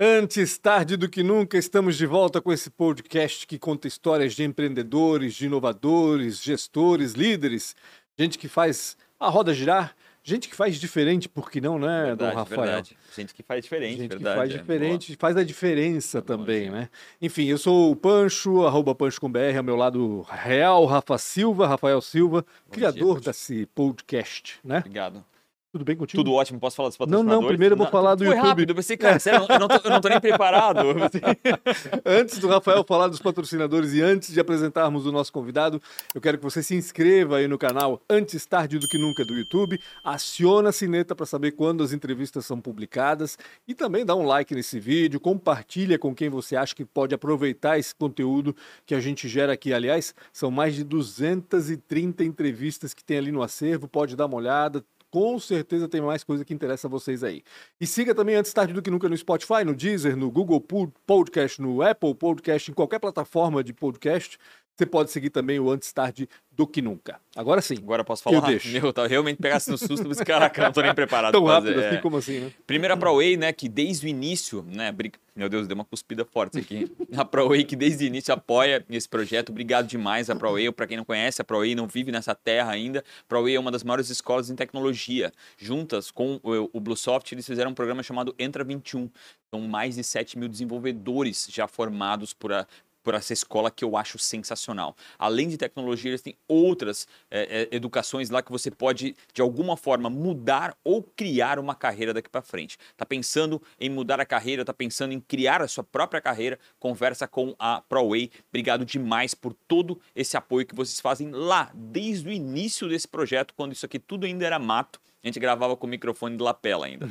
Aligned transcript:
Antes 0.00 0.56
tarde 0.58 0.96
do 0.96 1.08
que 1.08 1.24
nunca, 1.24 1.58
estamos 1.58 1.96
de 1.96 2.06
volta 2.06 2.40
com 2.40 2.52
esse 2.52 2.70
podcast 2.70 3.44
que 3.44 3.58
conta 3.58 3.88
histórias 3.88 4.32
de 4.32 4.44
empreendedores, 4.44 5.34
de 5.34 5.46
inovadores, 5.46 6.40
gestores, 6.40 7.14
líderes, 7.14 7.74
gente 8.16 8.38
que 8.38 8.46
faz 8.46 8.96
a 9.18 9.28
roda 9.28 9.52
girar, 9.52 9.96
gente 10.22 10.48
que 10.48 10.54
faz 10.54 10.76
diferente, 10.76 11.28
por 11.28 11.50
que 11.50 11.60
não, 11.60 11.80
né, 11.80 12.04
Verdade, 12.04 12.30
Dom 12.30 12.38
Rafael? 12.38 12.60
verdade. 12.60 12.96
Gente 13.16 13.34
que 13.34 13.42
faz 13.42 13.64
diferente, 13.64 13.96
Gente 13.96 14.10
verdade. 14.10 14.34
que 14.34 14.40
faz 14.40 14.54
é. 14.54 14.58
diferente, 14.58 15.16
faz 15.16 15.36
a 15.36 15.42
diferença 15.42 16.20
bom, 16.20 16.26
também, 16.28 16.70
né? 16.70 16.88
Enfim, 17.20 17.46
eu 17.46 17.58
sou 17.58 17.90
o 17.90 17.96
Pancho, 17.96 18.64
arroba 18.64 18.94
Pancho 18.94 19.20
com 19.20 19.28
BR, 19.28 19.56
ao 19.56 19.64
meu 19.64 19.74
lado 19.74 20.24
real, 20.30 20.84
Rafa 20.84 21.18
Silva, 21.18 21.66
Rafael 21.66 22.00
Silva, 22.00 22.46
Bom 22.66 22.70
criador 22.72 23.18
dia, 23.18 23.32
desse 23.32 23.66
podcast, 23.74 24.60
né? 24.62 24.78
Obrigado. 24.78 25.24
Tudo 25.70 25.84
bem 25.84 25.96
contigo? 25.96 26.22
Tudo 26.24 26.32
ótimo, 26.34 26.58
posso 26.58 26.76
falar 26.76 26.88
dos 26.88 26.98
Não, 26.98 27.06
patrocinadores? 27.06 27.40
não, 27.42 27.48
primeiro 27.48 27.74
eu 27.74 27.76
vou 27.76 27.86
falar 27.88 28.14
do 28.14 28.24
Foi 28.24 28.34
YouTube. 28.34 28.48
rápido, 28.48 28.70
eu 28.70 28.74
pensei, 28.74 28.96
cara, 28.96 29.18
sério, 29.18 29.44
eu 29.46 29.58
não, 29.58 29.68
tô, 29.68 29.74
eu 29.74 29.90
não 29.90 30.00
tô 30.00 30.08
nem 30.08 30.18
preparado. 30.18 30.78
Antes 32.06 32.38
do 32.38 32.48
Rafael 32.48 32.82
falar 32.84 33.08
dos 33.08 33.20
patrocinadores 33.20 33.92
e 33.92 34.00
antes 34.00 34.32
de 34.32 34.40
apresentarmos 34.40 35.04
o 35.04 35.12
nosso 35.12 35.30
convidado, 35.30 35.80
eu 36.14 36.20
quero 36.22 36.38
que 36.38 36.44
você 36.44 36.62
se 36.62 36.74
inscreva 36.74 37.36
aí 37.36 37.46
no 37.46 37.58
canal 37.58 38.00
Antes 38.08 38.46
Tarde 38.46 38.78
do 38.78 38.88
Que 38.88 38.96
Nunca 38.96 39.24
do 39.26 39.34
YouTube, 39.34 39.78
aciona 40.02 40.70
a 40.70 40.72
sineta 40.72 41.14
para 41.14 41.26
saber 41.26 41.52
quando 41.52 41.84
as 41.84 41.92
entrevistas 41.92 42.46
são 42.46 42.58
publicadas 42.60 43.36
e 43.66 43.74
também 43.74 44.06
dá 44.06 44.14
um 44.16 44.24
like 44.24 44.54
nesse 44.54 44.80
vídeo, 44.80 45.20
compartilha 45.20 45.98
com 45.98 46.14
quem 46.14 46.30
você 46.30 46.56
acha 46.56 46.74
que 46.74 46.84
pode 46.84 47.14
aproveitar 47.14 47.78
esse 47.78 47.94
conteúdo 47.94 48.56
que 48.86 48.94
a 48.94 49.00
gente 49.00 49.28
gera 49.28 49.52
aqui. 49.52 49.74
Aliás, 49.74 50.14
são 50.32 50.50
mais 50.50 50.74
de 50.74 50.82
230 50.82 52.24
entrevistas 52.24 52.94
que 52.94 53.04
tem 53.04 53.18
ali 53.18 53.30
no 53.30 53.42
acervo, 53.42 53.86
pode 53.86 54.16
dar 54.16 54.24
uma 54.26 54.36
olhada. 54.36 54.82
Com 55.10 55.38
certeza 55.38 55.88
tem 55.88 56.00
mais 56.02 56.22
coisa 56.22 56.44
que 56.44 56.52
interessa 56.52 56.86
a 56.86 56.90
vocês 56.90 57.24
aí. 57.24 57.42
E 57.80 57.86
siga 57.86 58.14
também 58.14 58.34
antes 58.34 58.52
tarde 58.52 58.74
do 58.74 58.82
que 58.82 58.90
nunca 58.90 59.08
no 59.08 59.16
Spotify, 59.16 59.64
no 59.64 59.74
Deezer, 59.74 60.16
no 60.16 60.30
Google 60.30 60.60
Pod- 60.60 60.92
Podcast, 61.06 61.62
no 61.62 61.80
Apple 61.80 62.14
Podcast, 62.14 62.70
em 62.70 62.74
qualquer 62.74 62.98
plataforma 62.98 63.64
de 63.64 63.72
podcast. 63.72 64.38
Você 64.78 64.86
pode 64.86 65.10
seguir 65.10 65.30
também 65.30 65.58
o 65.58 65.68
antes 65.68 65.92
tarde 65.92 66.28
do 66.52 66.64
que 66.64 66.80
nunca. 66.80 67.20
Agora 67.34 67.60
sim. 67.60 67.78
Agora 67.78 68.02
eu 68.02 68.04
posso 68.04 68.22
Eu 68.28 68.34
falar? 68.34 68.46
deixo. 68.46 68.68
Meu, 68.68 68.94
eu 68.96 69.06
realmente 69.08 69.38
pegasse 69.38 69.68
no 69.68 69.76
susto, 69.76 70.06
mas 70.06 70.20
caraca, 70.20 70.60
eu 70.60 70.66
não 70.66 70.72
tô 70.72 70.80
nem 70.80 70.94
preparado. 70.94 71.32
Tão 71.32 71.44
pra 71.44 71.54
fazer, 71.54 71.70
rápido 71.70 71.84
é. 71.84 71.88
assim 71.88 72.00
como 72.00 72.16
assim, 72.16 72.38
né? 72.38 72.52
Primeiro 72.64 72.94
a 72.94 72.96
ProWay, 72.96 73.36
né, 73.36 73.52
que 73.52 73.68
desde 73.68 74.06
o 74.06 74.08
início, 74.08 74.64
né, 74.68 74.92
meu 75.34 75.48
Deus, 75.48 75.66
deu 75.66 75.74
uma 75.74 75.84
cuspida 75.84 76.24
forte 76.24 76.58
aqui. 76.58 76.90
A 77.16 77.24
ProWay 77.24 77.64
que 77.64 77.74
desde 77.74 78.04
o 78.04 78.06
início 78.06 78.32
apoia 78.32 78.84
esse 78.88 79.08
projeto. 79.08 79.50
Obrigado 79.50 79.86
demais 79.86 80.30
a 80.30 80.36
ProWay. 80.36 80.70
Para 80.70 80.86
quem 80.86 80.96
não 80.96 81.04
conhece, 81.04 81.40
a 81.42 81.44
ProWay 81.44 81.74
não 81.74 81.86
vive 81.88 82.12
nessa 82.12 82.34
terra 82.34 82.70
ainda. 82.70 83.04
ProWay 83.28 83.56
é 83.56 83.60
uma 83.60 83.70
das 83.70 83.82
maiores 83.82 84.10
escolas 84.10 84.48
em 84.50 84.54
tecnologia. 84.54 85.32
Juntas 85.56 86.10
com 86.10 86.40
o, 86.42 86.70
o 86.72 86.80
Bluesoft, 86.80 87.32
eles 87.32 87.46
fizeram 87.46 87.72
um 87.72 87.74
programa 87.74 88.02
chamado 88.02 88.34
Entra 88.38 88.62
21. 88.62 89.08
São 89.50 89.60
mais 89.62 89.94
de 89.94 90.04
7 90.04 90.38
mil 90.38 90.48
desenvolvedores 90.48 91.48
já 91.50 91.66
formados 91.66 92.32
por 92.32 92.52
a 92.52 92.66
por 93.02 93.14
essa 93.14 93.32
escola 93.32 93.70
que 93.70 93.84
eu 93.84 93.96
acho 93.96 94.18
sensacional. 94.18 94.96
Além 95.18 95.48
de 95.48 95.56
tecnologia, 95.56 96.10
eles 96.10 96.22
têm 96.22 96.36
outras 96.46 97.06
eh, 97.30 97.68
eh, 97.70 97.76
educações 97.76 98.30
lá 98.30 98.42
que 98.42 98.52
você 98.52 98.70
pode, 98.70 99.16
de 99.32 99.40
alguma 99.40 99.76
forma, 99.76 100.10
mudar 100.10 100.76
ou 100.84 101.02
criar 101.02 101.58
uma 101.58 101.74
carreira 101.74 102.12
daqui 102.12 102.28
para 102.28 102.42
frente. 102.42 102.78
Tá 102.96 103.06
pensando 103.06 103.62
em 103.80 103.88
mudar 103.88 104.20
a 104.20 104.26
carreira, 104.26 104.64
tá 104.64 104.74
pensando 104.74 105.12
em 105.12 105.20
criar 105.20 105.62
a 105.62 105.68
sua 105.68 105.84
própria 105.84 106.20
carreira, 106.20 106.58
conversa 106.78 107.26
com 107.26 107.54
a 107.58 107.80
ProWay. 107.80 108.30
Obrigado 108.48 108.84
demais 108.84 109.34
por 109.34 109.54
todo 109.66 110.00
esse 110.14 110.36
apoio 110.36 110.66
que 110.66 110.74
vocês 110.74 111.00
fazem 111.00 111.30
lá, 111.30 111.70
desde 111.74 112.28
o 112.28 112.32
início 112.32 112.88
desse 112.88 113.08
projeto, 113.08 113.54
quando 113.54 113.72
isso 113.72 113.86
aqui 113.86 113.98
tudo 113.98 114.26
ainda 114.26 114.46
era 114.46 114.58
mato. 114.58 115.00
A 115.22 115.26
gente 115.26 115.40
gravava 115.40 115.76
com 115.76 115.86
o 115.86 115.90
microfone 115.90 116.36
de 116.36 116.42
lapela 116.42 116.86
ainda. 116.86 117.08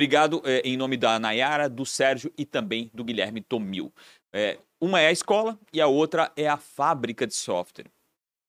Obrigado 0.00 0.40
eh, 0.46 0.62
em 0.64 0.76
nome 0.76 0.96
da 0.96 1.18
Nayara, 1.18 1.68
do 1.68 1.84
Sérgio 1.84 2.32
e 2.38 2.46
também 2.46 2.90
do 2.94 3.04
Guilherme 3.04 3.42
Tomil. 3.42 3.92
É, 4.32 4.58
uma 4.80 5.00
é 5.00 5.08
a 5.08 5.12
escola 5.12 5.58
e 5.72 5.80
a 5.80 5.86
outra 5.86 6.32
é 6.36 6.48
a 6.48 6.56
fábrica 6.56 7.26
de 7.26 7.34
software. 7.34 7.90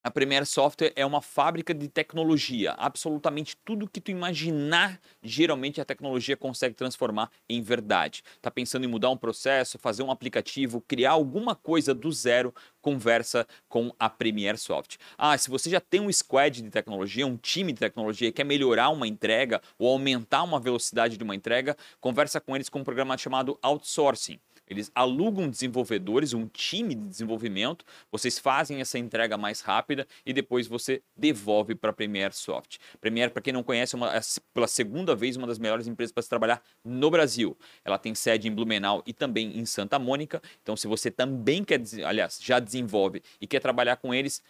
A 0.04 0.10
Premier 0.10 0.48
Software 0.48 0.92
é 0.96 1.06
uma 1.06 1.22
fábrica 1.22 1.76
de 1.76 1.88
tecnologia. 1.88 2.72
Absolutamente 2.72 3.56
tudo 3.64 3.88
que 3.88 4.02
tu 4.02 4.10
imaginar, 4.10 5.00
geralmente 5.22 5.80
a 5.80 5.86
tecnologia 5.86 6.36
consegue 6.36 6.74
transformar 6.74 7.30
em 7.48 7.62
verdade. 7.62 8.24
Tá 8.42 8.50
pensando 8.50 8.84
em 8.84 8.88
mudar 8.88 9.12
um 9.12 9.18
processo, 9.18 9.78
fazer 9.78 10.02
um 10.02 10.10
aplicativo, 10.10 10.82
criar 10.82 11.12
alguma 11.12 11.54
coisa 11.54 11.94
do 11.94 12.12
zero, 12.12 12.52
conversa 12.82 13.48
com 13.70 13.94
a 14.00 14.10
Premier 14.10 14.58
Soft. 14.58 14.98
Ah, 15.16 15.38
se 15.38 15.52
você 15.52 15.70
já 15.70 15.80
tem 15.80 16.02
um 16.02 16.12
squad 16.12 16.64
de 16.64 16.72
tecnologia, 16.72 17.28
um 17.28 17.38
time 17.38 17.72
de 17.72 17.80
tecnologia 17.80 18.30
e 18.30 18.32
quer 18.32 18.44
melhorar 18.44 18.90
uma 18.90 19.08
entrega 19.08 19.62
ou 19.78 19.88
aumentar 19.88 20.42
uma 20.42 20.60
velocidade 20.60 21.16
de 21.16 21.24
uma 21.24 21.36
entrega, 21.36 21.78
conversa 22.00 22.42
com 22.42 22.56
eles 22.56 22.70
com 22.70 22.80
um 22.80 22.84
programa 22.84 23.16
chamado 23.20 23.60
Outsourcing. 23.62 24.40
Eles 24.72 24.90
alugam 24.96 25.50
desenvolvedores, 25.50 26.34
um 26.34 26.48
time 26.48 26.96
de 26.96 27.06
desenvolvimento, 27.06 27.84
vocês 28.10 28.40
fazem 28.40 28.80
essa 28.80 28.98
entrega 28.98 29.38
mais 29.38 29.60
rápida 29.60 30.08
e 30.26 30.32
depois 30.32 30.66
você 30.66 31.04
devolve 31.14 31.76
para 31.76 31.90
a 31.90 31.94
Premiere 31.94 32.34
Soft. 32.34 32.78
Premiere, 33.02 33.32
para 33.32 33.42
quem 33.42 33.52
não 33.52 33.64
conhece, 33.64 33.96
é, 33.96 33.98
uma, 33.98 34.16
é 34.16 34.22
pela 34.54 34.70
segunda 34.70 35.14
vez 35.14 35.36
uma 35.36 35.46
das 35.46 35.60
melhores 35.60 35.88
empresas 35.88 36.14
para 36.14 36.24
se 36.24 36.30
trabalhar 36.30 36.64
no 36.86 37.12
Brasil. 37.12 37.58
Ela 37.84 37.98
tem 37.98 38.16
sede 38.16 38.48
em 38.48 38.56
Blumenau 38.56 39.04
e 39.06 39.12
também 39.12 39.60
em 39.60 39.66
Santa 39.66 40.00
Mônica. 40.00 40.42
Então, 40.64 40.78
se 40.78 40.88
você 40.88 41.12
também 41.12 41.66
quer, 41.66 41.82
aliás, 42.06 42.40
já 42.42 42.58
desenvolve 42.58 43.22
e 43.42 43.48
quer 43.48 43.60
trabalhar 43.60 43.98
com 43.98 44.14
eles, 44.14 44.42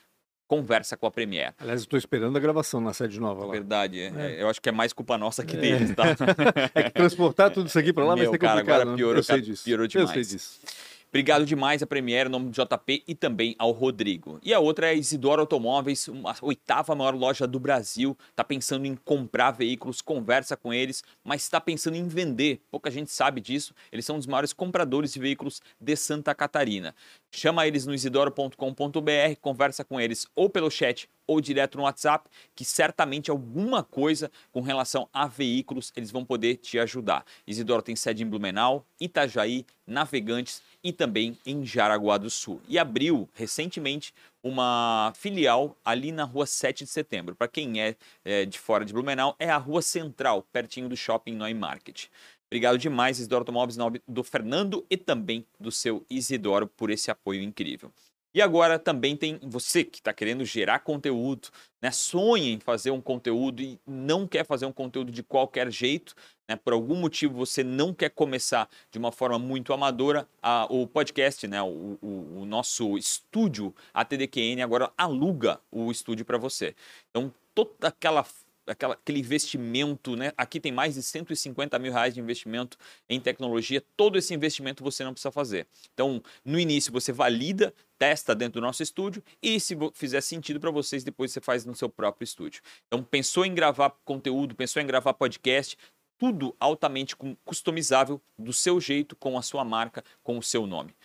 conversa 0.52 0.98
com 0.98 1.08
a 1.08 1.12
Premiere. 1.12 1.54
Aliás, 1.60 1.80
estou 1.80 1.98
esperando 1.98 2.36
a 2.36 2.40
gravação 2.42 2.82
na 2.82 2.92
sede 2.92 3.22
nova 3.22 3.46
lá. 3.46 3.54
Verdade, 3.54 4.02
é- 4.02 4.36
eu 4.42 4.50
acho 4.50 4.62
que 4.62 4.68
é 4.68 4.72
mais 4.74 4.92
culpa 4.92 5.18
nossa 5.18 5.46
que 5.46 5.56
deles, 5.56 5.96
tá? 5.96 6.04
É 6.76 6.84
que 6.84 6.90
transportar 6.90 7.50
tudo 7.52 7.68
isso 7.68 7.80
aqui 7.80 7.94
para 7.94 8.04
lá 8.04 8.16
vai 8.16 8.24
Meu, 8.24 8.32
ser 8.34 8.38
cara, 8.38 8.56
complicado. 8.56 8.82
agora 8.82 8.92
né? 8.92 8.98
piorou, 8.98 9.16
eu 9.16 9.24
sei 9.24 9.40
disso. 9.40 9.64
piorou 9.64 9.86
Eu 9.86 9.90
sei 9.90 10.02
demais. 10.06 10.28
disso. 10.30 10.60
Obrigado 11.08 11.46
demais 11.46 11.84
à 11.84 11.88
Premiere, 11.88 12.30
em 12.30 12.32
nome 12.32 12.50
do 12.50 12.52
JP 12.52 13.04
e 13.06 13.14
também 13.14 13.54
ao 13.60 13.72
Rodrigo. 13.72 14.40
E 14.42 14.54
a 14.54 14.60
outra 14.60 14.88
é 14.88 14.92
a 14.92 14.94
Isidoro 14.94 15.42
Automóveis, 15.42 16.08
a 16.26 16.36
oitava 16.46 16.96
maior 16.96 17.14
loja 17.16 17.46
do 17.46 17.60
Brasil. 17.60 18.18
Está 18.30 18.46
pensando 18.46 18.86
em 18.86 18.96
comprar 18.96 19.52
veículos, 19.52 20.02
conversa 20.02 20.56
com 20.56 20.74
eles, 20.74 21.04
mas 21.22 21.44
está 21.44 21.60
pensando 21.60 21.96
em 21.96 22.08
vender. 22.08 22.62
Pouca 22.72 22.90
gente 22.90 23.12
sabe 23.12 23.42
disso. 23.42 23.74
Eles 23.92 24.06
são 24.06 24.16
um 24.16 24.20
dos 24.20 24.28
maiores 24.28 24.54
compradores 24.54 25.12
de 25.12 25.20
veículos 25.20 25.62
de 25.82 25.96
Santa 25.98 26.34
Catarina. 26.34 26.96
Chama 27.34 27.66
eles 27.66 27.86
no 27.86 27.94
isidoro.com.br, 27.94 29.36
conversa 29.40 29.86
com 29.86 30.00
eles 30.02 30.28
ou 30.36 30.50
pelo 30.50 30.70
chat 30.70 31.10
ou 31.26 31.40
direto 31.40 31.78
no 31.78 31.84
WhatsApp, 31.84 32.30
que 32.54 32.66
certamente 32.66 33.32
alguma 33.32 33.84
coisa 33.84 34.30
com 34.52 34.60
relação 34.60 35.08
a 35.14 35.28
veículos 35.28 35.94
eles 35.96 36.12
vão 36.12 36.26
poder 36.26 36.58
te 36.58 36.78
ajudar. 36.78 37.26
Isidoro 37.48 37.82
tem 37.82 37.96
sede 37.96 38.22
em 38.22 38.28
Blumenau, 38.28 38.86
Itajaí, 39.00 39.66
Navegantes 39.88 40.62
e 40.84 40.92
também 40.92 41.38
em 41.46 41.66
Jaraguá 41.66 42.18
do 42.18 42.30
Sul. 42.30 42.62
E 42.68 42.78
abriu 42.78 43.30
recentemente 43.34 44.14
uma 44.44 45.14
filial 45.16 45.78
ali 45.86 46.12
na 46.12 46.26
rua 46.26 46.46
7 46.46 46.84
de 46.84 46.90
setembro. 46.90 47.36
Para 47.36 47.48
quem 47.48 47.82
é, 47.82 47.96
é, 48.26 48.46
de 48.46 48.60
fora 48.60 48.84
de 48.84 48.92
Blumenau, 48.92 49.36
é 49.40 49.50
a 49.50 49.58
rua 49.58 49.82
central, 49.82 50.46
pertinho 50.52 50.90
do 50.90 50.98
shopping 50.98 51.36
Noi 51.36 51.54
Market. 51.54 52.08
Obrigado 52.52 52.78
demais, 52.78 53.18
Isidoro 53.18 53.42
Automóveis, 53.44 53.78
do 54.06 54.24
Fernando 54.26 54.86
e 54.90 54.98
também 54.98 55.46
do 55.58 55.72
seu 55.72 56.06
Isidoro, 56.10 56.68
por 56.68 56.90
esse 56.90 57.10
apoio 57.10 57.42
incrível. 57.42 57.94
E 58.34 58.42
agora 58.42 58.78
também 58.78 59.16
tem 59.16 59.40
você 59.42 59.84
que 59.86 60.00
está 60.00 60.14
querendo 60.14 60.44
gerar 60.44 60.80
conteúdo, 60.80 61.48
né? 61.82 61.92
sonha 61.92 62.50
em 62.50 62.60
fazer 62.60 62.92
um 62.92 63.02
conteúdo 63.02 63.62
e 63.62 63.80
não 63.86 64.26
quer 64.28 64.46
fazer 64.46 64.66
um 64.66 64.72
conteúdo 64.72 65.12
de 65.12 65.22
qualquer 65.24 65.70
jeito, 65.72 66.14
né? 66.50 66.56
por 66.58 66.72
algum 66.74 66.96
motivo 66.96 67.34
você 67.34 67.62
não 67.64 67.94
quer 67.94 68.10
começar 68.10 68.70
de 68.92 68.98
uma 68.98 69.12
forma 69.14 69.38
muito 69.40 69.74
amadora, 69.74 70.28
a- 70.42 70.66
o 70.70 70.86
podcast, 70.88 71.46
né? 71.48 71.62
o, 71.62 71.98
o- 72.02 72.40
o 72.42 72.46
nosso 72.46 72.98
estúdio, 72.98 73.74
a 73.94 74.04
TDQN, 74.06 74.62
agora 74.62 74.92
aluga 74.98 75.60
o 75.72 75.90
estúdio 75.92 76.26
para 76.26 76.38
você. 76.38 76.74
Então, 77.10 77.34
toda 77.54 77.88
aquela 77.90 78.26
aquela, 78.68 78.94
aquele 78.94 79.20
investimento, 79.20 80.16
né? 80.16 80.32
Aqui 80.38 80.60
tem 80.60 80.72
mais 80.72 80.96
de 80.96 81.04
150 81.04 81.78
mil 81.80 81.92
reais 81.92 82.14
de 82.14 82.20
investimento 82.20 82.78
em 83.10 83.20
tecnologia. 83.20 83.84
Todo 83.96 84.18
esse 84.18 84.34
investimento 84.34 84.84
você 84.84 85.04
não 85.04 85.14
precisa 85.14 85.32
fazer. 85.32 85.68
Então, 85.94 86.22
no 86.44 86.60
início 86.60 86.92
você 86.92 87.12
valida, 87.12 87.74
testa 87.98 88.34
dentro 88.34 88.60
do 88.60 88.66
nosso 88.66 88.82
estúdio 88.82 89.24
e 89.42 89.60
se 89.60 89.76
fizer 89.94 90.22
sentido 90.22 90.60
para 90.60 90.72
vocês, 90.72 91.04
depois 91.04 91.32
você 91.32 91.42
faz 91.42 91.66
no 91.66 91.76
seu 91.76 91.90
próprio 91.90 92.24
estúdio. 92.24 92.62
Então, 92.88 93.04
pensou 93.04 93.46
em 93.46 93.54
gravar 93.54 93.92
conteúdo, 94.04 94.56
pensou 94.56 94.82
em 94.82 94.86
gravar 94.86 95.14
podcast, 95.14 95.78
tudo 96.18 96.56
altamente 96.60 97.16
customizável 97.44 98.22
do 98.38 98.54
seu 98.54 98.80
jeito, 98.80 99.16
com 99.16 99.38
a 99.38 99.42
sua 99.42 99.66
marca, 99.66 100.04
com 100.24 100.38
o 100.38 100.44
seu 100.44 100.68
nome. 100.68 100.96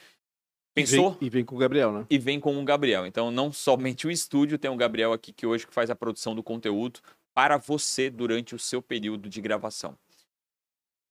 Pensou? 0.75 1.13
E 1.13 1.21
vem, 1.21 1.27
e 1.27 1.31
vem 1.31 1.45
com 1.45 1.55
o 1.55 1.59
Gabriel, 1.59 1.91
né? 1.91 2.07
e 2.11 2.19
vem 2.19 2.39
com 2.39 2.61
o 2.61 2.63
Gabriel. 2.63 3.07
Então, 3.07 3.31
não 3.31 3.51
somente 3.51 4.07
o 4.07 4.11
estúdio, 4.11 4.59
tem 4.59 4.71
o 4.71 4.77
Gabriel 4.77 5.15
aqui 5.15 5.33
que 5.33 5.47
hoje 5.47 5.67
que 5.67 5.73
faz 5.73 5.89
a 5.89 5.95
produção 5.95 6.35
do 6.35 6.43
conteúdo 6.43 7.01
para 7.37 7.59
você 7.59 8.09
durante 8.09 8.55
o 8.55 8.59
seu 8.59 8.81
período 8.81 9.29
de 9.29 9.43
gravação. 9.43 9.95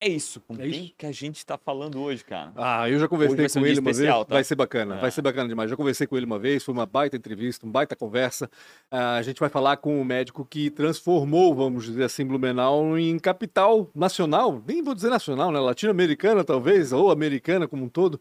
É 0.02 0.10
isso. 0.10 0.42
Com 0.42 0.56
É 0.56 0.58
quem 0.70 0.86
isso. 0.86 0.94
que 0.98 1.06
a 1.06 1.12
gente 1.12 1.44
tá 1.46 1.58
falando 1.58 2.02
hoje, 2.02 2.24
cara? 2.24 2.52
Ah, 2.58 2.88
eu 2.90 3.00
já 3.00 3.08
conversei 3.08 3.46
um 3.46 3.48
com 3.48 3.60
dia 3.62 3.70
ele 3.72 3.80
uma 3.80 3.92
especial, 3.92 4.18
vez. 4.20 4.28
tá? 4.28 4.34
Vai 4.36 4.44
ser 4.44 4.56
bacana, 4.56 4.96
É. 4.98 5.00
vai 5.02 5.10
ser 5.12 5.22
bacana 5.22 5.48
demais. 5.48 5.70
Já 5.70 5.78
conversei 5.78 6.06
com 6.06 6.18
ele 6.18 6.26
uma 6.26 6.38
vez, 6.38 6.64
foi 6.64 6.74
uma 6.74 6.86
baita 6.86 7.16
entrevista, 7.16 7.66
uma 7.66 7.72
baita 7.72 7.96
conversa. 7.96 8.50
Ah, 8.92 9.16
a 9.16 9.22
gente 9.22 9.40
vai 9.40 9.50
falar 9.50 9.78
com 9.78 10.00
o 10.02 10.04
médico 10.06 10.46
que 10.46 10.70
transformou, 10.70 11.56
vamos 11.56 11.86
dizer 11.86 12.04
assim, 12.04 12.26
Blumenau 12.26 12.98
em 13.00 13.18
capital 13.18 13.90
nacional, 13.96 14.62
nem 14.68 14.84
vou 14.84 14.94
dizer 14.94 15.10
nacional, 15.10 15.50
né? 15.52 15.60
Latino-americana 15.60 16.44
talvez, 16.44 16.92
ou 16.92 17.10
americana 17.10 17.66
como 17.68 17.86
um 17.86 17.90
todo, 17.90 18.20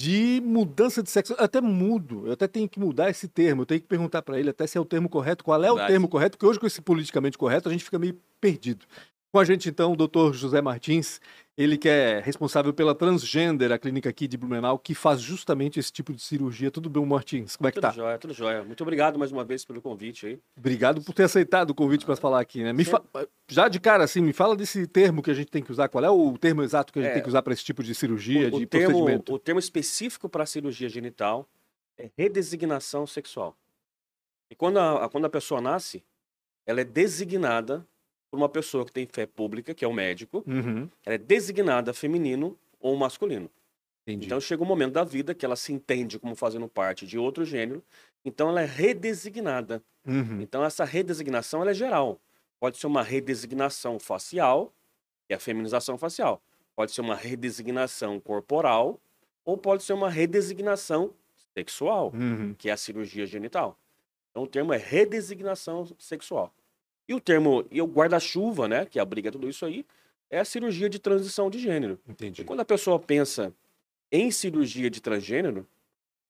de 0.00 0.40
mudança 0.42 1.02
de 1.02 1.10
sexo. 1.10 1.34
Eu 1.34 1.44
até 1.44 1.60
mudo, 1.60 2.26
eu 2.26 2.32
até 2.32 2.48
tenho 2.48 2.66
que 2.66 2.80
mudar 2.80 3.10
esse 3.10 3.28
termo, 3.28 3.62
eu 3.62 3.66
tenho 3.66 3.82
que 3.82 3.86
perguntar 3.86 4.22
para 4.22 4.40
ele 4.40 4.48
até 4.48 4.66
se 4.66 4.78
é 4.78 4.80
o 4.80 4.84
termo 4.84 5.10
correto, 5.10 5.44
qual 5.44 5.62
é 5.62 5.70
o 5.70 5.76
termo 5.86 6.08
correto, 6.08 6.38
porque 6.38 6.46
hoje 6.46 6.58
com 6.58 6.66
esse 6.66 6.80
politicamente 6.80 7.36
correto 7.36 7.68
a 7.68 7.72
gente 7.72 7.84
fica 7.84 7.98
meio 7.98 8.18
perdido. 8.40 8.86
Com 9.32 9.38
a 9.38 9.44
gente 9.44 9.68
então 9.68 9.92
o 9.92 9.96
doutor 9.96 10.34
José 10.34 10.60
Martins, 10.60 11.20
ele 11.56 11.78
que 11.78 11.88
é 11.88 12.18
responsável 12.18 12.74
pela 12.74 12.96
Transgender, 12.96 13.70
a 13.70 13.78
clínica 13.78 14.08
aqui 14.10 14.26
de 14.26 14.36
Blumenau, 14.36 14.76
que 14.76 14.92
faz 14.92 15.20
justamente 15.20 15.78
esse 15.78 15.92
tipo 15.92 16.12
de 16.12 16.20
cirurgia. 16.20 16.68
Tudo 16.68 16.90
bem, 16.90 17.06
Martins? 17.06 17.54
Como 17.54 17.68
é 17.68 17.70
que 17.70 17.76
Tudo 17.76 17.82
tá? 17.82 17.90
jóia, 17.92 18.18
tudo 18.18 18.34
jóia. 18.34 18.64
Muito 18.64 18.82
obrigado 18.82 19.20
mais 19.20 19.30
uma 19.30 19.44
vez 19.44 19.64
pelo 19.64 19.80
convite 19.80 20.26
aí. 20.26 20.40
Obrigado 20.56 21.00
por 21.00 21.14
ter 21.14 21.22
aceitado 21.22 21.70
o 21.70 21.74
convite 21.76 22.04
para 22.04 22.16
falar 22.16 22.40
aqui, 22.40 22.64
né? 22.64 22.72
Me 22.72 22.84
fa- 22.84 23.00
Já 23.48 23.68
de 23.68 23.78
cara, 23.78 24.02
assim, 24.02 24.20
me 24.20 24.32
fala 24.32 24.56
desse 24.56 24.84
termo 24.88 25.22
que 25.22 25.30
a 25.30 25.34
gente 25.34 25.48
tem 25.50 25.62
que 25.62 25.70
usar. 25.70 25.88
Qual 25.88 26.04
é 26.04 26.10
o 26.10 26.36
termo 26.36 26.62
exato 26.64 26.92
que 26.92 26.98
a 26.98 27.02
gente 27.02 27.10
É, 27.12 27.14
tem 27.14 27.22
que 27.22 27.28
usar 27.28 27.42
para 27.42 27.52
esse 27.52 27.62
tipo 27.64 27.84
de 27.84 27.94
cirurgia, 27.94 28.48
o, 28.48 28.50
de 28.50 28.64
o 28.64 28.66
termo, 28.66 28.86
procedimento? 28.88 29.32
o 29.32 29.38
termo 29.38 29.60
específico 29.60 30.28
para 30.28 30.44
cirurgia 30.44 30.88
genital 30.88 31.48
é 31.96 32.10
redesignação 32.18 33.06
sexual. 33.06 33.56
E 34.50 34.56
quando 34.56 34.78
a- 34.80 35.08
quando 35.08 35.26
a 35.26 35.30
pessoa 35.30 35.60
nasce, 35.60 36.02
ela 36.66 36.80
é 36.80 36.84
designada 36.84 37.86
por 38.30 38.36
uma 38.36 38.48
pessoa 38.48 38.84
que 38.84 38.92
tem 38.92 39.06
fé 39.10 39.26
pública, 39.26 39.74
que 39.74 39.84
é 39.84 39.88
o 39.88 39.92
médico. 39.92 40.44
Uhum, 40.46 40.88
Ela 41.04 41.14
é 41.16 41.18
designada 41.18 41.92
feminino 41.92 42.56
ou 42.78 42.96
masculino. 42.96 43.50
entendi. 44.06 44.26
Então 44.26 44.40
chega 44.40 44.62
um 44.62 44.66
momento 44.66 44.92
da 44.92 45.04
vida 45.04 45.34
que 45.34 45.44
ela 45.44 45.56
se 45.56 45.72
entende 45.72 46.18
como 46.18 46.34
fazendo 46.36 46.68
parte 46.68 47.06
de 47.06 47.18
outro 47.18 47.44
gênero, 47.44 47.82
então 48.24 48.48
ela 48.48 48.62
é 48.62 48.66
redesignada. 48.66 49.82
Uhum, 50.06 50.40
Então 50.40 50.64
essa 50.64 50.84
redesignação 50.84 51.68
é 51.68 51.74
geral. 51.74 52.20
Pode 52.58 52.76
ser 52.78 52.86
uma 52.86 53.02
redesignação 53.02 53.98
facial, 53.98 54.72
que 55.26 55.32
é 55.32 55.36
a 55.36 55.40
feminização 55.40 55.98
facial. 55.98 56.40
Pode 56.76 56.92
ser 56.92 57.00
uma 57.00 57.14
redesignação 57.16 58.20
corporal 58.20 58.98
ou 59.44 59.56
pode 59.56 59.82
ser 59.82 59.92
uma 59.92 60.08
redesignação 60.10 61.12
sexual, 61.54 62.12
uhum. 62.14 62.54
que 62.56 62.68
é 62.68 62.72
a 62.72 62.76
cirurgia 62.76 63.26
genital. 63.26 63.76
Então 64.30 64.44
o 64.44 64.46
termo 64.46 64.72
é 64.72 64.76
redesignação 64.78 65.86
sexual. 65.98 66.52
E 67.10 67.14
o 67.14 67.18
termo, 67.18 67.66
e 67.72 67.82
o 67.82 67.86
guarda-chuva, 67.86 68.68
né, 68.68 68.86
que 68.86 69.00
abriga 69.00 69.32
tudo 69.32 69.48
isso 69.48 69.66
aí, 69.66 69.84
é 70.30 70.38
a 70.38 70.44
cirurgia 70.44 70.88
de 70.88 71.00
transição 71.00 71.50
de 71.50 71.58
gênero. 71.58 71.98
Entendi. 72.08 72.42
E 72.42 72.44
quando 72.44 72.60
a 72.60 72.64
pessoa 72.64 73.00
pensa 73.00 73.52
em 74.12 74.30
cirurgia 74.30 74.88
de 74.88 75.00
transgênero, 75.00 75.66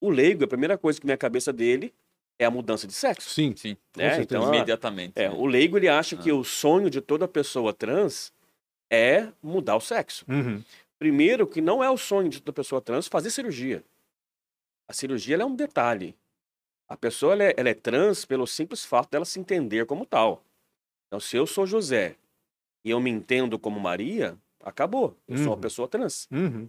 o 0.00 0.08
leigo, 0.08 0.42
a 0.42 0.48
primeira 0.48 0.78
coisa 0.78 0.98
que 0.98 1.06
vem 1.06 1.12
à 1.12 1.18
cabeça 1.18 1.52
dele 1.52 1.92
é 2.38 2.46
a 2.46 2.50
mudança 2.50 2.86
de 2.86 2.94
sexo. 2.94 3.28
Sim, 3.28 3.54
Sim, 3.54 3.76
né? 3.94 4.22
Então, 4.22 4.48
imediatamente. 4.48 5.12
É, 5.16 5.28
né? 5.28 5.34
o 5.36 5.44
leigo 5.44 5.76
ele 5.76 5.86
acha 5.86 6.16
que 6.16 6.30
Ah. 6.30 6.34
o 6.34 6.42
sonho 6.42 6.88
de 6.88 7.02
toda 7.02 7.28
pessoa 7.28 7.74
trans 7.74 8.32
é 8.90 9.28
mudar 9.42 9.76
o 9.76 9.80
sexo. 9.82 10.24
Uhum, 10.26 10.64
Primeiro, 10.98 11.46
que 11.46 11.60
não 11.60 11.84
é 11.84 11.90
o 11.90 11.98
sonho 11.98 12.30
de 12.30 12.40
toda 12.40 12.54
pessoa 12.54 12.80
trans 12.80 13.06
fazer 13.06 13.28
cirurgia. 13.28 13.84
A 14.88 14.94
cirurgia 14.94 15.34
ela 15.34 15.42
é 15.42 15.46
um 15.46 15.54
detalhe. 15.54 16.16
A 16.88 16.96
pessoa 16.96 17.34
ela 17.34 17.44
é, 17.44 17.54
ela 17.58 17.68
é 17.68 17.74
trans 17.74 18.24
pelo 18.24 18.46
simples 18.46 18.82
fato 18.82 19.10
dela 19.10 19.26
se 19.26 19.38
entender 19.38 19.84
como 19.84 20.06
tal. 20.06 20.42
Então, 21.10 21.18
se 21.18 21.36
eu 21.36 21.44
sou 21.44 21.66
José 21.66 22.14
e 22.84 22.90
eu 22.90 23.00
me 23.00 23.10
entendo 23.10 23.58
como 23.58 23.80
Maria, 23.80 24.38
acabou. 24.62 25.16
Eu 25.26 25.36
sou 25.38 25.46
uma 25.48 25.54
Uhum. 25.56 25.60
pessoa 25.60 25.88
trans. 25.88 26.28
uhum. 26.30 26.68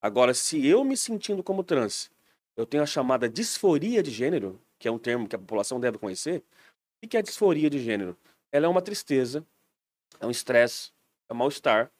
Agora, 0.00 0.32
se 0.32 0.66
eu 0.66 0.82
me 0.82 0.96
sentindo 0.96 1.42
como 1.42 1.62
trans, 1.62 2.10
eu 2.56 2.64
tenho 2.66 2.82
a 2.82 2.86
chamada 2.86 3.28
disforia 3.28 4.02
de 4.02 4.10
gênero, 4.10 4.58
que 4.78 4.88
é 4.88 4.90
um 4.90 4.98
termo 4.98 5.28
que 5.28 5.36
a 5.36 5.38
população 5.38 5.78
deve 5.78 5.98
conhecer. 5.98 6.42
O 7.04 7.06
que 7.06 7.16
é 7.16 7.22
disforia 7.22 7.68
de 7.70 7.78
gênero? 7.78 8.16
Ela 8.50 8.66
é 8.66 8.68
uma 8.68 8.82
tristeza, 8.82 9.46
é 10.18 10.26
um 10.26 10.30
estresse, 10.30 10.90
é 11.28 11.34
um 11.34 11.36
mal-estar 11.36 11.90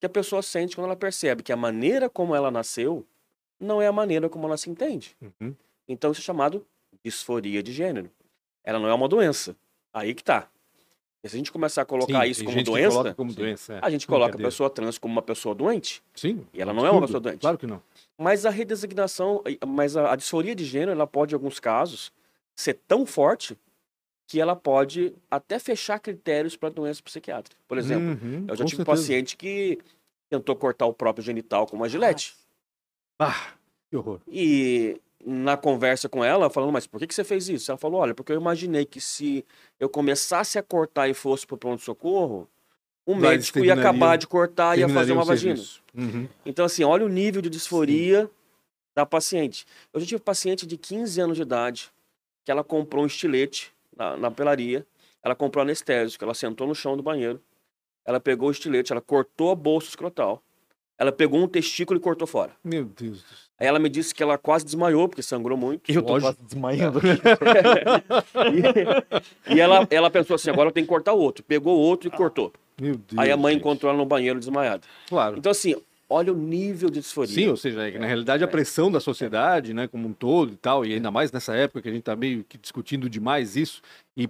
que 0.00 0.04
a 0.04 0.08
pessoa 0.08 0.42
sente 0.42 0.74
quando 0.76 0.86
ela 0.86 0.96
percebe 0.96 1.42
que 1.42 1.52
a 1.52 1.56
maneira 1.56 2.10
como 2.10 2.34
ela 2.34 2.50
nasceu 2.50 3.06
não 3.58 3.80
é 3.80 3.86
a 3.86 3.92
maneira 3.92 4.28
como 4.28 4.46
ela 4.46 4.56
se 4.58 4.68
entende. 4.68 5.16
Uhum. 5.22 5.54
Então, 5.88 6.10
isso 6.12 6.20
é 6.20 6.24
chamado 6.24 6.66
disforia 7.04 7.62
de 7.62 7.72
gênero. 7.72 8.10
Ela 8.64 8.78
não 8.78 8.88
é 8.88 8.92
uma 8.94 9.08
doença. 9.08 9.56
Aí 9.94 10.12
que 10.14 10.22
tá. 10.24 10.50
Se 11.28 11.36
a 11.36 11.38
gente 11.38 11.52
começar 11.52 11.82
a 11.82 11.84
colocar 11.84 12.24
Sim, 12.24 12.30
isso 12.30 12.44
como 12.44 12.62
doença, 12.62 12.90
coloca 12.90 13.14
como 13.14 13.30
sim. 13.30 13.36
doença. 13.36 13.74
é. 13.74 13.78
a 13.82 13.90
gente 13.90 14.06
coloca 14.06 14.34
a 14.36 14.38
pessoa 14.40 14.70
trans 14.70 14.98
como 14.98 15.12
uma 15.12 15.22
pessoa 15.22 15.54
doente. 15.54 16.02
Sim. 16.14 16.46
E 16.52 16.60
ela 16.60 16.72
não 16.72 16.86
é 16.86 16.90
uma 16.90 17.00
pessoa 17.02 17.20
doente. 17.20 17.40
Claro 17.40 17.58
que 17.58 17.66
não. 17.66 17.82
Mas 18.18 18.44
a 18.46 18.50
redesignação, 18.50 19.42
mas 19.66 19.96
a, 19.96 20.12
a 20.12 20.16
disforia 20.16 20.54
de 20.54 20.64
gênero, 20.64 20.92
ela 20.92 21.06
pode, 21.06 21.34
em 21.34 21.36
alguns 21.36 21.58
casos, 21.60 22.12
ser 22.54 22.74
tão 22.86 23.04
forte 23.06 23.56
que 24.28 24.40
ela 24.40 24.56
pode 24.56 25.14
até 25.30 25.58
fechar 25.58 25.98
critérios 26.00 26.56
para 26.56 26.68
doença 26.68 27.00
psiquiátrica. 27.02 27.56
Por 27.68 27.78
exemplo, 27.78 28.18
Uhum, 28.20 28.44
eu 28.48 28.56
já 28.56 28.64
tive 28.64 28.82
um 28.82 28.84
certeza. 28.84 28.84
paciente 28.84 29.36
que 29.36 29.78
tentou 30.28 30.56
cortar 30.56 30.86
o 30.86 30.92
próprio 30.92 31.24
genital 31.24 31.66
com 31.66 31.76
uma 31.76 31.88
gilete. 31.88 32.34
Ah, 33.20 33.52
que 33.88 33.96
horror. 33.96 34.20
E 34.26 35.00
na 35.28 35.56
conversa 35.56 36.08
com 36.08 36.24
ela, 36.24 36.48
falando, 36.48 36.72
mas 36.72 36.86
por 36.86 37.00
que, 37.00 37.06
que 37.08 37.14
você 37.14 37.24
fez 37.24 37.48
isso? 37.48 37.68
Ela 37.68 37.76
falou, 37.76 38.00
olha, 38.00 38.14
porque 38.14 38.30
eu 38.30 38.40
imaginei 38.40 38.84
que 38.84 39.00
se 39.00 39.44
eu 39.80 39.88
começasse 39.88 40.56
a 40.56 40.62
cortar 40.62 41.08
e 41.08 41.14
fosse 41.14 41.44
pro 41.44 41.58
pronto-socorro, 41.58 42.48
o 43.04 43.12
Mas 43.12 43.22
médico 43.22 43.64
ia 43.64 43.74
acabar 43.74 44.16
de 44.16 44.28
cortar 44.28 44.76
e 44.76 44.82
ia 44.82 44.88
fazer 44.88 45.12
uma 45.12 45.24
vagina. 45.24 45.60
Uhum. 45.92 46.28
Então, 46.44 46.64
assim, 46.64 46.84
olha 46.84 47.04
o 47.04 47.08
nível 47.08 47.42
de 47.42 47.50
disforia 47.50 48.30
da 48.94 49.04
paciente. 49.04 49.66
Eu 49.92 49.98
já 49.98 50.06
tive 50.06 50.20
paciente 50.20 50.64
de 50.64 50.76
15 50.76 51.20
anos 51.20 51.36
de 51.36 51.42
idade 51.42 51.90
que 52.44 52.50
ela 52.52 52.62
comprou 52.62 53.02
um 53.02 53.06
estilete 53.06 53.74
na, 53.96 54.16
na 54.16 54.30
pelaria, 54.30 54.86
ela 55.24 55.34
comprou 55.34 55.62
anestésico, 55.62 56.22
ela 56.22 56.34
sentou 56.34 56.68
no 56.68 56.74
chão 56.74 56.96
do 56.96 57.02
banheiro, 57.02 57.42
ela 58.04 58.20
pegou 58.20 58.48
o 58.48 58.52
estilete, 58.52 58.92
ela 58.92 59.00
cortou 59.00 59.50
a 59.50 59.56
bolsa 59.56 59.88
escrotal, 59.88 60.40
ela 60.98 61.12
pegou 61.12 61.40
um 61.40 61.48
testículo 61.48 61.98
e 61.98 62.02
cortou 62.02 62.26
fora. 62.26 62.52
Meu 62.64 62.84
Deus. 62.84 63.22
do 63.22 63.28
céu. 63.28 63.46
Aí 63.58 63.66
ela 63.66 63.78
me 63.78 63.88
disse 63.88 64.14
que 64.14 64.22
ela 64.22 64.36
quase 64.36 64.64
desmaiou, 64.64 65.08
porque 65.08 65.22
sangrou 65.22 65.56
muito. 65.56 65.90
Eu 65.90 66.02
tô 66.02 66.12
Lógico. 66.12 66.34
quase 66.34 66.44
desmaiando. 66.44 67.00
E, 69.48 69.54
e 69.56 69.60
ela, 69.60 69.86
ela 69.90 70.10
pensou 70.10 70.34
assim, 70.34 70.50
agora 70.50 70.68
eu 70.68 70.72
tenho 70.72 70.84
que 70.86 70.92
cortar 70.92 71.14
o 71.14 71.18
outro. 71.18 71.42
Pegou 71.42 71.76
o 71.76 71.80
outro 71.80 72.08
e 72.08 72.10
cortou. 72.10 72.52
Meu 72.78 72.94
Deus. 72.94 73.16
Aí 73.16 73.30
a 73.30 73.36
mãe 73.36 73.54
gente. 73.54 73.62
encontrou 73.62 73.90
ela 73.90 73.98
no 73.98 74.04
banheiro 74.04 74.38
desmaiada. 74.38 74.82
Claro. 75.08 75.38
Então, 75.38 75.50
assim, 75.50 75.74
olha 76.08 76.32
o 76.32 76.36
nível 76.36 76.90
de 76.90 77.00
disforia. 77.00 77.34
Sim, 77.34 77.48
ou 77.48 77.56
seja, 77.56 77.82
é 77.88 77.92
que, 77.92 77.98
na 77.98 78.06
realidade 78.06 78.44
a 78.44 78.48
pressão 78.48 78.90
da 78.90 79.00
sociedade, 79.00 79.72
né, 79.72 79.88
como 79.88 80.06
um 80.06 80.12
todo 80.12 80.52
e 80.52 80.56
tal, 80.56 80.84
e 80.84 80.92
ainda 80.92 81.10
mais 81.10 81.32
nessa 81.32 81.54
época 81.54 81.80
que 81.80 81.88
a 81.88 81.92
gente 81.92 82.00
está 82.00 82.14
meio 82.14 82.44
que 82.44 82.58
discutindo 82.58 83.08
demais 83.08 83.56
isso, 83.56 83.80
e 84.14 84.28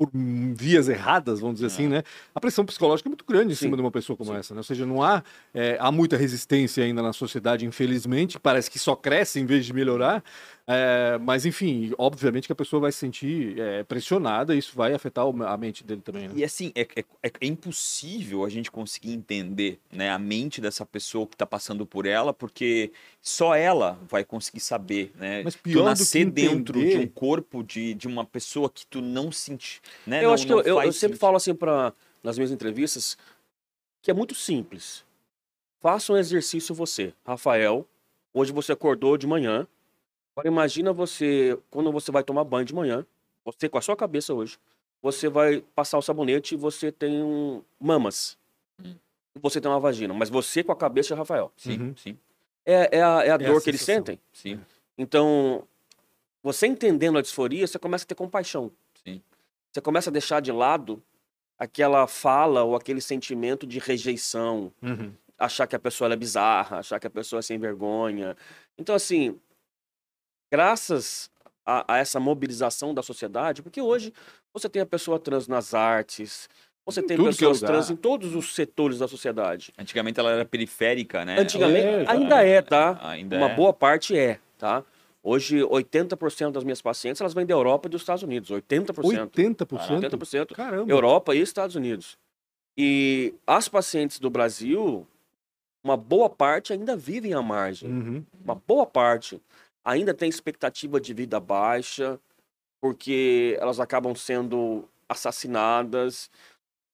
por 0.00 0.10
vias 0.54 0.88
erradas, 0.88 1.40
vamos 1.40 1.56
dizer 1.56 1.66
assim, 1.66 1.86
né, 1.86 2.02
a 2.34 2.40
pressão 2.40 2.64
psicológica 2.64 3.06
é 3.06 3.10
muito 3.10 3.24
grande 3.26 3.52
em 3.52 3.54
Sim, 3.54 3.66
cima 3.66 3.76
de 3.76 3.82
uma 3.82 3.90
pessoa 3.90 4.16
como 4.16 4.30
sim. 4.30 4.38
essa, 4.38 4.54
né? 4.54 4.60
Ou 4.60 4.64
seja, 4.64 4.86
não 4.86 5.02
há, 5.02 5.22
é, 5.52 5.76
há 5.78 5.92
muita 5.92 6.16
resistência 6.16 6.82
ainda 6.82 7.02
na 7.02 7.12
sociedade, 7.12 7.66
infelizmente, 7.66 8.40
parece 8.40 8.70
que 8.70 8.78
só 8.78 8.96
cresce 8.96 9.38
em 9.40 9.44
vez 9.44 9.66
de 9.66 9.74
melhorar, 9.74 10.24
é, 10.72 11.18
mas 11.18 11.44
enfim, 11.44 11.92
obviamente 11.98 12.46
que 12.46 12.52
a 12.52 12.56
pessoa 12.56 12.80
vai 12.80 12.92
se 12.92 12.98
sentir 12.98 13.58
é, 13.58 13.82
pressionada 13.82 14.54
e 14.54 14.58
isso 14.58 14.72
vai 14.76 14.92
afetar 14.94 15.24
a 15.26 15.56
mente 15.56 15.82
dele 15.82 16.00
também, 16.00 16.28
né? 16.28 16.34
E 16.36 16.44
assim, 16.44 16.70
é, 16.74 16.82
é, 16.82 17.04
é- 17.22 17.32
é 17.40 17.46
impossível 17.46 18.44
a 18.44 18.48
gente 18.48 18.70
conseguir 18.70 19.12
entender 19.12 19.80
né, 19.90 20.10
a 20.10 20.18
mente 20.18 20.60
dessa 20.60 20.86
pessoa 20.86 21.26
que 21.26 21.34
está 21.34 21.44
passando 21.46 21.84
por 21.84 22.06
ela, 22.06 22.32
porque 22.32 22.92
só 23.20 23.54
ela 23.54 23.98
vai 24.08 24.24
conseguir 24.24 24.60
saber, 24.60 25.12
né? 25.16 25.42
Mas 25.42 25.54
tu 25.54 25.62
pior 25.62 25.82
do 25.82 25.84
nascer 25.86 26.24
que 26.24 26.30
dentro 26.30 26.78
de 26.78 26.84
um 26.84 26.88
entender- 26.88 27.12
corpo 27.14 27.62
de, 27.64 27.94
de 27.94 28.06
uma 28.06 28.24
pessoa 28.24 28.70
que 28.70 28.86
tu 28.86 29.00
não 29.00 29.32
sente, 29.32 29.80
né? 30.06 30.20
Eu 30.20 30.28
não- 30.28 30.34
acho 30.34 30.46
que 30.46 30.52
eu, 30.52 30.60
eu- 30.60 30.82
eu 30.82 30.92
sempre 30.92 31.16
falo 31.18 31.36
assim 31.36 31.54
para 31.54 31.92
nas 32.22 32.36
minhas 32.36 32.50
entrevistas 32.50 33.16
que 34.02 34.10
é 34.10 34.14
muito 34.14 34.34
simples. 34.34 35.04
Faça 35.80 36.12
um 36.12 36.16
exercício 36.16 36.74
você, 36.74 37.12
Rafael. 37.26 37.86
Hoje 38.32 38.52
você 38.52 38.72
acordou 38.72 39.16
de 39.16 39.26
manhã. 39.26 39.66
Agora 40.40 40.48
imagina 40.48 40.92
você 40.92 41.58
quando 41.70 41.92
você 41.92 42.10
vai 42.10 42.22
tomar 42.24 42.44
banho 42.44 42.64
de 42.64 42.74
manhã, 42.74 43.06
você 43.44 43.68
com 43.68 43.78
a 43.78 43.82
sua 43.82 43.96
cabeça 43.96 44.32
hoje, 44.34 44.58
você 45.02 45.28
vai 45.28 45.60
passar 45.74 45.98
o 45.98 46.02
sabonete 46.02 46.54
e 46.54 46.58
você 46.58 46.90
tem 46.90 47.22
um 47.22 47.62
mamas. 47.78 48.38
Hum. 48.82 48.94
E 49.34 49.38
Você 49.38 49.60
tem 49.60 49.70
uma 49.70 49.80
vagina, 49.80 50.12
mas 50.14 50.28
você 50.30 50.62
com 50.64 50.72
a 50.72 50.76
cabeça, 50.76 51.14
Rafael. 51.14 51.52
Sim, 51.56 51.78
Uhum. 51.80 51.94
sim, 51.96 52.18
É, 52.64 52.98
é 52.98 53.02
a, 53.02 53.24
é 53.24 53.30
a 53.30 53.34
a 53.34 53.38
dor 53.38 53.62
que 53.62 53.70
eles 53.70 53.80
sentem. 53.82 54.18
sim, 54.32 54.60
Então, 54.98 55.66
você 56.42 56.66
entendendo 56.66 57.18
a 57.18 57.22
disforia, 57.22 57.66
você 57.66 57.78
começa 57.78 58.04
a 58.04 58.08
ter 58.08 58.14
compaixão. 58.14 58.70
sim. 59.04 59.22
Você 59.72 59.80
começa 59.80 60.10
a 60.10 60.12
deixar 60.12 60.40
de 60.40 60.50
lado 60.52 61.02
aquela 61.58 62.06
fala 62.06 62.64
ou 62.64 62.74
aquele 62.74 63.00
sentimento 63.00 63.66
de 63.66 63.78
rejeição, 63.78 64.72
Uhum. 64.82 65.12
achar 65.38 65.66
que 65.66 65.76
a 65.76 65.78
pessoa 65.78 66.12
é 66.12 66.16
bizarra, 66.16 66.78
achar 66.78 66.98
que 66.98 67.06
a 67.06 67.10
pessoa 67.10 67.38
é 67.40 67.42
sem 67.42 67.58
vergonha. 67.58 68.36
Então, 68.76 68.94
assim, 68.94 69.38
graças 70.50 71.30
a, 71.64 71.94
a 71.94 71.98
essa 71.98 72.18
mobilização 72.18 72.92
da 72.92 73.02
sociedade, 73.02 73.62
porque 73.62 73.80
hoje 73.80 74.12
você 74.52 74.68
tem 74.68 74.82
a 74.82 74.86
pessoa 74.86 75.18
trans 75.18 75.46
nas 75.46 75.74
artes, 75.74 76.48
Você 76.84 77.00
Em 77.00 77.06
tem 77.06 77.20
é 77.20 77.24
pessoas 77.24 77.60
trans 77.60 77.90
em 77.90 77.96
todos 77.96 78.34
os 78.34 78.54
setores 78.54 78.98
da 78.98 79.06
sociedade. 79.06 79.72
Antigamente 79.78 80.18
ela 80.18 80.30
era 80.30 80.44
periférica, 80.44 81.24
né? 81.24 81.38
Antigamente, 81.38 81.86
É, 81.86 82.04
ainda 82.08 82.44
é, 82.44 82.60
tá? 82.62 82.98
Ainda 83.02 83.36
Uma 83.36 83.50
é. 83.50 83.54
boa 83.54 83.72
parte 83.72 84.16
é, 84.16 84.40
tá? 84.58 84.82
Hoje, 85.22 85.58
80% 85.60 86.52
das 86.52 86.64
minhas 86.64 86.80
pacientes, 86.80 87.20
elas 87.20 87.34
vêm 87.34 87.44
da 87.44 87.52
Europa 87.52 87.86
e 87.86 87.90
dos 87.90 88.00
Estados 88.00 88.22
Unidos. 88.22 88.50
80%. 88.50 89.30
80%? 89.30 90.10
80%. 90.10 90.54
Caramba. 90.54 90.90
Europa 90.90 91.34
e 91.34 91.40
Estados 91.40 91.76
Unidos. 91.76 92.16
E 92.76 93.34
as 93.46 93.68
pacientes 93.68 94.18
do 94.18 94.30
Brasil, 94.30 95.06
uma 95.84 95.96
boa 95.96 96.30
parte 96.30 96.72
ainda 96.72 96.96
vivem 96.96 97.34
à 97.34 97.42
margem. 97.42 97.90
Uhum. 97.90 98.24
Uma 98.42 98.54
boa 98.66 98.86
parte 98.86 99.38
ainda 99.84 100.14
tem 100.14 100.28
expectativa 100.28 101.00
de 101.00 101.14
vida 101.14 101.40
baixa, 101.40 102.18
porque 102.80 103.56
elas 103.60 103.80
acabam 103.80 104.14
sendo 104.14 104.88
assassinadas, 105.08 106.30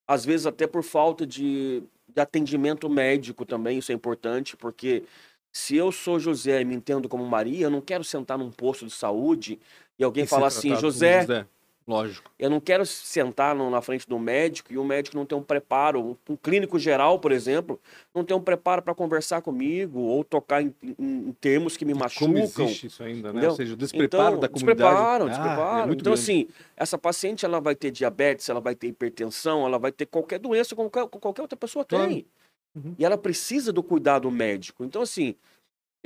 às 0.09 0.25
vezes 0.25 0.47
até 0.47 0.67
por 0.67 0.83
falta 0.83 1.27
de, 1.27 1.83
de 2.09 2.21
atendimento 2.21 2.89
médico 2.89 3.45
também, 3.45 3.79
isso 3.79 3.93
é 3.93 3.95
importante, 3.95 4.57
porque 4.57 5.05
se 5.53 5.77
eu 5.77 5.91
sou 5.91 6.19
José 6.19 6.61
e 6.61 6.65
me 6.65 6.75
entendo 6.75 7.09
como 7.09 7.25
Maria, 7.27 7.67
eu 7.67 7.71
não 7.71 7.81
quero 7.81 8.05
sentar 8.05 8.39
num 8.39 8.51
posto 8.51 8.87
de 8.87 8.93
saúde 8.93 9.59
e 9.99 10.05
alguém 10.05 10.25
E 10.25 10.27
falar 10.27 10.49
assim, 10.49 10.69
como 10.69 10.81
José, 10.81 11.47
Lógico. 11.87 12.31
eu 12.39 12.51
não 12.51 12.59
quero 12.59 12.85
sentar 12.85 13.55
no- 13.55 13.71
na 13.71 13.81
frente 13.81 14.09
do 14.09 14.19
médico 14.19 14.73
e 14.73 14.77
o 14.79 14.83
médico 14.85 15.17
não 15.17 15.25
ter 15.25 15.37
um 15.37 15.43
preparo. 15.43 16.01
Um, 16.29 16.33
um 16.33 16.37
clínico 16.37 16.79
geral, 16.81 17.19
por 17.21 17.31
exemplo, 17.31 17.81
não 18.15 18.25
ter 18.25 18.35
um 18.35 18.41
preparo 18.41 18.83
para 18.83 18.93
conversar 18.95 19.41
comigo 19.41 20.01
ou 20.01 20.25
tocar 20.25 20.61
em, 20.63 20.75
em- 20.83 20.95
em 21.29 21.33
termos 21.41 21.77
que 21.77 21.85
me 21.85 21.93
Como 21.93 22.05
machucam. 22.05 22.65
existe 22.65 22.89
isso 22.89 23.03
ainda, 23.05 23.29
né? 23.29 23.39
entendeu? 23.39 23.51
Ou 23.51 23.57
seja, 23.57 23.75
o 23.75 23.77
despreparo 23.77 24.29
então, 24.37 24.41
da 24.41 24.49
comunidade. 24.49 24.79
Despreparam, 24.91 25.27
Ah, 25.27 25.29
despreparam. 25.29 25.79
é 25.91 25.95
então, 25.95 26.13
grande. 26.13 26.21
assim, 26.21 26.49
essa 26.77 26.99
paciente 26.99 27.45
ela 27.45 27.61
vai 27.61 27.77
ter 27.77 27.93
diabetes, 27.93 28.49
ela 28.49 28.61
vai 28.61 28.75
ter 28.75 28.89
hipertensão, 28.89 29.65
ela 29.65 29.79
vai 29.79 29.93
ter 29.93 30.07
qualquer 30.07 30.41
doença 30.41 30.75
como 30.75 30.91
qualquer, 30.91 31.19
qualquer 31.21 31.43
outra 31.43 31.57
pessoa 31.57 31.85
Claro. 31.85 32.09
tem. 32.09 32.27
Uhum. 32.75 32.95
E 32.99 33.05
ela 33.05 33.17
precisa 33.17 33.73
do 33.73 33.83
cuidado 33.83 34.31
médico. 34.31 34.85
Então, 34.85 35.01
assim, 35.03 35.35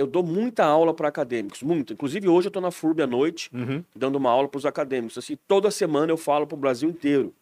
eu 0.00 0.06
dou 0.06 0.22
muita 0.22 0.64
aula 0.64 0.94
para 0.94 1.08
acadêmicos, 1.08 1.62
muito. 1.62 1.92
Inclusive, 1.92 2.26
hoje 2.26 2.46
eu 2.46 2.50
estou 2.50 2.62
na 2.62 2.70
FURB 2.70 3.02
à 3.02 3.06
noite, 3.06 3.50
Uhum. 3.52 3.84
dando 3.94 4.16
uma 4.16 4.30
aula 4.30 4.48
para 4.48 4.56
os 4.58 4.64
acadêmicos. 4.64 5.18
Assim, 5.18 5.36
toda 5.46 5.70
semana 5.70 6.10
eu 6.10 6.16
falo 6.16 6.46
para 6.46 6.56
o 6.56 6.58
Brasil 6.58 6.88
inteiro. 6.88 7.34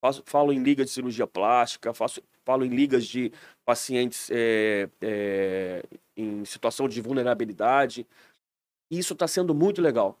Faço- 0.00 0.22
falo 0.26 0.52
em 0.52 0.60
liga 0.62 0.84
de 0.84 0.90
cirurgia 0.90 1.26
plástica, 1.26 1.92
faço, 1.94 2.20
falo 2.44 2.64
em 2.64 2.68
ligas 2.68 3.06
de 3.06 3.30
pacientes 3.64 4.28
é, 4.32 4.88
é, 5.00 5.84
em 6.16 6.44
situação 6.44 6.88
de 6.88 7.00
vulnerabilidade. 7.00 8.04
E 8.90 8.98
isso 8.98 9.12
está 9.12 9.28
sendo 9.28 9.54
muito 9.54 9.80
legal, 9.80 10.18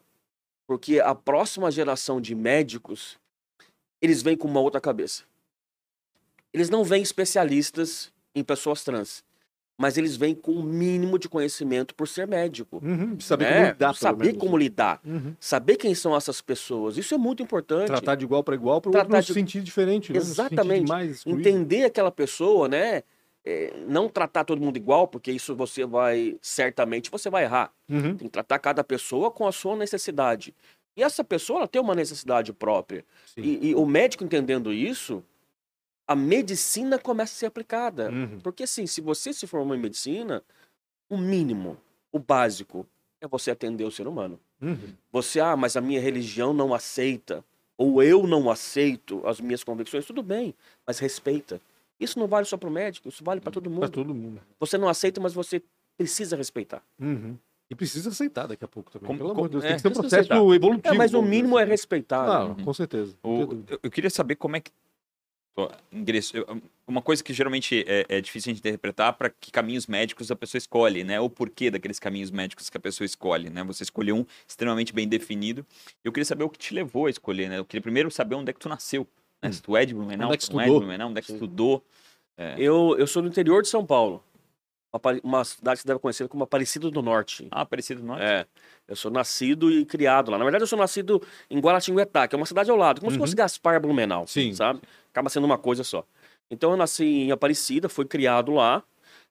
porque 0.68 1.00
a 1.00 1.14
próxima 1.14 1.70
geração 1.72 2.20
de 2.20 2.34
médicos, 2.36 3.18
eles 4.00 4.22
vêm 4.22 4.36
com 4.36 4.46
uma 4.46 4.60
outra 4.60 4.80
cabeça. 4.80 5.24
Eles 6.52 6.70
não 6.70 6.84
vêm 6.84 7.02
especialistas 7.02 8.12
em 8.34 8.44
pessoas 8.44 8.84
trans, 8.84 9.24
mas 9.80 9.96
eles 9.96 10.14
vêm 10.14 10.34
com 10.34 10.52
o 10.52 10.62
mínimo 10.62 11.18
de 11.18 11.26
conhecimento 11.26 11.94
por 11.94 12.06
ser 12.06 12.28
médico. 12.28 12.82
Uhum. 12.84 13.18
Saber 13.18 13.44
né? 13.46 13.50
como 13.54 13.66
lidar, 13.72 13.94
Saber 13.94 14.36
como 14.36 14.58
lidar. 14.58 15.00
Uhum. 15.02 15.34
Saber 15.40 15.76
quem 15.76 15.94
são 15.94 16.14
essas 16.14 16.42
pessoas. 16.42 16.98
Isso 16.98 17.14
é 17.14 17.16
muito 17.16 17.42
importante. 17.42 17.86
Tratar 17.86 18.14
de 18.14 18.26
igual 18.26 18.44
para 18.44 18.54
igual 18.54 18.78
para 18.82 18.90
o 18.90 18.94
outro 18.94 19.18
de- 19.18 19.26
se 19.26 19.32
sentir 19.32 19.62
diferente, 19.62 20.12
né? 20.12 20.20
Se 20.20 20.32
Exatamente. 20.32 20.92
excluído. 21.12 21.40
Entender 21.40 21.84
aquela 21.84 22.10
pessoa, 22.10 22.68
né? 22.68 23.02
É, 23.42 23.72
não 23.88 24.06
tratar 24.06 24.44
todo 24.44 24.60
mundo 24.60 24.76
igual, 24.76 25.08
porque 25.08 25.32
isso 25.32 25.56
você 25.56 25.86
vai, 25.86 26.36
certamente, 26.42 27.10
você 27.10 27.30
vai 27.30 27.44
errar. 27.44 27.72
Uhum. 27.88 28.14
Tem 28.14 28.26
que 28.26 28.28
tratar 28.28 28.58
cada 28.58 28.84
pessoa 28.84 29.30
com 29.30 29.48
a 29.48 29.52
sua 29.52 29.74
necessidade. 29.76 30.54
E 30.94 31.02
essa 31.02 31.24
pessoa, 31.24 31.60
ela 31.60 31.68
tem 31.68 31.80
uma 31.80 31.94
necessidade 31.94 32.52
própria. 32.52 33.02
E, 33.34 33.70
e 33.70 33.74
o 33.74 33.86
médico 33.86 34.22
entendendo 34.24 34.74
isso, 34.74 35.24
a 36.10 36.16
medicina 36.16 36.98
começa 36.98 37.32
a 37.34 37.36
ser 37.36 37.46
aplicada. 37.46 38.10
Uhum. 38.10 38.40
Porque, 38.40 38.64
assim, 38.64 38.84
se 38.84 39.00
você 39.00 39.32
se 39.32 39.46
formou 39.46 39.76
em 39.76 39.78
medicina, 39.80 40.42
o 41.08 41.16
mínimo, 41.16 41.76
o 42.10 42.18
básico, 42.18 42.84
é 43.20 43.28
você 43.28 43.52
atender 43.52 43.84
o 43.84 43.92
ser 43.92 44.08
humano. 44.08 44.36
Uhum. 44.60 44.76
Você, 45.12 45.38
ah, 45.38 45.56
mas 45.56 45.76
a 45.76 45.80
minha 45.80 46.00
religião 46.00 46.52
não 46.52 46.74
aceita, 46.74 47.44
ou 47.78 48.02
eu 48.02 48.26
não 48.26 48.50
aceito 48.50 49.24
as 49.24 49.40
minhas 49.40 49.62
convicções, 49.62 50.04
tudo 50.04 50.20
bem, 50.20 50.52
mas 50.84 50.98
respeita. 50.98 51.60
Isso 52.00 52.18
não 52.18 52.26
vale 52.26 52.44
só 52.44 52.56
para 52.56 52.68
o 52.68 52.72
médico, 52.72 53.08
isso 53.08 53.22
vale 53.22 53.40
para 53.40 53.52
todo 53.52 53.70
Para 53.70 53.72
mundo. 53.80 53.88
todo 53.90 54.12
mundo. 54.14 54.40
Você 54.58 54.76
não 54.76 54.88
aceita, 54.88 55.20
mas 55.20 55.32
você 55.32 55.62
precisa 55.96 56.34
respeitar. 56.34 56.82
Uhum. 56.98 57.36
E 57.70 57.74
precisa 57.76 58.08
aceitar 58.10 58.48
daqui 58.48 58.64
a 58.64 58.68
pouco 58.68 58.90
também. 58.90 59.06
Como- 59.06 59.18
Pelo 59.20 59.30
amor 59.30 59.48
de 59.48 59.52
Deus, 59.52 59.64
é, 59.64 59.68
tem 59.68 59.76
que 59.76 59.82
ser 59.82 59.88
um 59.88 59.92
processo 59.92 60.16
aceitar. 60.32 60.36
evolutivo. 60.54 60.92
É, 60.92 60.98
mas 60.98 61.14
o 61.14 61.22
mínimo 61.22 61.56
é 61.56 61.62
assim. 61.62 61.70
respeitar. 61.70 62.22
né? 62.22 62.26
Claro, 62.26 62.64
com 62.64 62.74
certeza. 62.74 63.14
O- 63.22 63.40
eu, 63.68 63.78
eu 63.84 63.90
queria 63.92 64.10
saber 64.10 64.34
como 64.34 64.56
é 64.56 64.60
que. 64.60 64.72
Ingresso- 65.92 66.34
Uma 66.86 67.02
coisa 67.02 67.22
que 67.22 67.32
geralmente 67.32 67.84
é, 67.86 68.06
é 68.08 68.20
difícil 68.20 68.50
a 68.50 68.54
gente 68.54 68.60
interpretar 68.66 69.12
para 69.12 69.28
que 69.30 69.50
caminhos 69.52 69.86
médicos 69.86 70.30
a 70.30 70.36
pessoa 70.36 70.58
escolhe, 70.58 71.04
né? 71.04 71.20
O 71.20 71.28
porquê 71.28 71.70
daqueles 71.70 71.98
caminhos 71.98 72.30
médicos 72.30 72.70
que 72.70 72.76
a 72.76 72.80
pessoa 72.80 73.04
escolhe, 73.04 73.50
né? 73.50 73.62
Você 73.64 73.82
escolheu 73.82 74.16
um 74.16 74.24
extremamente 74.48 74.92
bem 74.92 75.06
definido. 75.06 75.64
Eu 76.04 76.12
queria 76.12 76.24
saber 76.24 76.44
o 76.44 76.48
que 76.48 76.58
te 76.58 76.74
levou 76.74 77.06
a 77.06 77.10
escolher, 77.10 77.48
né? 77.48 77.58
Eu 77.58 77.64
queria 77.64 77.82
primeiro 77.82 78.10
saber 78.10 78.34
onde 78.36 78.50
é 78.50 78.52
que 78.52 78.58
tu 78.60 78.68
nasceu. 78.68 79.06
Né? 79.42 79.52
Se 79.52 79.62
tu 79.62 79.76
é 79.76 79.84
de 79.84 79.94
Blumenau, 79.94 80.28
Onde 80.28 80.36
é 80.36 80.38
que 80.38 80.52
não 80.52 80.60
é 80.60 80.64
estudou? 80.64 80.80
de 80.80 80.86
Blumenau, 80.86 81.10
onde 81.10 81.18
é 81.18 81.22
que 81.22 81.32
estudou. 81.32 81.84
Eu, 82.56 82.96
eu 82.98 83.06
sou 83.06 83.20
do 83.22 83.28
interior 83.28 83.60
de 83.62 83.68
São 83.68 83.84
Paulo. 83.84 84.24
Uma, 85.22 85.44
cidade 85.44 85.76
que 85.76 85.82
você 85.82 85.88
deve 85.88 86.00
conhecer 86.00 86.26
como 86.28 86.42
Aparecida 86.42 86.90
do 86.90 87.00
Norte. 87.00 87.46
Ah, 87.50 87.60
Aparecido 87.60 88.00
do 88.00 88.06
Norte. 88.08 88.22
É. 88.24 88.44
Eu 88.88 88.96
sou 88.96 89.10
nascido 89.10 89.70
e 89.70 89.84
criado 89.84 90.30
lá. 90.32 90.36
Na 90.38 90.44
verdade, 90.44 90.62
eu 90.64 90.66
sou 90.66 90.78
nascido 90.78 91.22
em 91.48 91.60
Guaratinguetá, 91.60 92.26
que 92.26 92.34
é 92.34 92.38
uma 92.38 92.46
cidade 92.46 92.70
ao 92.70 92.76
lado, 92.76 93.00
como 93.00 93.10
se 93.10 93.16
Uhum. 93.16 93.22
fosse 93.24 93.36
Gaspar 93.36 93.80
Blumenau. 93.80 94.26
Sim. 94.26 94.52
Sabe? 94.52 94.80
Acaba 95.12 95.28
sendo 95.30 95.44
uma 95.44 95.58
coisa 95.58 95.84
só. 95.84 96.04
Então, 96.50 96.72
eu 96.72 96.76
nasci 96.76 97.04
em 97.04 97.30
Aparecida, 97.30 97.88
fui 97.88 98.04
criado 98.04 98.52
lá. 98.52 98.82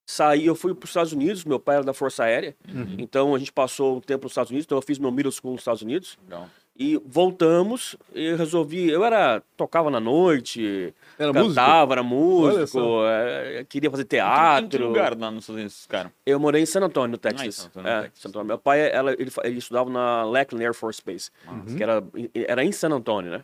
Saí, 0.08 0.46
eu 0.46 0.56
fui 0.56 0.74
para 0.74 0.86
os 0.86 0.90
Estados 0.90 1.12
Unidos, 1.14 1.44
meu 1.46 1.60
pai 1.60 1.76
era 1.76 1.84
da 1.84 1.94
Força 1.94 2.24
Aérea. 2.24 2.56
Uhum. 2.74 2.96
Então, 2.98 3.36
a 3.36 3.38
gente 3.40 3.52
passou 3.52 3.98
um 3.98 4.02
tempo 4.02 4.24
nos 4.24 4.32
Estados 4.32 4.50
Unidos, 4.50 4.66
então 4.66 4.78
eu 4.78 4.82
fiz 4.82 4.98
meu 4.98 5.12
middle 5.12 5.32
school 5.32 5.52
nos 5.52 5.62
Estados 5.62 5.82
Unidos. 5.82 6.18
Legal. 6.24 6.50
E 6.82 6.96
voltamos, 7.06 7.98
e 8.16 8.24
eu 8.28 8.38
resolvi. 8.38 8.90
Eu 8.90 9.04
era. 9.04 9.44
tocava 9.58 9.92
na 9.92 10.00
noite, 10.00 10.94
Era 11.18 11.34
músico? 11.34 11.50
cantava, 11.50 11.94
era 11.96 12.04
músico, 12.04 12.80
é, 13.06 13.66
queria 13.68 13.92
fazer 13.92 14.04
Em 14.04 14.06
que- 14.06 14.16
teatro. 14.16 14.66
Em 14.66 14.70
que 14.70 14.78
lugar 14.78 15.18
lá 15.20 15.30
nos 15.30 15.44
Estados 15.44 15.60
Unidos, 15.60 15.86
cara? 15.88 16.10
Eu 16.26 16.40
morei 16.40 16.62
em 16.62 16.66
San 16.66 16.80
Antonio, 16.82 17.20
Ah, 17.22 17.30
em 17.30 17.36
Texas. 17.36 17.56
San 17.56 17.68
Antonio, 17.68 17.90
é, 17.90 18.02
Texas. 18.04 18.22
San 18.22 18.30
Antonio. 18.30 18.48
Meu 18.48 18.58
pai, 18.58 18.90
ela, 18.92 19.12
ele, 19.12 19.30
ele 19.44 19.58
estudava 19.58 19.90
na 19.90 20.24
Lackland 20.24 20.64
Air 20.66 20.74
Force 20.74 21.02
Base, 21.06 21.30
Uhum. 21.46 21.76
que 21.76 21.84
era, 21.84 22.02
era 22.48 22.64
em 22.64 22.72
San 22.72 22.92
Antonio, 22.94 23.30
né? 23.30 23.44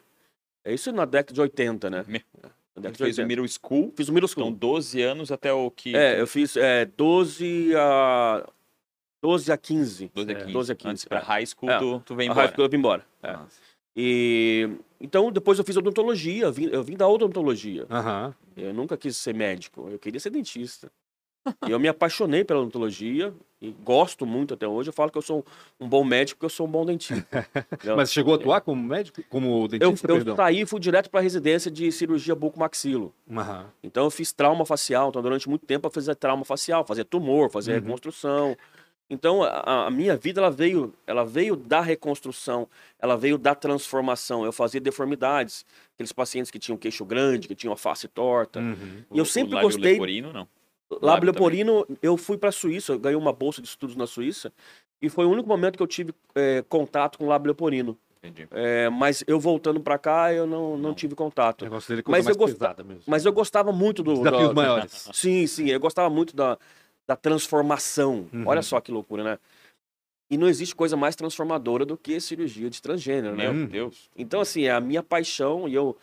É 0.64 0.74
isso 0.74 0.92
na 0.94 1.04
década 1.04 1.34
de 1.34 1.42
80, 1.42 1.90
né? 1.90 2.06
Me- 2.08 2.24
Na 2.42 2.82
década 2.82 2.92
de 2.94 2.98
Fez 2.98 3.18
o 3.18 3.22
80. 3.22 3.28
middle 3.28 3.48
school, 3.48 3.94
Fiz 3.98 4.08
o 4.08 4.14
middle 4.14 4.30
então 4.32 4.44
school. 4.46 4.56
12 4.58 5.02
anos 5.02 5.30
até 5.32 5.52
o 5.52 5.70
que... 5.70 5.94
É, 5.96 6.20
eu 6.22 6.26
fiz 6.28 6.56
é, 6.56 6.86
12 6.86 7.74
a... 7.76 8.48
12 9.26 9.52
a 9.52 9.58
15. 9.58 10.12
12 10.14 10.30
a 10.30 10.34
É, 10.34 10.40
15. 10.40 10.54
12 10.54 10.72
a 10.72 10.76
15, 10.76 10.92
Antes 10.92 11.06
pra 11.06 11.18
é. 11.20 11.22
high 11.24 11.46
school, 11.48 11.70
É. 11.72 11.80
tu, 11.80 12.00
tu 12.06 12.16
vem 12.16 12.28
A 12.30 12.32
embora. 12.32 12.46
high 12.48 12.54
school 12.54 12.66
eu 12.66 12.70
vim 12.70 12.78
embora. 12.78 13.04
é. 13.24 13.38
E... 13.98 14.70
Então, 15.00 15.32
depois 15.32 15.58
eu 15.60 15.64
fiz 15.66 15.78
odontologia. 15.78 16.46
Eu 16.46 16.52
vim, 16.54 16.66
eu 16.72 16.84
vim 16.84 16.96
da 16.98 17.08
odontologia. 17.08 17.86
Eu 18.58 18.74
nunca 18.74 18.98
quis 18.98 19.16
ser 19.18 19.34
médico, 19.34 19.88
eu 19.92 19.98
queria 20.00 20.20
ser 20.20 20.30
dentista. 20.32 20.92
E 21.68 21.70
eu 21.72 21.80
me 21.80 21.88
apaixonei 21.88 22.44
pela 22.44 22.60
odontologia 22.62 23.32
e 23.62 23.70
gosto 23.84 24.26
muito 24.26 24.54
até 24.56 24.68
hoje. 24.68 24.90
Eu 24.90 24.94
falo 24.94 25.12
que 25.12 25.18
eu 25.18 25.22
sou 25.22 25.46
um 25.80 25.88
bom 25.88 26.04
médico 26.04 26.38
porque 26.40 26.46
eu 26.46 26.50
sou 26.50 26.66
um 26.68 26.70
bom 26.72 26.84
dentista. 26.86 27.48
Mas 27.96 28.12
chegou 28.12 28.34
a 28.34 28.38
atuar 28.38 28.62
como 28.62 28.82
médico? 28.82 29.22
Como 29.30 29.64
eu, 29.64 29.68
dentista, 29.68 30.08
eu 30.12 30.16
perdão? 30.16 30.36
saí 30.36 30.62
e 30.62 30.66
fui 30.66 30.80
direto 30.80 31.10
para 31.10 31.20
a 31.20 31.24
residência 31.24 31.70
de 31.70 31.92
cirurgia 31.92 32.34
bucomaxilo. 32.34 33.14
Aham. 33.32 33.68
Então 33.84 34.06
eu 34.06 34.10
fiz 34.12 34.34
trauma 34.34 34.66
facial. 34.66 35.10
Então 35.10 35.22
durante 35.22 35.48
muito 35.48 35.66
tempo 35.68 35.86
eu 35.88 35.92
fazia 35.92 36.16
trauma 36.16 36.44
facial, 36.44 36.84
fazia 36.84 37.06
tumor, 37.06 37.52
fazia 37.52 37.76
Uhum. 37.76 37.82
reconstrução. 37.82 38.58
Então 39.10 39.44
a, 39.44 39.86
a 39.86 39.92
minha 39.92 40.18
vida 40.18 40.42
ela 40.42 40.50
veio, 40.50 40.94
ela 41.06 41.24
veio 41.24 41.56
da 41.56 41.80
reconstrução, 41.82 42.68
ela 43.00 43.16
veio 43.16 43.38
da 43.38 43.54
transformação. 43.54 44.44
Eu 44.44 44.52
fazia 44.52 44.82
deformidades, 44.82 45.66
aqueles 45.94 46.12
pacientes 46.12 46.50
que 46.50 46.58
tinham 46.58 46.78
queixo 46.78 47.06
grande, 47.06 47.48
que 47.48 47.54
tinham 47.56 47.74
a 47.74 47.78
face 47.78 48.08
torta. 48.08 48.60
Uhum. 48.60 49.04
E 49.12 49.18
eu 49.18 49.24
O- 49.24 49.28
sempre 49.28 49.54
o 49.54 49.56
lábio 49.56 49.70
gostei- 49.70 49.92
leporino, 49.94 50.34
não. 50.34 50.48
Lábio 50.92 51.08
Lábio 51.08 51.32
leporino, 51.32 51.88
eu 52.02 52.16
fui 52.16 52.38
para 52.38 52.50
a 52.50 52.52
Suíça, 52.52 52.94
eu 52.94 53.00
ganhei 53.00 53.18
uma 53.18 53.34
bolsa 53.34 53.62
de 53.62 53.68
estudos 53.68 53.96
na 53.96 54.06
Suíça, 54.06 54.52
e 55.02 55.10
foi 55.10 55.26
o 55.26 55.30
único 55.30 55.48
momento 55.50 55.78
que 55.78 55.84
eu 55.84 55.88
tive 55.88 56.14
é, 56.36 56.64
contato 56.70 57.18
com 57.18 57.28
lábio 57.28 57.50
leporino. 57.50 57.98
Entendi. 58.24 58.48
É, 58.52 58.90
mas 58.90 59.24
eu 59.28 59.40
voltando 59.40 59.80
para 59.80 59.98
cá, 60.00 60.34
eu 60.34 60.48
não, 60.48 60.72
não, 60.72 60.78
Não. 60.90 60.94
tive 60.96 61.14
O 61.14 61.16
contato. 61.16 61.64
negócio 61.64 61.90
dele 61.90 62.02
é 62.08 62.10
Mas 62.12 62.26
eu. 62.28 62.36
Mas 63.06 63.26
eu 63.26 63.32
gostava 63.34 63.72
muito 63.72 64.02
do. 64.02 64.16
Desafios 64.16 64.48
da- 64.48 64.54
maiores. 64.54 65.10
Sim, 65.14 65.46
sim, 65.46 65.70
eu 65.70 65.80
gostava 65.80 66.10
muito 66.10 66.36
da, 66.36 66.58
da 67.08 67.16
transformação. 67.16 68.28
Uhum. 68.34 68.44
Olha 68.46 68.62
só 68.62 68.80
que 68.80 68.92
loucura, 68.92 69.24
né? 69.24 69.40
E 70.30 70.38
não 70.38 70.48
existe 70.48 70.76
coisa 70.76 70.98
mais 70.98 71.16
transformadora 71.16 71.86
do 71.86 71.96
que 71.96 72.20
cirurgia 72.20 72.70
de 72.70 72.82
transgênero, 72.82 73.36
né? 73.36 73.52
Meu. 73.52 73.68
Deus. 73.68 74.10
Então, 74.18 74.42
assim, 74.42 74.64
é 74.64 74.72
a 74.72 74.82
minha 74.82 75.04
paixão. 75.04 75.68
E 75.68 75.76
eu, 75.76 75.96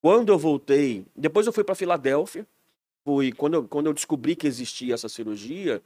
quando 0.00 0.30
eu 0.30 0.38
voltei, 0.38 1.04
depois 1.14 1.46
eu 1.46 1.52
fui 1.52 1.64
para 1.64 1.74
Filadélfia. 1.74 2.46
Fui, 3.04 3.32
quando, 3.32 3.54
eu, 3.54 3.64
quando 3.64 3.86
eu 3.86 3.92
descobri 3.92 4.36
que 4.36 4.46
existia 4.46 4.94
essa 4.94 5.08
cirurgia, 5.08 5.82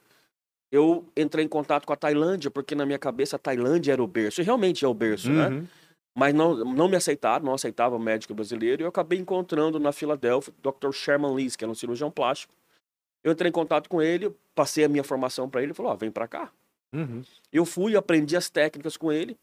eu 0.70 1.04
entrei 1.16 1.44
em 1.44 1.48
contato 1.48 1.86
com 1.86 1.92
a 1.92 1.96
Tailândia, 1.96 2.50
porque 2.50 2.74
na 2.74 2.84
minha 2.84 2.98
cabeça 2.98 3.36
a 3.36 3.38
Tailândia 3.38 3.92
era 3.92 4.02
o 4.02 4.06
berço. 4.06 4.40
E 4.40 4.44
realmente 4.44 4.84
é 4.84 4.88
o 4.88 4.94
berço, 4.94 5.30
né? 5.30 5.48
Uhum. 5.48 5.66
Mas 6.14 6.34
não, 6.34 6.56
não 6.64 6.88
me 6.88 6.96
aceitaram, 6.96 7.46
não 7.46 7.54
aceitava 7.54 7.96
o 7.96 7.98
médico 7.98 8.34
brasileiro. 8.34 8.82
E 8.82 8.84
eu 8.84 8.88
acabei 8.88 9.18
encontrando 9.18 9.80
na 9.80 9.92
Filadélfia 9.92 10.52
o 10.52 10.70
Dr. 10.70 10.92
Sherman 10.92 11.34
Lees, 11.34 11.56
que 11.56 11.64
era 11.64 11.70
um 11.70 11.74
cirurgião 11.74 12.10
plástico. 12.10 12.52
Eu 13.22 13.32
entrei 13.32 13.48
em 13.48 13.52
contato 13.52 13.88
com 13.88 14.00
ele, 14.00 14.34
passei 14.54 14.84
a 14.84 14.88
minha 14.88 15.04
formação 15.04 15.48
para 15.48 15.60
ele. 15.60 15.68
Ele 15.68 15.74
falou: 15.74 15.92
ó, 15.92 15.96
vem 15.96 16.10
para 16.10 16.28
cá. 16.28 16.50
Uhum. 16.92 17.22
Eu 17.52 17.64
fui, 17.64 17.96
aprendi 17.96 18.36
as 18.36 18.48
técnicas 18.48 18.96
com 18.96 19.12
ele 19.12 19.36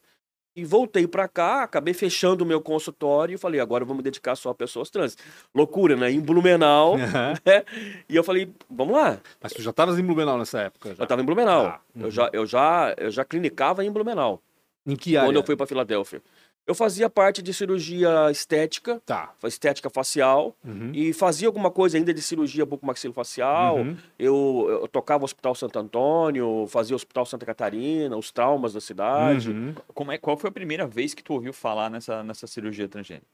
e 0.56 0.64
voltei 0.64 1.06
para 1.06 1.28
cá, 1.28 1.64
acabei 1.64 1.94
fechando 1.94 2.44
o 2.44 2.48
meu 2.48 2.62
consultório 2.62 3.36
e 3.36 3.38
falei, 3.38 3.60
agora 3.60 3.84
eu 3.84 3.88
vou 3.88 3.96
me 3.96 4.02
dedicar 4.02 4.36
só 4.36 4.52
a 4.52 4.56
pessoas 4.56 4.90
trans. 4.90 5.18
Loucura, 5.54 5.98
né? 5.98 6.10
Em 6.10 6.22
Blumenau. 6.22 6.96
né? 7.46 7.66
E 8.08 8.16
eu 8.16 8.24
falei, 8.24 8.50
vamos 8.70 8.96
lá. 8.96 9.20
Mas 9.42 9.52
tu 9.52 9.62
já 9.62 9.72
estavas 9.72 10.00
em 10.00 10.04
Blumenau 10.04 10.38
nessa 10.38 10.62
época? 10.62 10.96
Já. 10.96 11.02
Eu 11.02 11.04
estava 11.04 11.22
em 11.22 11.26
Blumenau. 11.26 11.66
Ah, 11.66 11.82
uhum. 11.94 12.04
eu, 12.04 12.12
já, 12.12 12.30
eu, 12.32 12.46
já, 12.46 12.96
eu 12.98 13.12
já 13.12 13.26
clinicava 13.26 13.84
em 13.84 13.92
Blumenau, 13.92 14.42
Em 14.88 14.96
que 14.96 15.18
área? 15.18 15.28
quando 15.28 15.36
eu 15.36 15.44
fui 15.44 15.58
para 15.58 15.68
Filadélfia. 15.68 16.22
Eu 16.68 16.74
fazia 16.74 17.08
parte 17.10 17.44
de 17.44 17.54
cirurgia 17.54 18.32
estética, 18.32 19.00
Tá. 19.06 19.32
estética 19.44 19.88
facial, 19.90 20.56
Uhum. 20.66 20.92
e 20.94 21.14
fazia 21.14 21.48
alguma 21.48 21.70
coisa 21.70 21.96
ainda 21.98 22.12
de 22.12 22.22
cirurgia 22.24 22.66
bucomaxilofacial. 22.66 23.78
Uhum. 23.78 23.98
Eu, 24.18 24.68
eu 24.82 24.88
tocava 24.88 25.24
o 25.24 25.26
Hospital 25.26 25.54
Santo 25.54 25.78
Antônio, 25.78 26.66
fazia 26.68 26.96
o 26.96 26.98
Hospital 26.98 27.26
Santa 27.26 27.46
Catarina, 27.46 28.18
os 28.18 28.32
traumas 28.32 28.74
da 28.74 28.82
cidade. 28.82 29.52
Uhum. 29.52 29.76
Como 29.94 30.12
é, 30.12 30.18
qual 30.18 30.38
foi 30.38 30.50
a 30.50 30.54
primeira 30.54 30.88
vez 30.88 31.14
que 31.14 31.24
tu 31.24 31.34
ouviu 31.34 31.54
falar 31.54 31.90
nessa, 31.90 32.24
nessa 32.24 32.48
cirurgia 32.48 32.88
transgênica? 32.88 33.26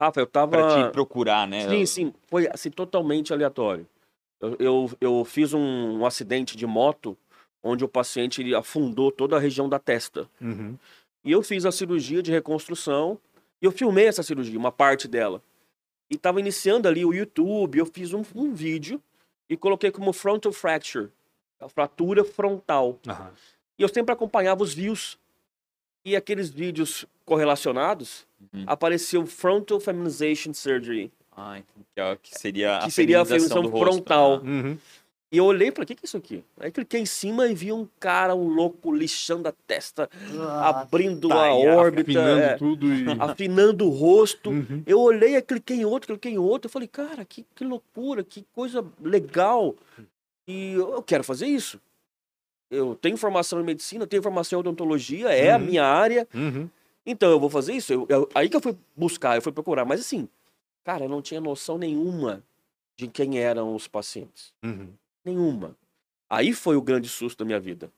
Rafa, 0.00 0.20
eu 0.20 0.26
tava. 0.26 0.52
Pra 0.52 0.86
te 0.86 0.92
procurar, 0.92 1.46
né? 1.48 1.68
Sim, 1.68 1.84
sim, 1.86 2.12
foi 2.28 2.48
assim, 2.52 2.70
totalmente 2.70 3.32
aleatório. 3.32 3.86
Eu, 4.40 4.56
eu, 4.58 4.90
eu 5.00 5.24
fiz 5.24 5.52
um, 5.52 5.98
um 5.98 6.06
acidente 6.06 6.56
de 6.56 6.66
moto 6.66 7.16
onde 7.62 7.84
o 7.84 7.88
paciente 7.88 8.40
ele 8.40 8.54
afundou 8.54 9.12
toda 9.12 9.36
a 9.36 9.38
região 9.40 9.68
da 9.68 9.78
testa. 9.78 10.26
Uhum. 10.40 10.76
E 11.24 11.32
eu 11.32 11.42
fiz 11.42 11.64
a 11.66 11.72
cirurgia 11.72 12.22
de 12.22 12.30
reconstrução 12.30 13.18
e 13.60 13.66
eu 13.66 13.72
filmei 13.72 14.06
essa 14.06 14.22
cirurgia, 14.22 14.58
uma 14.58 14.72
parte 14.72 15.06
dela. 15.06 15.42
E 16.10 16.14
estava 16.16 16.40
iniciando 16.40 16.88
ali 16.88 17.04
o 17.04 17.12
YouTube, 17.12 17.78
eu 17.78 17.86
fiz 17.86 18.12
um, 18.12 18.22
um 18.34 18.52
vídeo 18.52 19.00
e 19.48 19.56
coloquei 19.56 19.90
como 19.90 20.12
frontal 20.12 20.52
fracture, 20.52 21.08
a 21.60 21.68
fratura 21.68 22.24
frontal. 22.24 22.98
Aham. 23.06 23.30
E 23.78 23.82
eu 23.82 23.88
sempre 23.88 24.12
acompanhava 24.12 24.62
os 24.62 24.72
views. 24.74 25.18
E 26.04 26.16
aqueles 26.16 26.48
vídeos 26.50 27.04
correlacionados, 27.24 28.26
Uhum. 28.54 28.64
apareceu 28.66 29.26
frontal 29.26 29.78
feminization 29.78 30.54
surgery. 30.54 31.12
Ah, 31.30 31.60
que, 31.94 32.00
é- 32.00 32.16
que 32.22 32.38
seria 32.38 32.78
a 32.78 32.84
Que 32.86 32.90
seria 32.90 33.20
a 33.20 33.24
feminização 33.24 33.56
feminização 33.58 33.62
do 33.62 33.68
rosto, 33.68 33.94
frontal. 33.96 34.42
né? 34.42 34.50
Uhum. 34.50 34.78
E 35.32 35.36
eu 35.38 35.44
olhei 35.44 35.68
e 35.68 35.70
falei, 35.70 35.84
o 35.84 35.86
que, 35.86 35.94
que 35.94 36.04
é 36.04 36.06
isso 36.06 36.16
aqui? 36.16 36.42
Aí 36.58 36.72
cliquei 36.72 37.00
em 37.00 37.06
cima 37.06 37.46
e 37.46 37.54
vi 37.54 37.70
um 37.72 37.86
cara, 38.00 38.34
um 38.34 38.48
louco, 38.48 38.92
lixando 38.92 39.46
a 39.48 39.52
testa, 39.66 40.10
abrindo 40.60 41.28
Tá, 41.28 41.36
a 41.46 41.54
órbita, 41.54 42.10
Afinando 42.10 42.40
é, 42.42 42.56
tudo 42.56 42.92
e... 42.92 43.04
afinando 43.20 43.86
o 43.86 43.90
rosto. 43.90 44.50
Uhum. 44.50 44.82
Eu 44.84 45.00
olhei, 45.00 45.36
aí 45.36 45.42
cliquei 45.42 45.76
em 45.76 45.84
outro, 45.84 46.08
cliquei 46.14 46.32
em 46.32 46.38
outro. 46.38 46.66
Eu 46.66 46.72
falei, 46.72 46.88
cara, 46.88 47.24
que, 47.24 47.46
que 47.54 47.64
loucura, 47.64 48.24
que 48.24 48.44
coisa 48.52 48.84
legal. 49.00 49.76
E 50.48 50.72
eu, 50.72 51.00
quero 51.02 51.22
fazer 51.22 51.46
isso. 51.46 51.80
Eu 52.68 52.96
tenho 52.96 53.16
formação 53.16 53.60
em 53.60 53.64
medicina, 53.64 54.06
tenho 54.08 54.22
formação 54.22 54.58
em 54.58 54.60
odontologia, 54.60 55.28
é 55.28 55.52
a 55.52 55.56
Uhum. 55.58 55.64
minha 55.64 55.84
área. 55.84 56.26
Uhum. 56.34 56.68
Então 57.06 57.30
eu 57.30 57.38
vou 57.38 57.48
fazer 57.50 57.72
isso. 57.72 57.92
Eu- 57.92 58.06
eu- 58.08 58.28
aí 58.34 58.48
que 58.48 58.56
eu 58.56 58.60
fui 58.60 58.76
buscar, 58.96 59.36
eu 59.36 59.42
fui 59.42 59.52
procurar. 59.52 59.84
Mas 59.84 60.00
assim, 60.00 60.28
cara, 60.84 61.04
eu 61.04 61.08
não 61.08 61.22
tinha 61.22 61.40
noção 61.40 61.78
nenhuma 61.78 62.42
de 62.96 63.06
quem 63.06 63.38
eram 63.38 63.74
os 63.76 63.86
pacientes. 63.86 64.52
Uhum. 64.64 64.88
Nenhuma. 65.24 65.76
Aí 66.28 66.52
foi 66.52 66.76
o 66.76 66.82
grande 66.82 67.08
susto 67.08 67.38
da 67.40 67.44
minha 67.44 67.60
vida. 67.60 67.90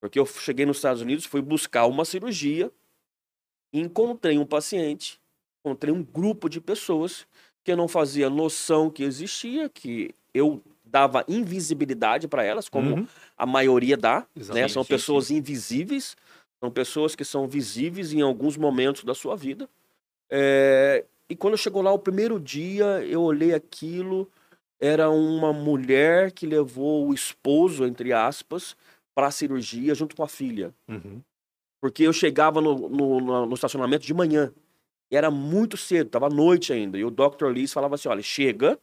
Porque 0.00 0.18
eu 0.18 0.26
cheguei 0.26 0.66
nos 0.66 0.78
Estados 0.78 1.02
Unidos, 1.02 1.24
fui 1.24 1.40
buscar 1.42 1.86
uma 1.86 2.04
cirurgia, 2.04 2.70
encontrei 3.72 4.38
um 4.38 4.46
paciente, 4.46 5.20
encontrei 5.64 5.92
um 5.92 6.02
grupo 6.02 6.48
de 6.48 6.60
pessoas 6.60 7.26
que 7.62 7.72
eu 7.72 7.76
não 7.76 7.88
fazia 7.88 8.28
noção 8.28 8.90
que 8.90 9.02
existia, 9.02 9.68
que 9.68 10.14
eu 10.32 10.62
dava 10.84 11.24
invisibilidade 11.26 12.28
para 12.28 12.44
elas, 12.44 12.68
como 12.68 12.96
Uhum. 12.96 13.06
a 13.36 13.46
maioria 13.46 13.96
dá, 13.96 14.26
né? 14.36 14.68
São 14.68 14.84
sim, 14.84 14.88
pessoas 14.90 15.30
invisíveis, 15.30 16.16
são 16.60 16.70
pessoas 16.70 17.16
que 17.16 17.24
são 17.24 17.48
visíveis 17.48 18.12
em 18.12 18.20
alguns 18.20 18.56
momentos 18.56 19.02
da 19.04 19.14
sua 19.14 19.36
vida. 19.36 19.68
É, 20.30 21.04
E 21.28 21.34
quando 21.34 21.56
chegou 21.56 21.80
lá 21.80 21.90
o 21.90 21.98
primeiro 21.98 22.38
dia, 22.38 23.02
eu 23.06 23.22
olhei 23.22 23.54
aquilo, 23.54 24.30
era 24.80 25.08
uma 25.10 25.52
mulher 25.52 26.32
que 26.32 26.46
levou 26.46 27.08
o 27.08 27.14
esposo, 27.14 27.84
entre 27.86 28.12
aspas, 28.12 28.76
para 29.14 29.28
a 29.28 29.30
cirurgia 29.30 29.94
junto 29.94 30.16
com 30.16 30.22
a 30.22 30.28
filha. 30.28 30.74
Uhum. 30.88 31.20
Porque 31.80 32.02
eu 32.02 32.12
chegava 32.12 32.60
no, 32.60 32.88
no, 32.88 33.20
no- 33.20 33.46
no 33.46 33.54
estacionamento 33.54 34.04
de 34.06 34.14
manhã. 34.14 34.52
E 35.10 35.16
era 35.16 35.30
muito 35.30 35.76
cedo, 35.76 36.10
tava 36.10 36.28
noite 36.28 36.72
ainda. 36.72 36.98
E 36.98 37.04
o 37.04 37.10
Dr. 37.10 37.48
Liz 37.52 37.72
falava 37.72 37.94
assim: 37.94 38.08
olha, 38.08 38.22
chega, 38.22 38.78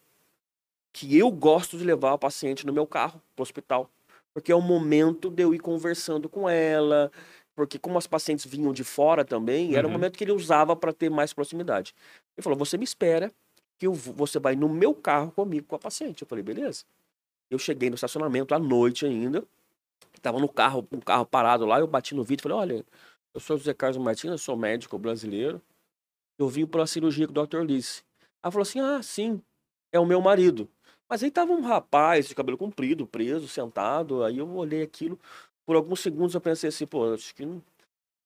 que 0.94 1.18
eu 1.18 1.32
gosto 1.32 1.78
de 1.78 1.84
levar 1.84 2.14
a 2.14 2.18
paciente 2.18 2.66
no 2.66 2.74
meu 2.74 2.86
carro 2.86 3.22
pro 3.36 3.44
hospital. 3.44 3.90
Porque 4.34 4.52
é 4.52 4.56
o 4.56 4.62
momento 4.62 5.30
de 5.30 5.44
eu 5.44 5.54
ir 5.54 5.60
conversando 5.60 6.30
com 6.30 6.48
ela. 6.50 7.12
Porque, 7.56 7.78
como 7.78 7.98
as 7.98 8.08
pacientes 8.08 8.46
vinham 8.46 8.72
de 8.72 8.84
fora 8.84 9.26
também, 9.26 9.76
era 9.76 9.86
o 9.86 9.90
Uhum. 9.90 9.94
momento 9.98 10.18
que 10.18 10.24
ele 10.24 10.32
usava 10.32 10.76
para 10.76 10.94
ter 10.94 11.10
mais 11.10 11.34
proximidade. 11.34 11.94
Ele 12.38 12.44
falou: 12.44 12.58
você 12.58 12.78
me 12.78 12.84
espera, 12.84 13.32
que 13.82 13.88
eu 13.88 13.94
você 13.94 14.38
vai 14.38 14.56
no 14.56 14.70
meu 14.70 14.94
carro 14.94 15.32
comigo 15.32 15.66
com 15.66 15.76
a 15.76 15.80
paciente. 15.80 16.22
Eu 16.22 16.28
falei: 16.28 16.44
beleza. 16.44 16.84
Eu 17.50 17.58
cheguei 17.58 17.90
no 17.90 17.96
estacionamento 17.96 18.54
à 18.54 18.60
noite 18.60 19.08
ainda. 19.08 19.44
Tava 20.22 20.40
no 20.40 20.48
carro, 20.48 20.88
um 20.92 21.00
carro 21.00 21.26
parado 21.26 21.66
lá, 21.66 21.80
eu 21.80 21.88
bati 21.88 22.14
no 22.14 22.24
vídeo 22.24 22.42
e 22.42 22.44
falei, 22.44 22.58
olha, 22.60 22.86
eu 23.34 23.40
sou 23.40 23.58
José 23.58 23.74
Carlos 23.74 23.98
Martins, 23.98 24.30
eu 24.30 24.38
sou 24.38 24.56
médico 24.56 25.00
brasileiro. 25.00 25.60
Eu 26.38 26.48
vim 26.48 26.64
uma 26.64 26.86
cirurgia 26.86 27.28
com 27.28 27.34
o 27.34 27.46
Dr. 27.46 27.62
Lice. 27.62 28.04
Ela 28.44 28.52
falou 28.52 28.62
assim, 28.62 28.80
ah, 28.80 29.02
sim, 29.02 29.42
é 29.92 30.00
o 30.00 30.06
meu 30.06 30.22
marido. 30.22 30.70
Mas 31.10 31.24
aí 31.24 31.32
tava 31.32 31.52
um 31.52 31.62
rapaz 31.62 32.28
de 32.28 32.36
cabelo 32.36 32.60
comprido, 32.60 33.08
preso, 33.08 33.48
sentado. 33.48 34.24
Aí 34.24 34.38
eu 34.38 34.48
olhei 34.56 34.84
aquilo. 34.84 35.20
Por 35.66 35.76
alguns 35.76 36.02
segundos 36.02 36.36
eu 36.36 36.42
pensei 36.42 36.70
assim, 36.70 36.86
pô, 36.86 37.14
acho 37.16 37.34
que 37.34 37.46
não, 37.46 37.64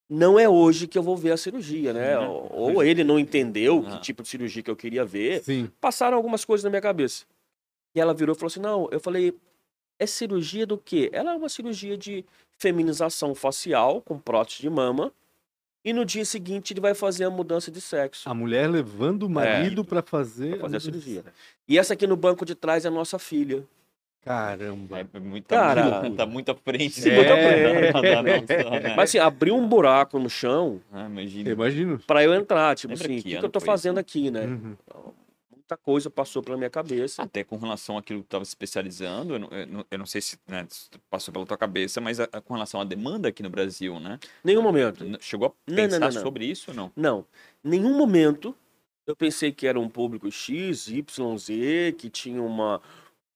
não 0.08 0.38
é 0.38 0.48
hoje 0.48 0.86
que 0.86 0.96
eu 0.96 1.02
vou 1.02 1.16
ver 1.16 1.32
a 1.32 1.36
cirurgia, 1.36 1.92
né? 1.92 2.18
Uhum. 2.18 2.48
Ou, 2.52 2.82
ele 2.84 3.02
não 3.02 3.18
entendeu 3.18 3.84
Ah. 3.86 3.90
que 3.92 4.02
tipo 4.02 4.22
de 4.22 4.28
cirurgia 4.28 4.62
que 4.62 4.70
eu 4.70 4.76
queria 4.76 5.04
ver 5.04 5.42
Sim. 5.42 5.70
passaram 5.80 6.16
algumas 6.16 6.44
coisas 6.44 6.62
na 6.64 6.70
minha 6.70 6.82
cabeça. 6.82 7.24
E 7.94 8.00
ela 8.00 8.14
virou 8.14 8.34
e 8.34 8.38
falou 8.38 8.48
assim: 8.48 8.60
não, 8.60 8.88
eu 8.92 9.00
falei, 9.00 9.34
é 9.98 10.06
cirurgia 10.06 10.66
do 10.66 10.78
quê? 10.78 11.08
Ela 11.12 11.32
é 11.32 11.36
uma 11.36 11.48
cirurgia 11.48 11.96
de 11.96 12.24
feminização 12.58 13.34
facial 13.34 14.00
com 14.00 14.18
prótese 14.18 14.60
de 14.62 14.70
mama. 14.70 15.12
E 15.84 15.92
no 15.92 16.04
dia 16.04 16.24
seguinte 16.24 16.72
ele 16.72 16.80
vai 16.80 16.94
fazer 16.94 17.24
a 17.24 17.30
mudança 17.30 17.70
de 17.70 17.80
sexo. 17.80 18.28
A 18.28 18.34
mulher 18.34 18.68
levando 18.68 19.22
o 19.22 19.30
marido 19.30 19.84
pra 19.84 20.02
fazer... 20.02 20.50
Pra 20.58 20.62
fazer 20.62 20.76
a 20.78 20.80
cirurgia. 20.80 21.24
E 21.68 21.78
essa 21.78 21.94
aqui 21.94 22.08
no 22.08 22.16
banco 22.16 22.44
de 22.44 22.56
trás 22.56 22.84
é 22.84 22.88
a 22.88 22.90
nossa 22.90 23.20
filha. 23.20 23.62
Caramba. 24.30 25.06
É 25.14 25.20
muito, 25.20 25.46
Cara, 25.46 26.00
tá, 26.02 26.10
tá 26.10 26.26
muito 26.26 26.50
à 26.50 26.54
frente. 26.56 27.00
Sim. 27.00 27.10
Da- 27.10 27.92
da 28.02 28.22
noção, 28.22 28.70
né? 28.80 28.94
Mas 28.96 29.10
assim, 29.10 29.18
abriu 29.18 29.56
um 29.56 29.68
buraco 29.68 30.18
no 30.18 30.28
chão 30.28 30.80
Ah, 30.92 31.06
imagina. 31.06 31.48
Eu 31.48 31.54
imagino. 31.54 31.98
pra 32.04 32.24
eu 32.24 32.34
entrar. 32.34 32.74
Tipo 32.74 32.92
Lembra 32.92 33.06
assim, 33.06 33.14
que 33.14 33.20
o 33.20 33.22
que, 33.22 33.28
que 33.30 33.36
ano 33.36 33.46
eu 33.46 33.50
tô 33.50 33.60
fazendo 33.60 33.94
isso? 33.94 34.00
aqui, 34.00 34.30
né? 34.32 34.46
Uhum. 34.46 34.76
Muita 35.52 35.76
coisa 35.76 36.10
passou 36.10 36.42
pela 36.42 36.56
minha 36.56 36.70
cabeça. 36.70 37.22
Até 37.22 37.44
com 37.44 37.56
relação 37.56 37.96
àquilo 37.96 38.18
que 38.20 38.24
tu 38.24 38.28
estava 38.28 38.44
se 38.44 38.50
especializando, 38.50 39.34
eu 39.34 39.38
não, 39.38 39.48
eu 39.50 39.66
não- 39.66 39.86
eu 39.92 39.98
não 39.98 40.06
sei 40.06 40.20
se 40.20 40.36
né, 40.48 40.66
passou 41.08 41.32
pela 41.32 41.46
tua 41.46 41.56
cabeça, 41.56 42.00
mas 42.00 42.18
a- 42.18 42.28
a- 42.32 42.40
com 42.40 42.54
relação 42.54 42.80
à 42.80 42.84
demanda 42.84 43.28
aqui 43.28 43.42
no 43.44 43.50
Brasil, 43.50 43.98
né? 44.00 44.18
Nenhum 44.44 44.62
momento. 44.62 45.04
Chegou 45.20 45.48
a 45.48 45.72
pensar 45.72 46.00
não, 46.00 46.08
não. 46.10 46.22
sobre 46.22 46.46
isso 46.46 46.70
ou 46.72 46.76
não? 46.76 46.92
Não. 46.96 47.24
Nenhum 47.62 47.96
momento 47.96 48.54
eu 49.06 49.14
pensei 49.14 49.52
que 49.52 49.66
era 49.68 49.78
um 49.78 49.88
público 49.88 50.28
X, 50.32 50.88
Y, 50.88 51.38
Z, 51.38 51.94
que 51.96 52.10
tinha 52.10 52.42
uma. 52.42 52.80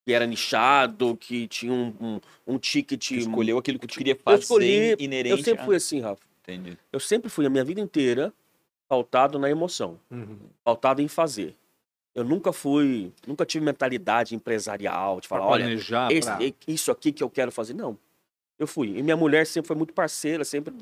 Que 0.05 0.13
era 0.13 0.25
nichado, 0.25 1.15
que 1.17 1.47
tinha 1.47 1.71
um, 1.71 1.93
um, 1.99 2.19
um 2.47 2.57
ticket. 2.57 3.07
Tu 3.09 3.13
escolheu 3.15 3.57
aquilo 3.57 3.77
que 3.79 3.87
tu 3.87 3.97
queria 3.97 4.13
Eu 4.13 4.19
fazer 4.23 4.41
escolhi- 4.41 4.95
inerente 4.99 5.31
Eu 5.31 5.37
sempre 5.43 5.61
a- 5.61 5.65
fui 5.65 5.75
assim, 5.75 5.99
Rafa. 6.01 6.21
Entendi. 6.43 6.77
Eu 6.91 6.99
sempre 6.99 7.29
fui 7.29 7.45
a 7.45 7.49
minha 7.49 7.63
vida 7.63 7.79
inteira 7.79 8.33
pautado 8.89 9.37
na 9.39 9.49
emoção, 9.49 9.99
Uhum. 10.09 10.37
pautado 10.63 11.01
em 11.01 11.07
fazer. 11.07 11.55
Eu 12.13 12.25
nunca 12.25 12.51
fui, 12.51 13.11
nunca 13.25 13.45
tive 13.45 13.63
mentalidade 13.63 14.35
empresarial 14.35 15.21
de 15.21 15.29
Pra 15.29 15.37
falar, 15.37 15.49
olha, 15.49 15.63
planejar, 15.65 16.11
esse- 16.11 16.27
pra... 16.29 16.39
isso 16.67 16.91
aqui 16.91 17.11
que 17.11 17.23
eu 17.23 17.29
quero 17.29 17.51
fazer. 17.51 17.73
Não. 17.73 17.97
Eu 18.59 18.67
fui. 18.67 18.97
E 18.97 19.01
minha 19.01 19.15
mulher 19.15 19.47
sempre 19.47 19.67
foi 19.67 19.77
muito 19.77 19.93
parceira, 19.93 20.43
sempre 20.43 20.73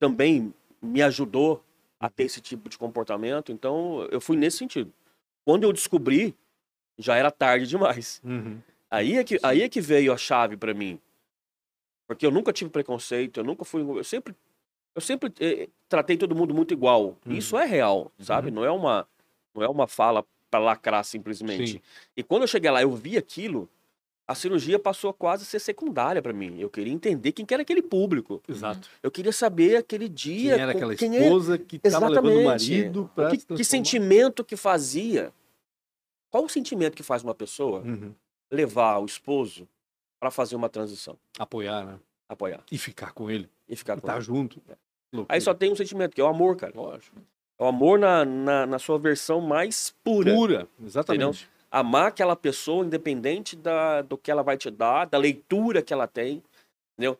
também 0.00 0.54
me 0.80 1.02
ajudou 1.02 1.62
a 2.00 2.08
ter 2.08 2.24
esse 2.24 2.40
tipo 2.40 2.68
de 2.68 2.78
comportamento. 2.78 3.52
Então, 3.52 4.08
eu 4.10 4.20
fui 4.20 4.36
nesse 4.36 4.58
sentido. 4.58 4.90
Quando 5.44 5.64
eu 5.64 5.72
descobri, 5.72 6.34
já 6.98 7.16
era 7.16 7.30
tarde 7.30 7.66
demais. 7.66 8.20
Uhum. 8.24 8.58
Aí 8.90 9.16
é 9.16 9.24
que, 9.24 9.38
aí 9.42 9.62
é 9.62 9.68
que 9.68 9.80
veio 9.80 10.12
a 10.12 10.16
chave 10.16 10.56
pra 10.56 10.72
mim. 10.72 10.98
Porque 12.06 12.24
eu 12.24 12.30
nunca 12.30 12.52
tive 12.52 12.70
preconceito, 12.70 13.40
eu 13.40 13.44
nunca 13.44 13.64
fui. 13.64 13.82
Eu 13.82 14.04
sempre, 14.04 14.34
eu 14.94 15.00
sempre 15.00 15.32
eh, 15.40 15.68
tratei 15.88 16.16
todo 16.16 16.34
mundo 16.34 16.54
muito 16.54 16.72
igual. 16.72 17.16
Uhum. 17.26 17.32
Isso 17.32 17.58
é 17.58 17.64
real, 17.64 18.12
sabe? 18.18 18.50
Não 18.50 18.64
é 18.64 18.70
uma, 18.70 19.06
não 19.54 19.62
é 19.62 19.68
uma 19.68 19.86
fala 19.86 20.24
pra 20.50 20.60
lacrar 20.60 21.04
simplesmente. 21.04 21.72
Sim. 21.72 21.80
E 22.16 22.22
quando 22.22 22.42
eu 22.42 22.48
cheguei 22.48 22.70
lá, 22.70 22.82
eu 22.82 22.92
vi 22.92 23.16
aquilo, 23.16 23.68
a 24.28 24.34
cirurgia 24.34 24.78
passou 24.78 25.10
a 25.10 25.14
quase 25.14 25.44
ser 25.44 25.58
secundária 25.58 26.22
para 26.22 26.32
mim. 26.32 26.60
Eu 26.60 26.70
queria 26.70 26.92
entender 26.92 27.32
quem 27.32 27.44
que 27.44 27.52
era 27.52 27.62
aquele 27.62 27.82
público. 27.82 28.42
Exato. 28.48 28.88
Eu 29.02 29.10
queria 29.10 29.32
saber 29.32 29.76
aquele 29.76 30.08
dia. 30.08 30.54
Quem 30.54 30.62
era 30.62 30.72
aquela 30.72 30.94
quem 30.94 31.16
é- 31.16 31.22
esposa 31.24 31.58
que 31.58 31.80
estava 31.82 32.08
levando 32.08 32.38
o 32.38 32.44
marido 32.44 33.10
para 33.14 33.30
que, 33.30 33.38
que 33.38 33.64
sentimento 33.64 34.44
que 34.44 34.56
fazia? 34.56 35.32
Qual 36.34 36.44
o 36.46 36.48
sentimento 36.48 36.96
que 36.96 37.04
faz 37.04 37.22
uma 37.22 37.32
pessoa 37.32 37.78
Uhum. 37.82 38.12
levar 38.50 38.98
o 38.98 39.04
esposo 39.06 39.68
para 40.18 40.32
fazer 40.32 40.56
uma 40.56 40.68
transição? 40.68 41.16
Apoiar, 41.38 41.84
né? 41.86 42.00
Apoiar 42.28 42.60
E 42.72 42.76
ficar 42.76 43.12
com 43.12 43.30
ele. 43.30 43.48
e 43.68 43.76
ficar 43.76 43.96
E 43.96 44.00
com 44.00 44.08
estar 44.08 44.16
ele. 44.16 44.24
junto. 44.24 44.60
Aí 45.28 45.40
só 45.40 45.54
tem 45.54 45.70
um 45.70 45.76
sentimento, 45.76 46.12
que 46.12 46.20
é 46.20 46.24
o 46.24 46.26
amor, 46.26 46.56
cara. 46.56 46.72
Lógico. 46.74 47.16
É 47.56 47.62
o 47.62 47.68
amor 47.68 48.00
na, 48.00 48.24
na, 48.24 48.66
na 48.66 48.78
sua 48.80 48.98
versão 48.98 49.40
mais 49.40 49.94
pura. 50.02 50.34
Pura, 50.34 50.68
exatamente. 50.84 51.48
Amar 51.70 52.08
aquela 52.08 52.34
pessoa, 52.34 52.84
independente 52.84 53.54
da, 53.54 54.02
do 54.02 54.18
que 54.18 54.28
ela 54.28 54.42
vai 54.42 54.56
te 54.56 54.72
dar, 54.72 55.04
da 55.04 55.16
leitura 55.18 55.82
que 55.82 55.92
ela 55.92 56.08
tem. 56.08 56.42
Entendeu? 56.98 57.16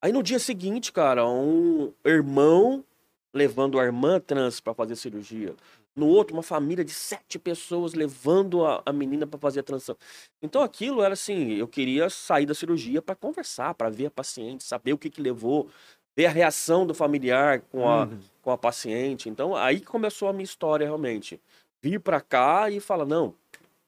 Aí 0.00 0.12
no 0.14 0.22
dia 0.22 0.38
seguinte, 0.38 0.90
cara, 0.90 1.28
um 1.28 1.92
irmão 2.06 2.82
levando 3.34 3.78
a 3.78 3.84
irmã 3.84 4.18
trans 4.18 4.60
para 4.60 4.72
fazer 4.72 4.96
cirurgia. 4.96 5.54
No 5.96 6.06
outro, 6.06 6.34
uma 6.36 6.42
família 6.42 6.84
de 6.84 6.92
sete 6.92 7.38
pessoas 7.38 7.94
levando 7.94 8.64
a, 8.66 8.82
a 8.84 8.92
menina 8.92 9.26
para 9.26 9.38
fazer 9.38 9.60
a 9.60 9.62
transição. 9.62 9.96
Então 10.42 10.62
aquilo 10.62 11.02
era 11.02 11.14
assim, 11.14 11.52
eu 11.54 11.66
queria 11.66 12.10
sair 12.10 12.44
da 12.44 12.54
cirurgia 12.54 13.00
para 13.00 13.14
conversar, 13.14 13.74
para 13.74 13.88
ver 13.88 14.06
a 14.06 14.10
paciente, 14.10 14.62
saber 14.62 14.92
o 14.92 14.98
que, 14.98 15.08
que 15.08 15.22
levou, 15.22 15.70
ver 16.14 16.26
a 16.26 16.30
reação 16.30 16.86
do 16.86 16.92
familiar 16.94 17.60
com 17.72 17.88
a, 17.88 18.04
Uhum. 18.04 18.18
com 18.42 18.50
a 18.50 18.58
paciente. 18.58 19.28
Então, 19.28 19.56
aí 19.56 19.80
começou 19.80 20.28
a 20.28 20.32
minha 20.32 20.44
história 20.44 20.84
realmente. 20.86 21.40
Vir 21.82 21.98
pra 22.00 22.20
cá 22.20 22.70
e 22.70 22.78
falar, 22.78 23.06
não, 23.06 23.34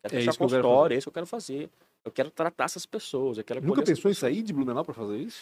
É 0.03 0.09
fechar 0.09 0.31
isso 0.31 0.38
que 0.38 0.44
eu 0.44 0.49
quero 0.49 0.62
consultório, 0.62 0.94
é 0.94 0.99
isso 0.99 1.05
que 1.05 1.09
eu 1.11 1.14
quero 1.14 1.27
fazer. 1.27 1.68
Eu 2.05 2.12
quero 2.12 2.31
tratar 2.31 2.64
essas 2.64 2.87
pessoas, 2.87 3.37
eu 3.37 3.44
quero 3.44 3.62
Nunca 3.62 3.83
pensou 3.83 4.11
em 4.11 4.14
sair 4.14 4.42
de 4.42 4.53
Blumenau 4.53 4.85
para 4.85 4.94
fazer 4.94 5.18
isso? 5.18 5.40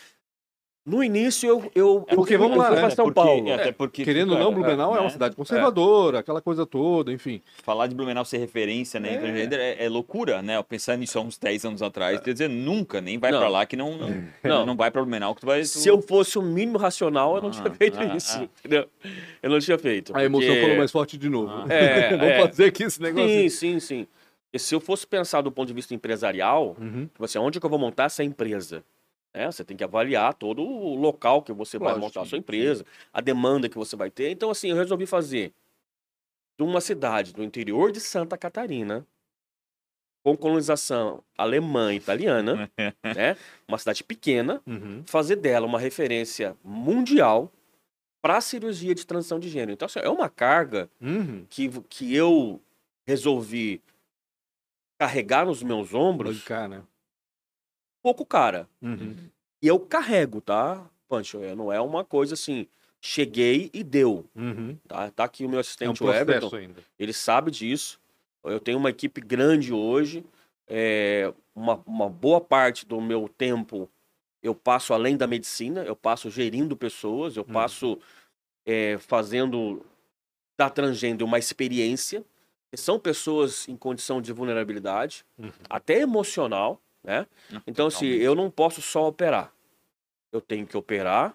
No 0.87 1.03
início, 1.03 1.49
eu, 1.49 1.71
eu, 1.75 2.05
É 2.07 2.15
porque, 2.15 2.37
vamos 2.39 2.57
lá, 2.57 2.71
né? 2.71 2.89
São 2.91 3.07
porque- 3.07 3.15
Paulo. 3.21 3.49
é, 3.49 3.55
até 3.55 3.73
porque, 3.73 4.05
Querendo 4.05 4.35
ou 4.35 4.39
não, 4.39 4.55
Blumenau 4.55 4.97
é, 4.97 5.01
uma 5.01 5.11
cidade 5.11 5.35
conservadora, 5.35 6.21
aquela 6.21 6.41
coisa 6.41 6.65
toda, 6.65 7.13
enfim. 7.13 7.43
Falar 7.65 7.89
de 7.89 7.95
Blumenau 7.97 8.25
ser 8.25 8.39
referência, 8.39 9.01
né, 9.01 9.15
É. 9.51 9.81
é, 9.83 9.85
é 9.87 9.89
loucura, 9.89 10.41
né? 10.43 10.57
Eu 10.57 10.63
pensando 10.63 11.01
nisso 11.01 11.19
há 11.19 11.23
uns 11.23 11.37
10 11.39 11.65
anos 11.65 11.83
atrás, 11.83 12.21
quer 12.21 12.33
dizer, 12.33 12.49
nunca, 12.49 13.01
nem 13.01 13.19
vai 13.19 13.33
pra 13.33 13.49
lá 13.49 13.67
que 13.67 13.75
não, 13.77 13.99
não, 13.99 14.09
Não. 14.45 14.65
não 14.65 14.77
vai 14.77 14.89
pra 14.93 15.03
Blumenau 15.03 15.35
que 15.35 15.41
tu 15.41 15.47
vai... 15.47 15.65
Se 15.65 15.89
eu 15.89 16.01
fosse 16.01 16.39
o 16.39 16.43
mínimo 16.43 16.79
racional, 16.79 17.35
eu 17.35 17.43
não 17.43 17.51
tinha 17.51 17.67
Ah, 17.67 17.75
feito 17.75 17.99
ah, 17.99 18.17
isso. 18.17 18.39
ah. 18.39 18.49
entendeu? 18.61 18.87
Eu 19.43 19.51
não 19.51 19.59
tinha 19.59 19.79
feito. 19.79 20.17
A 20.17 20.23
emoção 20.25 20.47
porque- 20.49 20.61
falou 20.63 20.77
mais 20.79 20.93
forte 20.93 21.19
de 21.19 21.29
novo. 21.29 21.51
Ah. 21.53 21.67
É, 21.69 22.11
Vamos 22.17 22.27
é. 22.27 22.47
fazer 22.47 22.65
aqui 22.67 22.85
esse 22.85 23.03
negócio. 23.03 23.29
Sim, 23.29 23.49
sim, 23.49 23.81
sim. 23.81 24.07
E 24.53 24.59
se 24.61 24.73
eu 24.73 24.81
fosse 24.81 25.05
pensar 25.05 25.41
do 25.41 25.51
ponto 25.51 25.67
de 25.67 25.75
vista 25.75 25.93
empresarial, 25.95 26.77
Uhum. 26.81 27.07
tipo 27.13 27.25
assim, 27.25 27.39
onde 27.41 27.59
que 27.59 27.67
eu 27.67 27.71
vou 27.71 27.79
montar 27.79 28.05
essa 28.05 28.23
empresa? 28.23 28.85
Né? 29.37 29.51
Você 29.51 29.65
tem 29.65 29.77
que 29.77 29.85
avaliar 29.85 30.35
todo 30.35 30.63
o 30.63 30.95
local 30.97 31.43
que 31.43 31.53
você 31.53 31.79
vai 31.79 31.89
Lógico, 31.93 32.07
montar 32.07 32.21
a 32.21 32.25
sim, 32.25 32.31
sua 32.31 32.39
empresa, 32.39 32.85
a 33.13 33.21
demanda 33.21 33.69
que 33.69 33.77
você 33.77 33.95
vai 33.95 34.11
ter. 34.11 34.31
Então, 34.31 34.51
assim, 34.51 34.71
eu 34.71 34.77
resolvi 34.77 35.07
fazer 35.07 35.53
de 36.59 36.65
uma 36.65 36.81
cidade 36.81 37.35
do 37.35 37.43
interior 37.45 37.93
de 37.93 38.01
Santa 38.01 38.37
Catarina, 38.39 39.07
com 40.25 40.37
colonização 40.37 41.23
alemã 41.39 41.93
e 41.93 41.99
italiana, 41.99 42.69
né? 43.05 43.37
Uma 43.69 43.79
cidade 43.79 44.03
pequena, 44.03 44.61
Uhum. 44.67 45.05
fazer 45.07 45.37
dela 45.37 45.67
uma 45.67 45.79
referência 45.79 46.57
mundial 46.65 47.53
para 48.23 48.39
a 48.39 48.41
cirurgia 48.41 48.93
de 48.95 49.07
transição 49.07 49.39
de 49.39 49.49
gênero. 49.49 49.73
Então, 49.73 49.87
assim, 49.87 50.01
é 50.01 50.09
uma 50.09 50.29
carga 50.29 50.91
Uhum. 51.01 51.47
que, 51.49 51.69
que 51.83 52.13
eu 52.13 52.61
resolvi 53.07 53.81
carregar 54.99 55.47
nos 55.47 55.63
meus 55.63 55.95
ombros, 55.95 56.39
Bancar, 56.41 56.69
né? 56.69 56.83
Pouco 58.07 58.25
cara. 58.25 58.69
Uhum. 58.81 59.17
E 59.61 59.67
eu 59.67 59.81
carrego, 59.81 60.41
tá, 60.41 60.89
Pancho? 61.09 61.41
Não 61.57 61.73
é 61.73 61.81
uma 61.81 62.05
coisa 62.05 62.35
assim, 62.35 62.69
cheguei 63.01 63.69
e 63.75 63.83
deu. 63.83 64.25
Uhum. 64.33 64.79
Tá, 64.87 65.11
tá 65.11 65.25
aqui 65.25 65.45
o 65.45 65.49
meu 65.49 65.57
É 65.57 65.59
um 65.59 65.61
assistente, 65.61 66.05
o 66.05 66.13
Everton, 66.13 66.55
ainda. 66.55 66.81
ele 66.97 67.13
sabe 67.13 67.51
disso. 67.51 67.99
Eu 68.45 68.61
tenho 68.61 68.79
uma 68.79 68.91
equipe 68.91 69.21
grande 69.21 69.73
hoje. 69.73 70.25
é, 70.69 71.33
uma, 71.55 71.81
uma 71.87 72.09
boa 72.09 72.41
parte 72.41 72.85
do 72.87 73.01
meu 73.01 73.29
tempo 73.29 73.89
eu 74.43 74.55
passo 74.55 74.93
além 74.95 75.17
da 75.17 75.27
medicina, 75.27 75.83
eu 75.83 75.97
passo 75.97 76.31
gerindo 76.31 76.77
pessoas, 76.77 77.37
eu 77.37 77.43
Uhum. 77.45 77.53
passo 77.53 77.99
é, 78.65 78.99
fazendo 78.99 79.85
da 80.57 80.71
transgênero 80.71 81.25
uma 81.25 81.39
experiência. 81.39 82.25
São 82.75 82.99
pessoas 83.01 83.67
em 83.69 83.77
condição 83.77 84.21
de 84.21 84.33
vulnerabilidade, 84.33 85.25
Uhum. 85.39 85.51
até 85.71 86.01
emocional, 86.01 86.81
né? 87.07 87.27
Então, 87.67 87.87
assim, 87.87 88.07
eu 88.07 88.35
não 88.35 88.51
posso 88.51 88.83
só 88.83 89.09
operar. 89.09 89.51
Eu 90.33 90.41
tenho 90.41 90.67
que 90.67 90.77
operar, 90.77 91.35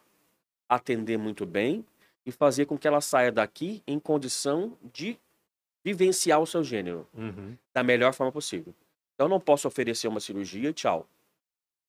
atender 0.70 1.18
muito 1.18 1.46
bem 1.46 1.84
e 2.26 2.32
fazer 2.32 2.66
com 2.66 2.78
que 2.78 2.88
ela 2.88 3.02
saia 3.02 3.32
daqui 3.32 3.82
em 3.88 3.98
condição 3.98 4.78
de 4.94 5.18
vivenciar 5.84 6.40
o 6.40 6.46
seu 6.46 6.64
gênero 6.64 7.08
Uhum. 7.14 7.58
da 7.74 7.82
melhor 7.82 8.14
forma 8.14 8.32
possível. 8.32 8.74
Então, 9.16 9.26
eu 9.26 9.30
não 9.30 9.40
posso 9.40 9.68
oferecer 9.68 10.08
uma 10.08 10.20
cirurgia 10.20 10.70
e 10.70 10.74
tchau. 10.74 11.08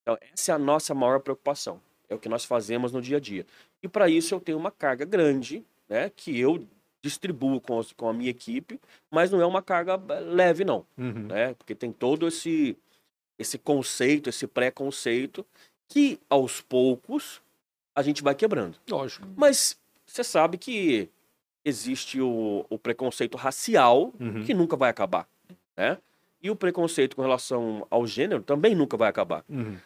Então, 0.03 0.16
essa 0.33 0.53
é 0.53 0.55
a 0.55 0.59
nossa 0.59 0.95
maior 0.95 1.21
preocupação. 1.21 1.81
É 2.09 2.14
o 2.14 2.18
que 2.18 2.29
nós 2.29 2.45
fazemos 2.45 2.92
no 2.92 3.03
dia 3.03 3.16
a 3.18 3.21
dia. 3.21 3.45
E 3.83 3.88
para 3.88 4.09
isso, 4.09 4.35
eu 4.35 4.40
tenho 4.40 4.59
uma 4.59 4.71
carga 4.71 5.05
grande, 5.05 5.64
né? 5.88 6.11
Que 6.14 6.38
eu 6.38 6.66
distribuo 7.03 7.61
com, 7.61 7.81
com 7.97 8.09
a 8.09 8.12
minha 8.12 8.31
equipe, 8.31 8.81
mas 9.11 9.31
não 9.31 9.40
é 9.40 9.47
uma 9.47 9.61
carga 9.62 10.01
eh, 10.11 10.21
leve, 10.21 10.64
não 10.64 10.87
Uhum. 10.97 11.27
né? 11.27 11.55
Porque 11.55 11.75
tem 11.75 11.92
todo 11.92 12.27
esse 12.29 12.77
esse 13.42 13.59
conceito, 13.59 14.28
esse 14.31 14.46
pré-conceito 14.46 15.44
que 15.88 16.18
aos 16.31 16.61
poucos 16.61 17.42
a 17.94 18.02
gente 18.02 18.22
vai 18.22 18.35
quebrando. 18.35 18.76
Lógico. 18.88 19.26
Mas 19.37 19.78
você 20.07 20.24
sabe 20.24 20.57
que 20.57 21.09
existe 21.64 22.20
o, 22.20 22.64
o 22.70 22.78
preconceito 22.78 23.37
racial 23.37 24.12
Uhum. 24.18 24.44
que 24.44 24.55
nunca 24.55 24.76
vai 24.76 24.90
acabar, 24.90 25.28
né? 25.76 25.98
E 26.42 26.50
o 26.50 26.57
preconceito 26.57 27.14
com 27.14 27.22
relação 27.22 27.87
ao 27.90 28.05
gênero 28.07 28.42
também 28.42 28.74
nunca 28.74 28.96
vai 28.96 29.09
acabar. 29.09 29.44
Uhum. 29.48 29.76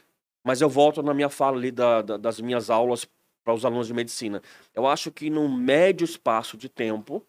Mas 0.42 0.60
eu 0.60 0.68
volto 0.70 1.02
na 1.02 1.12
minha 1.12 1.28
fala 1.28 1.56
ali 1.58 1.70
da- 1.70 2.00
da- 2.02 2.16
das 2.16 2.40
minhas 2.40 2.70
aulas 2.70 3.06
para 3.44 3.52
os 3.52 3.64
alunos 3.64 3.86
de 3.88 3.92
medicina. 3.94 4.40
Eu 4.74 4.86
acho 4.86 5.10
que 5.10 5.28
num 5.28 5.52
médio 5.54 6.04
espaço 6.04 6.56
de 6.56 6.68
tempo 6.68 7.22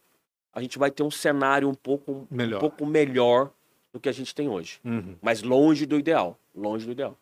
a 0.53 0.61
gente 0.61 0.79
vai 0.79 0.89
ter 0.89 1.03
um 1.03 1.11
cenário 1.11 1.67
um 1.67 1.73
pouco 1.73 2.25
Melhor. 2.31 2.57
um 2.57 2.59
pouco 2.61 2.85
melhor 2.85 3.51
do 3.93 3.99
que 3.99 4.09
a 4.09 4.11
gente 4.11 4.33
tem 4.35 4.47
hoje. 4.49 4.79
Uhum. 4.83 5.15
Mas 5.21 5.41
longe 5.41 5.85
do 5.85 5.97
ideal. 5.97 6.37
Longe 6.55 6.85
do 6.85 6.91
ideal. 6.91 7.17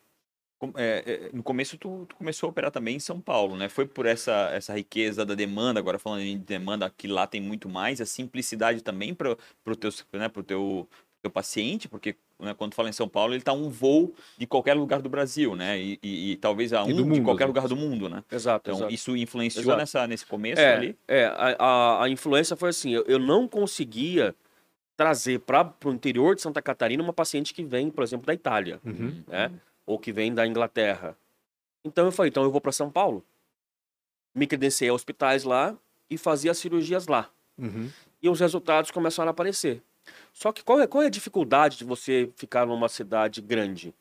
É, 0.76 1.04
é, 1.06 1.30
no 1.34 1.44
começo 1.44 1.78
tu, 1.78 2.06
tu 2.08 2.16
começou 2.16 2.48
a 2.48 2.50
operar 2.50 2.72
também 2.72 2.96
em 2.96 3.00
São 3.00 3.20
Paulo, 3.20 3.56
né? 3.56 3.70
Foi 3.70 3.86
por 3.86 4.06
essa, 4.06 4.50
essa 4.54 4.74
riqueza 4.74 5.26
da 5.26 5.36
demanda, 5.36 5.80
agora 5.80 6.00
falando 6.00 6.22
em 6.22 6.38
demanda, 6.38 6.90
que 6.90 7.08
lá 7.08 7.28
tem 7.28 7.42
muito 7.42 7.70
mais, 7.70 8.02
a 8.02 8.06
simplicidade 8.06 8.82
também 8.82 9.14
para 9.14 9.32
o 9.32 9.76
teu, 9.76 9.92
né, 10.14 10.28
pro 10.30 10.42
teu, 10.42 10.88
teu 11.22 11.30
paciente, 11.30 11.88
porque 11.88 12.16
né, 12.40 12.54
quando 12.54 12.74
fala 12.74 12.90
em 12.90 12.94
São 12.94 13.08
Paulo, 13.08 13.34
ele 13.34 13.42
está 13.42 13.54
um 13.54 13.70
voo 13.70 14.14
de 14.38 14.48
qualquer 14.48 14.74
lugar 14.76 15.02
do 15.02 15.10
Brasil, 15.10 15.56
né? 15.56 15.78
E, 15.80 16.00
e- 16.02 16.32
e 16.32 16.36
talvez 16.38 16.74
a 16.74 16.80
E 16.82 16.84
um 16.94 16.96
do 16.96 17.04
de 17.04 17.10
mundo, 17.10 17.24
qualquer 17.26 17.46
lugar 17.46 17.68
do 17.68 17.76
mundo, 17.76 18.10
né? 18.10 18.24
Exato, 18.32 18.70
Então, 18.72 18.80
exato. 18.80 18.94
isso 18.94 19.16
influenciou 19.16 19.66
Exato. 19.66 19.78
nessa, 19.78 20.08
nesse 20.08 20.26
começo 20.26 20.62
É, 20.62 20.74
ali? 20.78 20.98
é 21.08 21.26
a, 21.26 21.56
a, 21.60 22.04
a 22.06 22.10
influência 22.10 22.56
foi 22.56 22.70
assim, 22.70 22.92
eu, 22.92 23.04
eu 23.08 23.20
não 23.20 23.48
conseguia 23.48 24.34
trazer 24.98 25.40
para 25.40 25.74
o 25.84 25.90
interior 25.92 26.36
de 26.36 26.42
Santa 26.42 26.62
Catarina 26.62 27.04
uma 27.04 27.14
paciente 27.14 27.54
que 27.54 27.64
vem, 27.64 27.90
por 27.90 28.04
exemplo, 28.04 28.26
da 28.26 28.34
Itália, 28.34 28.80
Uhum. 28.86 29.24
né? 29.28 29.52
Ou 29.86 30.00
que 30.00 30.12
vem 30.12 30.34
da 30.34 30.48
Inglaterra. 30.48 31.18
Então 31.84 32.06
eu 32.06 32.12
falei, 32.12 32.30
então 32.30 32.44
eu 32.44 32.52
vou 32.52 32.62
para 32.62 32.72
São 32.72 32.90
Paulo. 32.90 33.24
Me 34.34 34.48
credenciei 34.48 34.90
a 34.90 34.94
hospitais 34.94 35.44
lá 35.44 35.78
e 36.10 36.18
fazia 36.18 36.52
as 36.52 36.58
cirurgias 36.58 37.08
lá. 37.08 37.30
Uhum. 37.58 37.90
e 38.22 38.28
os 38.28 38.40
resultados 38.42 38.92
começaram 38.92 39.30
a 39.30 39.32
aparecer. 39.32 39.82
Só 40.34 40.52
que 40.52 40.62
qual 40.62 40.82
é, 40.82 40.88
qual 40.88 41.02
é 41.04 41.06
a 41.06 41.10
dificuldade 41.10 41.78
de 41.78 41.86
você 41.86 42.30
ficar 42.36 42.66
numa 42.66 42.90
cidade 42.90 43.40
grande? 43.42 43.94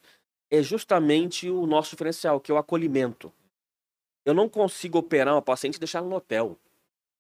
É 0.51 0.61
justamente 0.61 1.49
o 1.49 1.65
nosso 1.67 1.91
diferencial, 1.91 2.41
que 2.41 2.51
é 2.51 2.55
o 2.55 2.59
acolhimento. 2.59 3.33
Eu 4.25 4.35
não 4.35 4.49
consigo 4.49 4.99
operar 4.99 5.35
uma 5.35 5.43
paciente 5.43 5.77
e 5.77 5.79
deixar 5.79 6.03
no 6.03 6.17
hotel. 6.17 6.59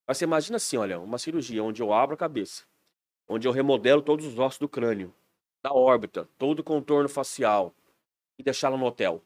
Mas 0.09 0.17
você 0.19 0.25
imagina 0.25 0.57
assim, 0.57 0.77
olha, 0.77 0.99
uma 0.99 1.19
cirurgia 1.19 1.63
onde 1.63 1.81
eu 1.81 1.93
abro 1.93 2.15
a 2.15 2.19
cabeça, 2.19 2.65
onde 3.29 3.49
eu 3.49 3.53
remodelo 3.53 4.03
todos 4.03 4.27
os 4.27 4.39
ossos 4.39 4.59
do 4.59 4.69
crânio, 4.69 5.13
da 5.63 5.73
órbita, 5.73 6.29
todo 6.39 6.61
o 6.61 6.65
contorno 6.65 7.09
facial 7.09 7.75
e 8.39 8.43
deixá-la 8.43 8.77
no 8.77 8.85
hotel. 8.85 9.23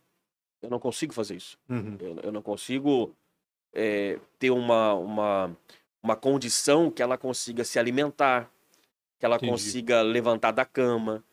Eu 0.63 0.71
não 0.71 0.79
consigo 0.79 1.13
fazer 1.13 1.37
isso. 1.37 1.59
Uhum. 1.69 1.97
Eu, 2.01 2.17
eu 2.25 2.33
não 2.33 2.43
consigo 2.43 3.15
é, 3.73 4.19
ter 4.39 4.51
uma, 4.51 4.95
uma, 4.95 5.57
uma 6.03 6.17
condição 6.17 6.91
que 6.91 7.03
ela 7.03 7.17
consiga 7.17 7.65
se 7.65 7.79
alimentar, 7.79 8.51
que 9.19 9.27
ela 9.27 9.37
Entendi. 9.37 9.53
consiga 9.53 10.03
levantar 10.03 10.53
da 10.53 10.65
cama. 10.65 11.25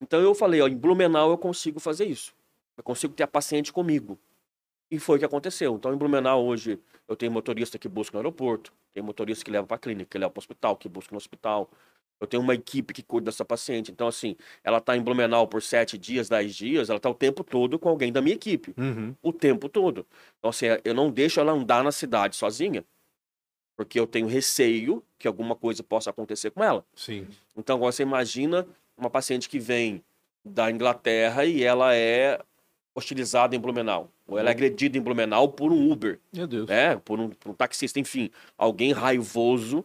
Então 0.00 0.20
eu 0.20 0.34
falei, 0.34 0.60
ó, 0.60 0.68
em 0.68 0.76
Blumenau 0.76 1.30
eu 1.30 1.38
consigo 1.38 1.78
fazer 1.78 2.06
isso. 2.06 2.34
Eu 2.76 2.82
consigo 2.82 3.14
ter 3.14 3.22
a 3.22 3.28
paciente 3.28 3.72
comigo. 3.72 4.18
E 4.90 4.98
foi 4.98 5.16
o 5.16 5.18
que 5.18 5.24
aconteceu. 5.24 5.74
Então 5.76 5.92
em 5.92 5.96
Blumenau 5.96 6.44
hoje 6.44 6.78
eu 7.06 7.16
tenho 7.16 7.30
motorista 7.30 7.78
que 7.78 7.88
busca 7.88 8.14
no 8.14 8.20
aeroporto, 8.20 8.72
tem 8.92 9.02
motorista 9.02 9.44
que 9.44 9.50
leva 9.50 9.66
para 9.66 9.76
a 9.76 9.78
clínica, 9.78 10.10
que 10.10 10.18
leva 10.18 10.30
para 10.30 10.38
o 10.38 10.42
hospital, 10.42 10.76
que 10.76 10.88
busca 10.88 11.12
no 11.12 11.18
hospital. 11.18 11.70
Eu 12.20 12.26
tenho 12.26 12.42
uma 12.42 12.54
equipe 12.54 12.92
que 12.92 13.02
cuida 13.02 13.26
dessa 13.26 13.44
paciente. 13.44 13.90
Então, 13.90 14.06
assim, 14.06 14.36
ela 14.62 14.76
está 14.78 14.94
em 14.96 15.00
Blumenau 15.00 15.48
por 15.48 15.62
sete 15.62 15.96
dias, 15.96 16.28
dez 16.28 16.54
dias, 16.54 16.90
ela 16.90 16.98
está 16.98 17.08
o 17.08 17.14
tempo 17.14 17.42
todo 17.42 17.78
com 17.78 17.88
alguém 17.88 18.12
da 18.12 18.20
minha 18.20 18.34
equipe. 18.34 18.74
Uhum. 18.76 19.14
O 19.22 19.32
tempo 19.32 19.68
todo. 19.68 20.06
Então, 20.38 20.50
assim, 20.50 20.66
eu 20.84 20.92
não 20.94 21.10
deixo 21.10 21.40
ela 21.40 21.52
andar 21.52 21.82
na 21.82 21.90
cidade 21.90 22.36
sozinha. 22.36 22.84
Porque 23.74 23.98
eu 23.98 24.06
tenho 24.06 24.26
receio 24.26 25.02
que 25.18 25.26
alguma 25.26 25.56
coisa 25.56 25.82
possa 25.82 26.10
acontecer 26.10 26.50
com 26.50 26.62
ela. 26.62 26.84
Sim. 26.94 27.26
Então, 27.56 27.76
agora 27.76 27.90
você 27.90 28.02
imagina 28.02 28.66
uma 28.94 29.08
paciente 29.08 29.48
que 29.48 29.58
vem 29.58 30.04
da 30.44 30.70
Inglaterra 30.70 31.46
e 31.46 31.62
ela 31.62 31.94
é 31.94 32.38
hostilizada 32.94 33.56
em 33.56 33.58
Blumenau. 33.58 34.10
Ou 34.26 34.38
ela 34.38 34.50
é 34.50 34.52
agredida 34.52 34.98
em 34.98 35.00
Blumenau 35.00 35.48
por 35.48 35.72
um 35.72 35.90
Uber, 35.90 36.20
Meu 36.32 36.46
Deus. 36.46 36.68
né? 36.68 36.96
Por 36.96 37.18
um, 37.18 37.30
por 37.30 37.50
um 37.52 37.54
taxista, 37.54 37.98
enfim. 37.98 38.30
Alguém 38.58 38.92
raivoso 38.92 39.82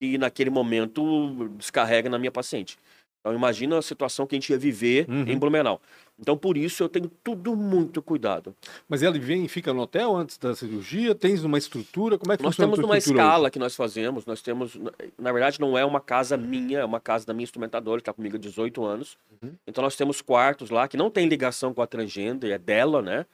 e 0.00 0.18
naquele 0.18 0.50
momento 0.50 1.48
descarrega 1.56 2.08
na 2.08 2.18
minha 2.18 2.30
paciente. 2.32 2.78
Então, 3.20 3.34
imagina 3.34 3.76
a 3.78 3.82
situação 3.82 4.24
que 4.26 4.36
a 4.36 4.38
gente 4.38 4.50
ia 4.50 4.58
viver 4.58 5.04
Uhum. 5.08 5.22
em 5.26 5.36
Blumenau. 5.36 5.80
Então, 6.18 6.36
por 6.36 6.56
isso, 6.56 6.82
eu 6.82 6.88
tenho 6.88 7.10
tudo 7.24 7.56
muito 7.56 8.00
cuidado. 8.00 8.54
Mas 8.88 9.02
ela 9.02 9.18
vem 9.18 9.44
e 9.44 9.48
fica 9.48 9.72
no 9.74 9.80
hotel 9.82 10.14
antes 10.16 10.38
da 10.38 10.54
cirurgia? 10.54 11.12
Tens 11.14 11.42
uma 11.42 11.58
estrutura? 11.58 12.16
Como 12.18 12.32
é 12.32 12.36
que 12.36 12.42
Nós 12.44 12.54
funciona 12.54 12.68
temos 12.72 12.78
a 12.78 12.82
tua 12.82 12.90
uma 12.92 12.98
escala 12.98 13.50
que 13.50 13.58
nós 13.58 13.74
fazemos. 13.74 14.24
Nós 14.24 14.40
temos, 14.40 14.78
na 15.18 15.32
verdade, 15.32 15.60
não 15.60 15.76
é 15.76 15.84
uma 15.84 16.00
casa 16.00 16.36
minha, 16.36 16.78
é 16.78 16.84
uma 16.84 17.00
casa 17.00 17.26
da 17.26 17.34
minha 17.34 17.42
instrumentadora, 17.44 17.98
que 18.00 18.02
está 18.02 18.12
comigo 18.12 18.36
há 18.36 18.38
18 18.38 18.84
anos. 18.84 19.18
Uhum. 19.42 19.52
Então 19.66 19.82
nós 19.82 19.96
temos 19.96 20.22
quartos 20.22 20.70
lá 20.70 20.86
que 20.86 20.96
não 20.96 21.10
tem 21.10 21.28
ligação 21.28 21.74
com 21.74 21.82
a 21.82 21.86
transgender, 21.86 22.52
é 22.52 22.58
dela, 22.58 23.02
né? 23.02 23.26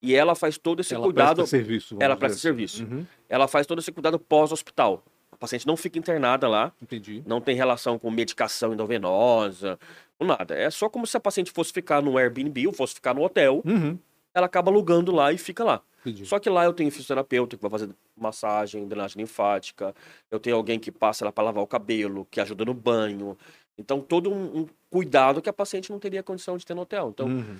E 0.00 0.14
ela 0.14 0.34
faz 0.36 0.58
todo 0.58 0.78
esse 0.80 0.94
Ela 0.94 1.02
cuidado. 1.04 1.36
presta 1.36 1.50
serviço. 1.56 1.96
ela 1.98 2.16
presta 2.16 2.34
assim. 2.36 2.42
serviço. 2.42 2.84
Uhum. 2.84 3.04
Ela 3.28 3.48
faz 3.48 3.66
todo 3.66 3.78
esse 3.80 3.90
cuidado 3.90 4.16
pós-hospital. 4.18 5.02
A 5.38 5.40
paciente 5.40 5.66
não 5.68 5.76
fica 5.76 5.98
internada 5.98 6.48
lá, 6.48 6.72
Entendi. 6.82 7.22
não 7.24 7.40
tem 7.40 7.54
relação 7.54 7.96
com 7.98 8.10
medicação 8.10 8.72
endovenosa, 8.72 9.78
nada. 10.20 10.54
É 10.54 10.68
só 10.68 10.88
como 10.88 11.06
se 11.06 11.16
a 11.16 11.20
paciente 11.20 11.52
fosse 11.52 11.72
ficar 11.72 12.02
no 12.02 12.18
Airbnb 12.18 12.66
ou 12.66 12.72
fosse 12.72 12.94
ficar 12.94 13.14
no 13.14 13.22
hotel, 13.22 13.62
Uhum. 13.64 13.96
ela 14.34 14.46
acaba 14.46 14.68
alugando 14.70 15.12
lá 15.12 15.32
e 15.32 15.38
fica 15.38 15.62
lá. 15.62 15.80
Entendi. 16.00 16.26
Só 16.26 16.38
que 16.40 16.50
lá 16.50 16.64
eu 16.64 16.72
tenho 16.72 16.90
fisioterapeuta 16.90 17.56
que 17.56 17.62
vai 17.62 17.70
fazer 17.70 17.90
massagem, 18.16 18.86
drenagem 18.88 19.18
linfática. 19.20 19.94
Eu 20.30 20.40
tenho 20.40 20.56
alguém 20.56 20.78
que 20.78 20.90
passa 20.90 21.24
ela 21.24 21.30
para 21.32 21.44
lavar 21.44 21.62
o 21.62 21.66
cabelo, 21.66 22.26
que 22.30 22.40
ajuda 22.40 22.64
no 22.64 22.74
banho. 22.74 23.36
Então, 23.76 24.00
todo 24.00 24.28
um, 24.32 24.60
um 24.60 24.66
cuidado 24.90 25.40
que 25.40 25.48
a 25.48 25.52
paciente 25.52 25.90
não 25.90 26.00
teria 26.00 26.22
condição 26.22 26.56
de 26.56 26.66
ter 26.66 26.74
no 26.74 26.82
hotel. 26.82 27.10
Então, 27.10 27.26
Uhum. 27.28 27.56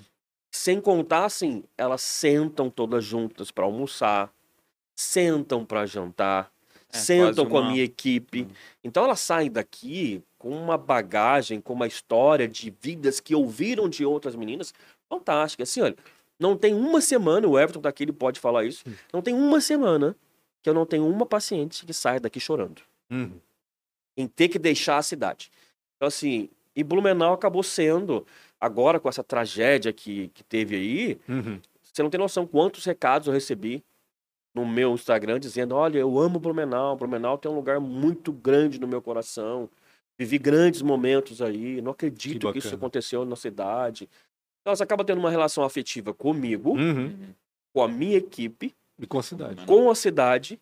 sem 0.51 0.81
contar, 0.81 1.23
assim, 1.25 1.63
elas 1.77 2.01
sentam 2.01 2.69
todas 2.69 3.05
juntas 3.05 3.51
para 3.51 3.63
almoçar, 3.63 4.29
sentam 4.95 5.63
para 5.65 5.85
jantar, 5.85 6.51
É, 6.91 6.97
sentam 6.97 7.33
quase 7.45 7.49
com 7.49 7.57
a 7.57 7.61
uma- 7.61 7.71
minha 7.71 7.83
equipe. 7.83 8.47
Então, 8.83 9.03
elas 9.03 9.19
saem 9.19 9.51
daqui 9.51 10.21
com 10.37 10.49
uma 10.49 10.77
bagagem, 10.77 11.61
com 11.61 11.73
uma 11.73 11.85
história 11.87 12.47
de 12.47 12.73
vidas 12.81 13.19
que 13.19 13.35
ouviram 13.35 13.87
de 13.89 14.05
outras 14.05 14.35
meninas 14.35 14.73
fantástica. 15.07 15.63
Assim, 15.63 15.81
olha, 15.81 15.95
não 16.39 16.57
tem 16.57 16.73
uma 16.73 17.01
semana, 17.01 17.47
o 17.47 17.59
Everton 17.59 17.81
daqui 17.81 18.03
ele 18.03 18.13
pode 18.13 18.39
falar 18.39 18.63
isso, 18.65 18.83
não 19.13 19.21
tem 19.21 19.33
uma 19.33 19.59
semana 19.61 20.15
que 20.63 20.69
eu 20.69 20.73
não 20.73 20.85
tenho 20.85 21.07
uma 21.07 21.25
paciente 21.25 21.85
que 21.85 21.93
saia 21.93 22.19
daqui 22.19 22.39
chorando 22.39 22.81
Uhum. 23.11 23.33
em 24.17 24.27
ter 24.27 24.47
que 24.49 24.57
deixar 24.59 24.97
a 24.97 25.01
cidade. 25.03 25.51
Então, 25.97 26.07
assim, 26.07 26.49
e 26.75 26.83
Blumenau 26.83 27.33
acabou 27.33 27.61
sendo, 27.63 28.25
agora 28.59 28.99
com 28.99 29.09
essa 29.09 29.23
tragédia 29.23 29.91
que, 29.93 30.29
que 30.29 30.43
teve 30.43 30.75
aí, 30.75 31.19
Uhum. 31.27 31.59
você 31.81 32.01
não 32.01 32.09
tem 32.09 32.19
noção 32.19 32.47
quantos 32.47 32.83
recados 32.85 33.27
eu 33.27 33.33
recebi 33.33 33.83
no 34.53 34.65
meu 34.65 34.93
Instagram 34.93 35.39
dizendo: 35.39 35.75
olha, 35.75 35.97
eu 35.99 36.19
amo 36.19 36.39
Blumenau, 36.39 36.95
Blumenau 36.95 37.37
tem 37.37 37.51
um 37.51 37.55
lugar 37.55 37.79
muito 37.79 38.31
grande 38.31 38.79
no 38.79 38.87
meu 38.87 39.01
coração, 39.01 39.69
vivi 40.17 40.37
grandes 40.37 40.81
momentos 40.81 41.41
aí, 41.41 41.81
não 41.81 41.91
acredito 41.91 42.51
que, 42.51 42.57
isso 42.59 42.67
bacana. 42.69 42.75
aconteceu 42.79 43.25
na 43.25 43.35
cidade. 43.35 44.09
Então, 44.61 44.75
você 44.75 44.83
acaba 44.83 45.03
tendo 45.05 45.19
uma 45.19 45.29
relação 45.31 45.63
afetiva 45.63 46.13
comigo, 46.13 46.71
Uhum. 46.77 47.15
com 47.73 47.81
a 47.81 47.87
minha 47.87 48.17
equipe, 48.17 48.75
E 48.99 49.07
com 49.07 49.19
a 49.19 49.23
cidade. 49.23 49.65
com 49.65 49.89
a 49.89 49.95
cidade, 49.95 50.59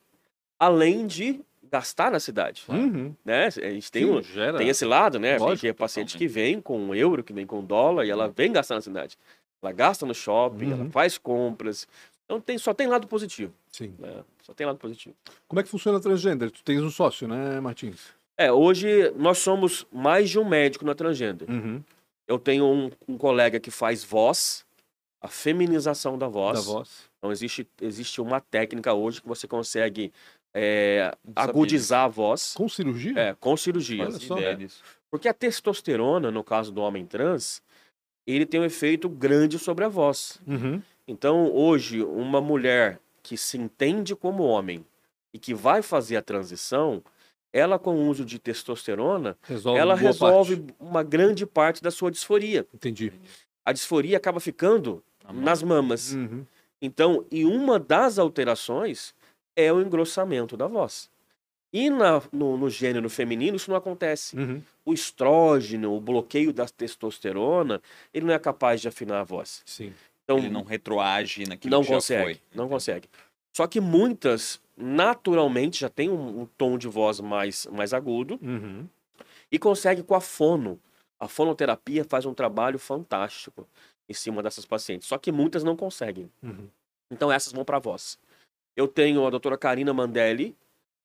além 0.59 1.07
de 1.07 1.41
gastar 1.69 2.11
na 2.11 2.19
cidade. 2.19 2.63
Uhum. 2.69 3.13
Né? 3.25 3.47
A 3.47 3.49
gente 3.49 3.91
tem, 3.91 4.05
um, 4.05 4.21
tem 4.57 4.69
esse 4.69 4.85
lado, 4.85 5.19
né? 5.19 5.33
Lógico, 5.33 5.49
Porque 5.55 5.67
é 5.67 5.73
paciente 5.73 6.17
que 6.17 6.27
vem 6.27 6.61
com 6.61 6.93
euro, 6.95 7.23
que 7.23 7.33
vem 7.33 7.45
com 7.45 7.61
dólar, 7.63 8.05
e 8.05 8.09
ela 8.09 8.29
vem 8.29 8.51
gastar 8.53 8.75
na 8.75 8.81
cidade. 8.81 9.17
Ela 9.61 9.71
gasta 9.73 10.05
no 10.05 10.13
shopping, 10.13 10.71
ela 10.71 10.83
Uhum. 10.83 10.91
faz 10.91 11.17
compras. 11.17 11.87
Então 12.27 12.41
tem, 12.41 12.57
só 12.57 12.73
tem 12.73 12.87
lado 12.87 13.07
positivo. 13.07 13.53
Sim. 13.71 13.95
né? 13.97 14.23
Só 14.43 14.53
tem 14.53 14.67
lado 14.67 14.77
positivo. 14.77 15.15
Como 15.47 15.61
é 15.61 15.63
que 15.63 15.69
funciona 15.69 15.97
a 15.97 16.01
transgender? 16.01 16.51
Tu 16.51 16.61
tens 16.61 16.81
um 16.81 16.91
sócio, 16.91 17.25
né, 17.25 17.59
Martins? 17.61 18.13
É, 18.37 18.51
hoje 18.51 19.11
nós 19.15 19.37
somos 19.37 19.87
mais 19.91 20.29
de 20.29 20.37
um 20.37 20.43
médico 20.43 20.85
na 20.85 20.93
transgender. 20.93 21.49
Uhum. 21.49 21.81
Eu 22.27 22.37
tenho 22.37 22.65
um, 22.65 22.91
um 23.07 23.17
colega 23.17 23.59
que 23.61 23.71
faz 23.71 24.03
voz, 24.03 24.65
a 25.21 25.29
feminização 25.29 26.17
da 26.17 26.27
voz. 26.27 26.59
Da 26.59 26.73
voz. 26.73 27.09
Então 27.17 27.31
existe, 27.31 27.65
existe 27.81 28.19
uma 28.19 28.41
técnica 28.41 28.93
hoje 28.93 29.21
que 29.21 29.27
você 29.27 29.47
consegue 29.47 30.11
é, 30.53 31.15
agudizar 31.35 32.03
a 32.03 32.07
voz 32.07 32.53
Com 32.53 32.67
cirurgia? 32.67 33.13
é, 33.17 33.33
com 33.35 33.55
cirurgia. 33.55 34.03
Olha 34.03 34.19
só. 34.19 34.37
É. 34.37 34.57
Porque 35.09 35.29
a 35.29 35.33
testosterona, 35.33 36.29
no 36.29 36.43
caso 36.43 36.71
do 36.73 36.81
homem 36.81 37.05
trans, 37.05 37.61
ele 38.25 38.45
tem 38.45 38.59
um 38.59 38.65
efeito 38.65 39.07
grande 39.07 39.57
sobre 39.57 39.85
a 39.85 39.87
voz. 39.87 40.39
Uhum. 40.45 40.81
Então, 41.07 41.51
hoje, 41.53 42.03
uma 42.03 42.41
mulher 42.41 42.99
que 43.23 43.37
se 43.37 43.57
entende 43.57 44.15
como 44.15 44.43
homem 44.43 44.85
e 45.33 45.39
que 45.39 45.53
vai 45.53 45.81
fazer 45.81 46.17
a 46.17 46.21
transição, 46.21 47.01
ela 47.53 47.79
com 47.79 47.95
o 47.95 48.07
uso 48.07 48.25
de 48.25 48.37
testosterona, 48.39 49.37
Resolve 49.43 49.79
ela 49.79 49.95
resolve 49.95 50.57
parte. 50.57 50.75
uma 50.79 51.03
grande 51.03 51.45
parte 51.45 51.81
da 51.81 51.91
sua 51.91 52.11
disforia. 52.11 52.65
Entendi. 52.73 53.13
A 53.65 53.71
disforia 53.71 54.17
acaba 54.17 54.39
ficando 54.39 55.03
mão. 55.25 55.41
nas 55.41 55.63
mamas. 55.63 56.13
Uhum. 56.13 56.45
Então, 56.81 57.25
e 57.31 57.43
uma 57.45 57.79
das 57.79 58.19
alterações 58.19 59.13
é 59.55 59.71
o 59.73 59.81
engrossamento 59.81 60.55
da 60.55 60.67
voz. 60.67 61.09
E 61.73 61.89
na- 61.89 62.21
no, 62.31 62.55
no 62.57 62.69
gênero 62.69 63.09
feminino 63.09 63.57
isso 63.57 63.69
não 63.69 63.77
acontece. 63.77 64.37
Uhum. 64.37 64.61
O 64.85 64.93
estrógeno, 64.93 65.93
o 65.95 65.99
bloqueio 65.99 66.53
da 66.53 66.65
testosterona, 66.65 67.81
ele 68.13 68.25
não 68.25 68.33
é 68.33 68.39
capaz 68.39 68.79
de 68.79 68.87
afinar 68.87 69.19
a 69.19 69.23
voz. 69.23 69.63
Sim. 69.65 69.93
Então, 70.27 70.39
Ele 70.39 70.49
não 70.49 70.63
retroage 70.63 71.45
naquilo 71.47 71.71
não 71.71 71.81
que 71.81 71.87
já 71.87 71.93
consegue, 71.95 72.23
foi. 72.23 72.41
não 72.53 72.67
consegue. 72.67 73.09
Só 73.55 73.65
que 73.65 73.79
muitas, 73.79 74.59
naturalmente, 74.75 75.79
já 75.79 75.89
tem 75.89 76.09
um, 76.09 76.41
um 76.41 76.45
tom 76.45 76.77
de 76.77 76.87
voz 76.89 77.21
mais, 77.21 77.65
mais 77.67 77.93
agudo 77.93 78.37
Uhum. 78.41 78.85
e 79.49 79.57
consegue 79.57 80.03
com 80.03 80.13
a 80.15 80.19
fono. 80.21 80.77
A 81.19 81.27
fonoterapia 81.29 82.03
faz 82.03 82.25
um 82.25 82.33
trabalho 82.33 82.77
fantástico 82.77 83.65
em 84.09 84.13
cima 84.13 84.43
dessas 84.43 84.65
pacientes. 84.65 85.07
Só 85.07 85.17
que 85.17 85.31
muitas 85.31 85.63
não 85.63 85.75
conseguem. 85.77 86.29
Uhum. 86.43 86.67
Então 87.09 87.31
essas 87.31 87.53
vão 87.53 87.63
para 87.63 87.77
a 87.77 87.79
voz. 87.79 88.19
Eu 88.75 88.87
tenho 88.87 89.25
a 89.25 89.29
doutora 89.29 89.57
Karina 89.57 89.93
Mandelli, 89.93 90.55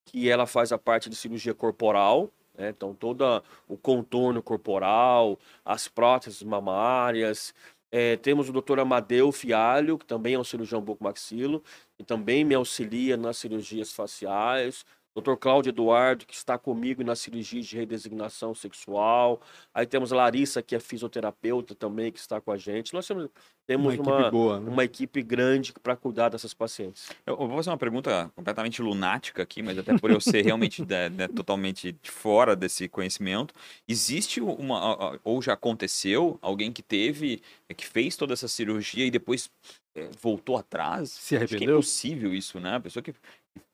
que 0.04 0.28
ela 0.28 0.46
faz 0.46 0.72
a 0.72 0.78
parte 0.78 1.08
de 1.08 1.14
cirurgia 1.14 1.54
corporal, 1.54 2.28
né? 2.58 2.70
então 2.70 2.92
todo 2.92 3.42
o 3.68 3.76
contorno 3.76 4.42
corporal, 4.42 5.38
as 5.64 5.86
próteses 5.86 6.42
mamárias. 6.42 7.54
É, 7.94 8.16
temos 8.16 8.48
o 8.48 8.52
doutor 8.52 8.80
Amadeu 8.80 9.30
Fialho, 9.30 9.98
que 9.98 10.06
também 10.06 10.34
é 10.34 10.38
um 10.38 10.44
cirurgião 10.44 10.80
bucomaxilo, 10.80 11.62
e 11.98 12.04
também 12.04 12.42
me 12.44 12.54
auxilia 12.54 13.16
nas 13.18 13.36
cirurgias 13.36 13.92
faciais. 13.92 14.84
Dr. 15.14 15.34
Cláudio 15.36 15.70
Eduardo, 15.70 16.26
que 16.26 16.34
está 16.34 16.56
comigo 16.56 17.04
nas 17.04 17.18
cirurgias 17.20 17.66
de 17.66 17.76
redesignação 17.76 18.54
sexual. 18.54 19.40
Aí 19.74 19.86
temos 19.86 20.12
a 20.12 20.16
Larissa, 20.16 20.62
que 20.62 20.74
é 20.74 20.80
fisioterapeuta 20.80 21.74
também, 21.74 22.10
que 22.10 22.18
está 22.18 22.40
com 22.40 22.50
a 22.50 22.56
gente. 22.56 22.94
Nós 22.94 23.06
temos, 23.06 23.28
temos 23.66 23.94
Uma 23.94 24.02
uma, 24.02 24.18
equipe 24.20 24.30
boa, 24.30 24.60
né? 24.60 24.70
uma 24.70 24.84
equipe 24.84 25.22
grande 25.22 25.72
para 25.82 25.94
cuidar 25.96 26.30
dessas 26.30 26.54
pacientes. 26.54 27.10
Eu, 27.26 27.34
eu 27.34 27.46
vou 27.46 27.56
fazer 27.56 27.70
uma 27.70 27.76
pergunta 27.76 28.30
completamente 28.34 28.80
lunática 28.80 29.42
aqui, 29.42 29.62
mas 29.62 29.76
até 29.76 29.96
por 29.98 30.10
eu 30.10 30.20
ser 30.20 30.42
realmente 30.44 30.84
né, 30.84 31.08
né, 31.10 31.28
totalmente 31.28 31.92
de 31.92 32.10
fora 32.10 32.56
desse 32.56 32.88
conhecimento. 32.88 33.54
Existe 33.86 34.40
uma, 34.40 35.18
ou 35.22 35.42
já 35.42 35.52
aconteceu, 35.52 36.38
alguém 36.40 36.72
que 36.72 36.82
teve, 36.82 37.42
que 37.76 37.86
fez 37.86 38.16
toda 38.16 38.32
essa 38.32 38.48
cirurgia 38.48 39.04
e 39.04 39.10
depois 39.10 39.50
eh, 39.94 40.08
voltou 40.20 40.56
atrás? 40.56 41.10
Se 41.10 41.36
Acho 41.36 41.56
que 41.56 41.64
é 41.64 41.68
arrependeu? 41.68 41.76
impossível 41.76 42.34
isso, 42.34 42.58
né? 42.58 42.76
A 42.76 42.80
pessoa 42.80 43.02
que, 43.02 43.12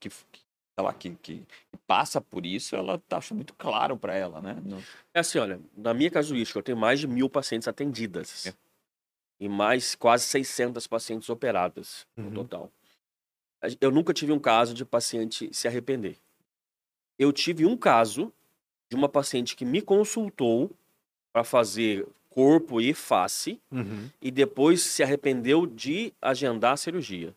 que, 0.01 0.09
que, 0.09 0.41
sei 0.79 0.85
lá, 0.85 0.93
que, 0.95 1.11
que 1.17 1.43
passa 1.89 2.21
por 2.21 2.47
isso, 2.47 2.77
ela 2.77 2.99
tá, 3.09 3.19
acha 3.19 3.35
muito 3.35 3.53
claro 3.55 3.97
para 3.97 4.15
ela, 4.15 4.41
né? 4.41 4.57
É 5.13 5.19
assim, 5.21 5.39
olha, 5.39 5.61
na 5.77 5.93
minha 5.93 6.11
casuística, 6.11 6.57
eu 6.59 6.63
tenho 6.63 6.79
mais 6.79 7.01
de 7.01 7.09
mil 7.09 7.29
pacientes 7.29 7.67
atendidas. 7.67 8.47
É. 8.47 8.55
E 9.41 9.49
mais 9.49 9.95
quase 9.97 10.25
600 10.27 10.87
pacientes 10.87 11.29
operadas 11.29 12.07
no 12.17 12.27
Uhum. 12.27 12.35
total. 12.35 12.73
A 13.61 13.69
gen- 13.69 13.79
Eu 13.81 13.91
nunca 13.91 14.13
tive 14.15 14.31
um 14.33 14.39
caso 14.39 14.73
de 14.73 14.85
paciente 14.85 15.49
se 15.53 15.67
arrepender. 15.67 16.17
Eu 17.19 17.33
tive 17.33 17.67
um 17.67 17.77
caso 17.77 18.33
de 18.89 18.95
uma 18.97 19.09
paciente 19.09 19.57
que 19.57 19.65
me 19.65 19.83
consultou 19.83 20.71
para 21.33 21.43
fazer 21.43 22.07
corpo 22.31 22.81
e 22.81 22.95
face 22.95 23.61
Uhum. 23.73 24.09
e 24.23 24.31
depois 24.31 24.83
se 24.83 25.03
arrependeu 25.03 25.67
de 25.67 26.13
agendar 26.23 26.75
a 26.75 26.77
cirurgia. 26.77 27.35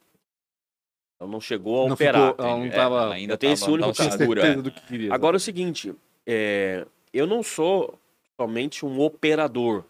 Ela 1.21 1.29
não 1.29 1.39
chegou 1.39 1.83
a 1.83 1.87
Não 1.87 1.93
operar. 1.93 2.29
ficou- 2.31 2.45
ela 2.45 2.57
não 2.57 2.65
É, 2.65 2.69
tava- 2.71 2.95
ela 3.03 3.13
ainda 3.13 3.33
eu 3.33 3.37
tenho 3.37 3.53
esse 3.53 3.69
único 3.69 3.93
caso. 3.93 4.17
do 4.63 4.71
que 4.71 4.81
queria. 4.87 5.13
Agora 5.13 5.35
é 5.35 5.37
o 5.37 5.39
seguinte, 5.39 5.93
é, 6.25 6.83
eu 7.13 7.27
não 7.27 7.43
sou 7.43 7.93
somente 8.39 8.83
um 8.83 8.99
operador, 8.99 9.83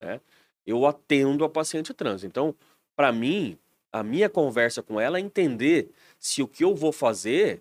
né? 0.00 0.20
Eu 0.64 0.86
atendo 0.86 1.44
a 1.44 1.48
paciente 1.48 1.92
trans. 1.92 2.22
Então, 2.22 2.54
para 2.94 3.10
mim, 3.10 3.58
a 3.92 4.04
minha 4.04 4.28
conversa 4.28 4.80
com 4.80 5.00
ela 5.00 5.18
é 5.18 5.20
entender 5.20 5.88
se 6.20 6.40
o 6.40 6.46
que 6.46 6.62
eu 6.62 6.72
vou 6.76 6.92
fazer 6.92 7.60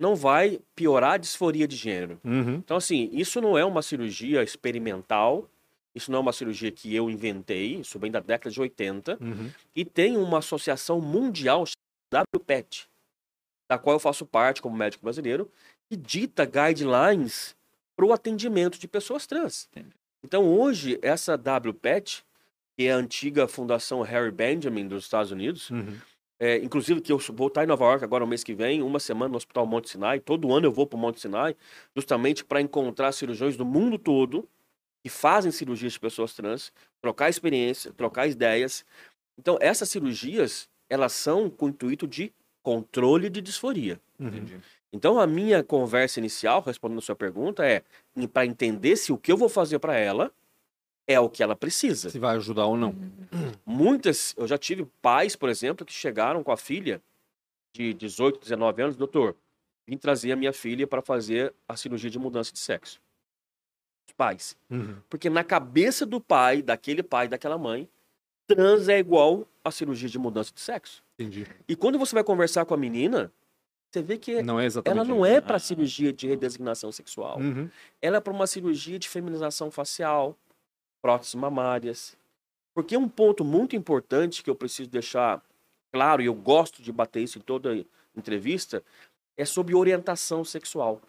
não 0.00 0.16
vai 0.16 0.58
piorar 0.74 1.12
a 1.12 1.16
disforia 1.16 1.68
de 1.68 1.76
gênero. 1.76 2.18
Uhum. 2.24 2.54
Então, 2.56 2.76
assim, 2.76 3.08
isso 3.12 3.40
não 3.40 3.56
é 3.56 3.64
uma 3.64 3.82
cirurgia 3.82 4.42
experimental, 4.42 5.48
isso 5.94 6.10
não 6.10 6.18
é 6.18 6.22
uma 6.22 6.32
cirurgia 6.32 6.72
que 6.72 6.92
eu 6.94 7.08
inventei, 7.08 7.76
isso 7.76 7.98
vem 8.00 8.10
da 8.10 8.18
década 8.20 8.50
de 8.52 8.60
80, 8.60 9.16
Uhum. 9.20 9.48
e 9.76 9.84
tem 9.84 10.16
uma 10.16 10.38
associação 10.38 11.00
mundial 11.00 11.64
WPET, 12.12 12.88
da 13.70 13.78
qual 13.78 13.96
eu 13.96 14.00
faço 14.00 14.24
parte 14.24 14.62
como 14.62 14.76
médico 14.76 15.04
brasileiro, 15.04 15.50
que 15.90 15.96
dita 15.96 16.44
guidelines 16.44 17.56
para 17.96 18.06
o 18.06 18.12
atendimento 18.12 18.78
de 18.78 18.86
pessoas 18.86 19.26
trans. 19.26 19.68
Entendi. 19.72 19.94
Então, 20.24 20.44
hoje, 20.44 20.98
essa 21.02 21.34
WPET, 21.36 22.24
que 22.76 22.86
é 22.86 22.92
a 22.92 22.96
antiga 22.96 23.48
Fundação 23.48 24.02
Harry 24.02 24.30
Benjamin 24.30 24.86
dos 24.86 25.04
Estados 25.04 25.30
Unidos, 25.32 25.70
Uhum. 25.70 25.96
é, 26.40 26.58
inclusive 26.58 27.00
que 27.00 27.12
eu 27.12 27.18
vou 27.18 27.48
estar 27.48 27.64
em 27.64 27.66
Nova 27.66 27.84
York 27.84 28.04
agora 28.04 28.24
no 28.24 28.28
mês 28.28 28.44
que 28.44 28.54
vem, 28.54 28.82
uma 28.82 29.00
semana 29.00 29.30
no 29.30 29.36
Hospital 29.36 29.66
Monte 29.66 29.90
Sinai. 29.90 30.20
Todo 30.20 30.52
ano 30.52 30.66
eu 30.66 30.72
vou 30.72 30.86
para 30.86 30.96
o 30.96 31.00
Monte 31.00 31.20
Sinai, 31.20 31.56
justamente 31.96 32.44
para 32.44 32.60
encontrar 32.60 33.12
cirurgiões 33.12 33.56
do 33.56 33.64
mundo 33.64 33.98
todo 33.98 34.48
que 35.02 35.08
fazem 35.08 35.50
cirurgias 35.52 35.92
de 35.92 36.00
pessoas 36.00 36.34
trans, 36.34 36.72
trocar 37.00 37.28
experiência, 37.28 37.92
trocar 37.92 38.26
ideias. 38.26 38.84
Então, 39.38 39.56
essas 39.60 39.88
cirurgias, 39.88 40.68
elas 40.88 41.12
são 41.12 41.50
com 41.50 41.66
o 41.66 41.68
intuito 41.68 42.06
de 42.06 42.32
controle 42.62 43.30
de 43.30 43.40
disforia. 43.40 44.00
Uhum. 44.18 44.28
Entendi. 44.28 44.60
Então, 44.92 45.20
a 45.20 45.26
minha 45.26 45.62
conversa 45.62 46.18
inicial, 46.18 46.62
respondendo 46.62 46.98
a 46.98 47.02
sua 47.02 47.14
pergunta, 47.14 47.64
é 47.64 47.82
para 48.32 48.46
entender 48.46 48.96
se 48.96 49.12
o 49.12 49.18
que 49.18 49.30
eu 49.30 49.36
vou 49.36 49.48
fazer 49.48 49.78
para 49.78 49.96
ela 49.96 50.32
é 51.06 51.18
o 51.20 51.28
que 51.28 51.42
ela 51.42 51.56
precisa. 51.56 52.10
Se 52.10 52.18
vai 52.18 52.36
ajudar 52.36 52.66
ou 52.66 52.76
não. 52.76 52.94
Muitas, 53.64 54.34
eu 54.36 54.46
já 54.46 54.58
tive 54.58 54.86
pais, 55.00 55.36
por 55.36 55.48
exemplo, 55.48 55.84
que 55.84 55.92
chegaram 55.92 56.42
com 56.42 56.52
a 56.52 56.56
filha 56.56 57.02
de 57.72 57.94
18, 57.94 58.40
19 58.40 58.82
anos, 58.82 58.96
doutor, 58.96 59.36
vim 59.86 59.96
trazer 59.96 60.32
a 60.32 60.36
minha 60.36 60.52
filha 60.52 60.86
para 60.86 61.00
fazer 61.00 61.54
a 61.66 61.76
cirurgia 61.76 62.10
de 62.10 62.18
mudança 62.18 62.52
de 62.52 62.58
sexo. 62.58 63.00
Os 64.06 64.14
pais. 64.14 64.56
Uhum. 64.70 64.96
Porque 65.08 65.30
na 65.30 65.44
cabeça 65.44 66.04
do 66.04 66.20
pai, 66.20 66.62
daquele 66.62 67.02
pai, 67.02 67.28
daquela 67.28 67.56
mãe, 67.56 67.88
trans 68.48 68.88
é 68.88 68.98
igual 68.98 69.46
a 69.62 69.70
cirurgia 69.70 70.08
de 70.08 70.18
mudança 70.18 70.52
de 70.52 70.60
sexo. 70.60 71.04
Entendi. 71.18 71.46
E 71.68 71.76
quando 71.76 71.98
você 71.98 72.14
vai 72.14 72.24
conversar 72.24 72.64
com 72.64 72.74
a 72.74 72.76
menina, 72.76 73.30
você 73.90 74.02
vê 74.02 74.18
que 74.18 74.42
Não 74.42 74.58
é 74.58 74.66
ela 74.84 75.04
não 75.04 75.24
é 75.24 75.40
para 75.40 75.58
cirurgia 75.58 76.12
de 76.12 76.26
redesignação 76.26 76.90
sexual. 76.90 77.38
Uhum. 77.38 77.70
Ela 78.00 78.16
é 78.16 78.20
para 78.20 78.32
uma 78.32 78.46
cirurgia 78.46 78.98
de 78.98 79.08
feminização 79.08 79.70
facial, 79.70 80.36
próteses 81.00 81.34
mamárias. 81.34 82.16
Porque 82.74 82.96
um 82.96 83.08
ponto 83.08 83.44
muito 83.44 83.76
importante 83.76 84.42
que 84.42 84.50
eu 84.50 84.54
preciso 84.54 84.88
deixar 84.88 85.42
claro, 85.92 86.22
e 86.22 86.26
eu 86.26 86.34
gosto 86.34 86.82
de 86.82 86.92
bater 86.92 87.22
isso 87.22 87.38
em 87.38 87.42
toda 87.42 87.84
entrevista, 88.16 88.82
é 89.36 89.44
sobre 89.44 89.74
orientação 89.74 90.44
sexual. 90.44 91.00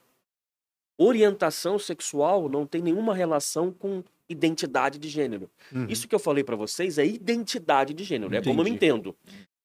Orientação 0.98 1.80
sexual 1.80 2.50
não 2.50 2.66
tem 2.66 2.82
nenhuma 2.82 3.14
relação 3.14 3.72
com 3.72 4.04
identidade 4.30 5.00
de 5.00 5.10
gênero. 5.10 5.50
Uhum. 5.74 5.88
Isso 5.90 6.08
que 6.08 6.14
eu 6.16 6.20
falei 6.20 6.44
para 6.44 6.56
vocês 6.56 6.98
é 6.98 7.06
identidade 7.06 7.94
de 7.94 8.04
gênero, 8.04 8.34
é 8.36 8.42
como 8.42 8.62
eu 8.62 8.64
me 8.64 8.70
Entendi. 8.72 8.86
entendo. 8.94 9.16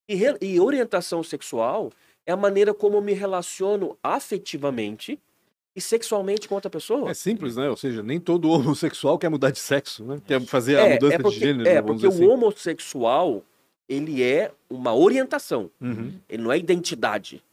E, 0.09 0.23
e 0.41 0.59
orientação 0.59 1.21
sexual 1.23 1.91
é 2.25 2.31
a 2.31 2.37
maneira 2.37 2.73
como 2.73 2.97
eu 2.97 3.01
me 3.01 3.13
relaciono 3.13 3.97
afetivamente 4.03 5.19
e 5.75 5.81
sexualmente 5.81 6.47
com 6.47 6.55
outra 6.55 6.69
pessoa. 6.69 7.09
É 7.09 7.13
simples, 7.13 7.55
né? 7.55 7.69
Ou 7.69 7.75
seja, 7.77 8.01
nem 8.01 8.19
todo 8.19 8.49
homossexual 8.49 9.19
quer 9.19 9.29
mudar 9.29 9.51
de 9.51 9.59
sexo, 9.59 10.03
né? 10.05 10.21
Quer 10.25 10.41
fazer 10.41 10.77
a 10.77 10.85
É, 10.87 10.93
mudança 10.93 11.15
é 11.15 11.19
porque, 11.19 11.39
de 11.39 11.45
gênero, 11.45 11.67
é, 11.69 11.81
porque 11.81 12.05
o 12.05 12.09
assim. 12.09 12.25
homossexual, 12.25 13.43
ele 13.87 14.23
é 14.23 14.51
uma 14.69 14.95
orientação, 14.95 15.69
Uhum. 15.81 16.13
ele 16.29 16.43
não 16.43 16.51
é 16.51 16.57
identidade. 16.57 17.43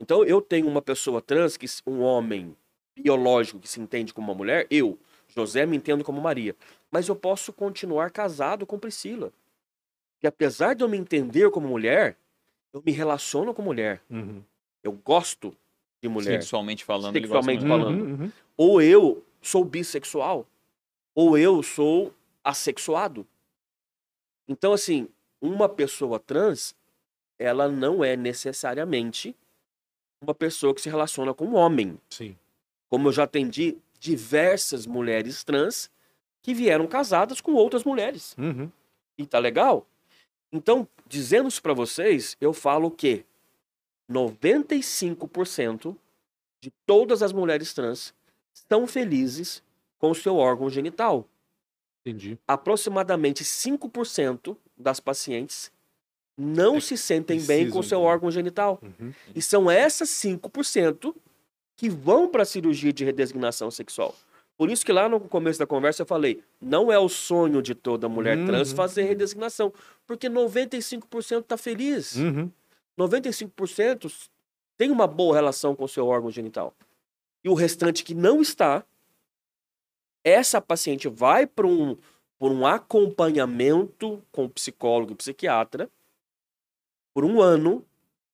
Então, 0.00 0.24
eu 0.24 0.40
tenho 0.40 0.68
uma 0.68 0.80
pessoa 0.80 1.20
trans, 1.20 1.56
que 1.56 1.66
um 1.86 2.00
homem 2.00 2.54
biológico 2.96 3.58
que 3.58 3.68
se 3.68 3.80
entende 3.80 4.14
como 4.14 4.28
uma 4.30 4.34
mulher, 4.36 4.66
eu, 4.70 4.96
José, 5.42 5.66
me 5.66 5.76
entendo 5.76 6.04
como 6.04 6.20
Maria. 6.20 6.54
Mas 6.90 7.08
eu 7.08 7.16
posso 7.16 7.52
continuar 7.52 8.10
casado 8.10 8.66
com 8.66 8.78
Priscila. 8.78 9.32
Que 10.20 10.26
apesar 10.26 10.74
de 10.74 10.82
eu 10.82 10.88
me 10.88 10.96
entender 10.96 11.50
como 11.50 11.68
mulher, 11.68 12.16
eu 12.72 12.82
me 12.84 12.92
relaciono 12.92 13.54
com 13.54 13.62
mulher. 13.62 14.02
Uhum. 14.10 14.42
Eu 14.82 14.92
gosto 14.92 15.54
de 16.02 16.08
mulher. 16.08 16.40
Sexualmente 16.42 16.84
falando. 16.84 17.14
Sexualmente 17.14 17.66
falando. 17.66 18.00
Uhum, 18.00 18.22
uhum. 18.22 18.32
ou 18.56 18.82
eu 18.82 19.24
sou 19.40 19.64
bissexual, 19.64 20.46
ou 21.14 21.38
eu 21.38 21.62
sou 21.62 22.12
assexuado. 22.42 23.26
Então, 24.48 24.72
assim, 24.72 25.08
uma 25.40 25.68
pessoa 25.68 26.18
trans, 26.18 26.74
ela 27.38 27.68
não 27.68 28.02
é 28.02 28.16
necessariamente 28.16 29.36
uma 30.20 30.34
pessoa 30.34 30.74
que 30.74 30.80
se 30.80 30.88
relaciona 30.88 31.32
com 31.32 31.46
um 31.46 31.54
homem. 31.54 31.98
Sim. 32.10 32.36
Como 32.88 33.08
eu 33.08 33.12
já 33.12 33.24
atendi 33.24 33.76
diversas 33.98 34.86
mulheres 34.86 35.42
trans 35.44 35.90
que 36.42 36.54
vieram 36.54 36.86
casadas 36.86 37.40
com 37.40 37.52
outras 37.52 37.84
mulheres. 37.84 38.34
Uhum. 38.38 38.70
E 39.16 39.26
tá 39.26 39.38
legal? 39.38 39.86
Então, 40.52 40.88
dizendo 41.06 41.48
isso 41.48 41.62
pra 41.62 41.74
vocês, 41.74 42.36
eu 42.40 42.52
falo 42.52 42.90
que 42.90 43.24
95% 44.10 45.96
de 46.60 46.70
todas 46.86 47.22
as 47.22 47.32
mulheres 47.32 47.74
trans 47.74 48.14
estão 48.54 48.86
felizes 48.86 49.62
com 49.98 50.10
o 50.10 50.14
seu 50.14 50.36
órgão 50.36 50.70
genital. 50.70 51.26
Entendi. 52.00 52.38
Aproximadamente 52.46 53.44
5% 53.44 54.56
das 54.76 55.00
pacientes 55.00 55.70
não 56.36 56.76
É, 56.76 56.80
se 56.80 56.96
sentem 56.96 57.40
bem 57.42 57.68
com 57.68 57.80
o 57.80 57.80
precisam 57.80 57.82
seu 57.82 58.00
órgão 58.00 58.30
genital. 58.30 58.80
Uhum. 58.80 59.12
E 59.34 59.42
são 59.42 59.68
essas 59.68 60.08
5% 60.10 61.14
que 61.78 61.88
vão 61.88 62.28
para 62.28 62.42
a 62.42 62.44
cirurgia 62.44 62.92
de 62.92 63.04
redesignação 63.04 63.70
sexual. 63.70 64.12
Por 64.56 64.68
isso 64.68 64.84
que 64.84 64.92
lá 64.92 65.08
no 65.08 65.20
começo 65.20 65.60
da 65.60 65.66
conversa 65.66 66.02
eu 66.02 66.06
falei, 66.06 66.42
não 66.60 66.90
é 66.90 66.98
o 66.98 67.08
sonho 67.08 67.62
de 67.62 67.72
toda 67.76 68.08
mulher 68.08 68.36
trans 68.44 68.70
Uhum. 68.70 68.76
fazer 68.76 69.04
redesignação, 69.04 69.72
porque 70.04 70.28
95% 70.28 71.42
está 71.42 71.56
feliz. 71.56 72.16
Uhum. 72.16 72.50
95% 72.98 74.28
tem 74.76 74.90
uma 74.90 75.06
boa 75.06 75.36
relação 75.36 75.76
com 75.76 75.84
o 75.84 75.88
seu 75.88 76.08
órgão 76.08 76.32
genital. 76.32 76.74
E 77.44 77.48
o 77.48 77.54
restante 77.54 78.02
que 78.02 78.12
não 78.12 78.42
está, 78.42 78.84
essa 80.24 80.60
paciente 80.60 81.08
vai 81.08 81.46
para 81.46 81.68
um, 81.68 81.96
por 82.36 82.50
um 82.50 82.66
acompanhamento 82.66 84.20
com 84.32 84.48
psicólogo 84.48 85.12
e 85.12 85.14
psiquiatra 85.14 85.88
por 87.14 87.24
um 87.24 87.40
ano. 87.40 87.84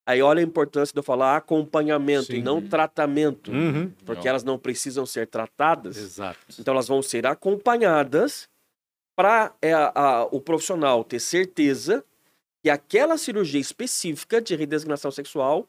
Aí 0.06 0.20
olha 0.20 0.40
a 0.40 0.42
importância 0.42 0.92
de 0.92 0.98
eu 0.98 1.02
falar 1.02 1.36
acompanhamento 1.36 2.32
e 2.32 2.36
Sim. 2.36 2.42
não 2.42 2.60
tratamento, 2.60 3.50
Uhum. 3.50 3.90
porque 4.04 4.20
Legal. 4.20 4.26
elas 4.28 4.44
não 4.44 4.58
precisam 4.58 5.06
ser 5.06 5.26
tratadas. 5.26 5.96
Exato. 5.96 6.38
Então 6.58 6.74
elas 6.74 6.86
vão 6.88 7.00
ser 7.00 7.26
acompanhadas 7.26 8.48
para 9.16 9.52
o 10.30 10.40
profissional 10.40 11.04
ter 11.04 11.20
certeza 11.20 12.04
que 12.62 12.68
aquela 12.70 13.16
cirurgia 13.16 13.60
específica 13.60 14.40
de 14.40 14.54
redesignação 14.56 15.10
sexual 15.10 15.66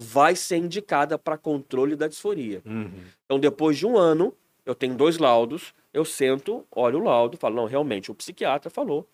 vai 0.00 0.34
ser 0.36 0.56
indicada 0.56 1.18
para 1.18 1.36
controle 1.38 1.96
da 1.96 2.08
disforia. 2.08 2.62
Uhum. 2.64 2.90
Então 3.24 3.38
depois 3.38 3.76
de 3.76 3.86
um 3.86 3.96
ano, 3.98 4.34
eu 4.64 4.74
tenho 4.74 4.94
dois 4.94 5.18
laudos, 5.18 5.74
eu 5.92 6.04
sento, 6.04 6.66
olho 6.70 6.98
o 7.00 7.04
laudo, 7.04 7.36
falo, 7.36 7.54
não, 7.56 7.66
realmente 7.66 8.10
o 8.10 8.14
psiquiatra 8.14 8.70
falou 8.70 9.06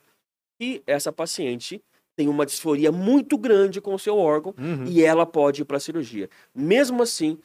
que 0.60 0.82
essa 0.86 1.10
paciente 1.12 1.82
tem 2.16 2.28
uma 2.28 2.44
disforia 2.44 2.92
muito 2.92 3.38
grande 3.38 3.80
com 3.80 3.94
o 3.94 3.98
seu 3.98 4.16
órgão 4.18 4.54
Uhum. 4.58 4.84
e 4.86 5.02
ela 5.02 5.24
pode 5.24 5.62
ir 5.62 5.64
para 5.64 5.76
a 5.76 5.80
cirurgia. 5.80 6.28
Mesmo 6.54 7.02
assim, 7.02 7.38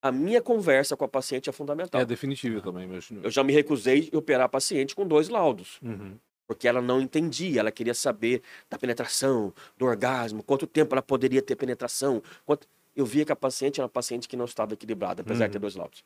a 0.00 0.10
minha 0.12 0.40
conversa 0.40 0.96
com 0.96 1.04
a 1.04 1.08
paciente 1.08 1.48
é 1.48 1.52
fundamental. 1.52 2.00
É 2.00 2.04
definitivo 2.04 2.60
também, 2.60 2.84
imagino. 2.84 3.20
Eu 3.22 3.30
já 3.30 3.42
me 3.42 3.52
recusei 3.52 4.02
de 4.02 4.16
operar 4.16 4.46
a 4.46 4.48
paciente 4.48 4.94
com 4.94 5.06
dois 5.06 5.28
laudos, 5.28 5.78
Uhum. 5.82 6.16
porque 6.46 6.68
ela 6.68 6.82
não 6.82 7.00
entendia, 7.00 7.60
ela 7.60 7.70
queria 7.72 7.94
saber 7.94 8.42
da 8.68 8.78
penetração, 8.78 9.52
do 9.78 9.86
orgasmo, 9.86 10.42
quanto 10.42 10.66
tempo 10.66 10.94
ela 10.94 11.02
poderia 11.02 11.40
ter 11.42 11.56
penetração. 11.56 12.22
quanto- 12.44 12.66
Eu 12.94 13.06
via 13.06 13.24
que 13.24 13.32
a 13.32 13.36
paciente 13.36 13.80
era 13.80 13.86
uma 13.86 13.88
paciente 13.88 14.28
que 14.28 14.36
não 14.36 14.44
estava 14.44 14.74
equilibrada, 14.74 15.22
apesar 15.22 15.46
de 15.46 15.52
ter 15.52 15.58
Uhum. 15.58 15.62
dois 15.62 15.74
laudos. 15.76 16.04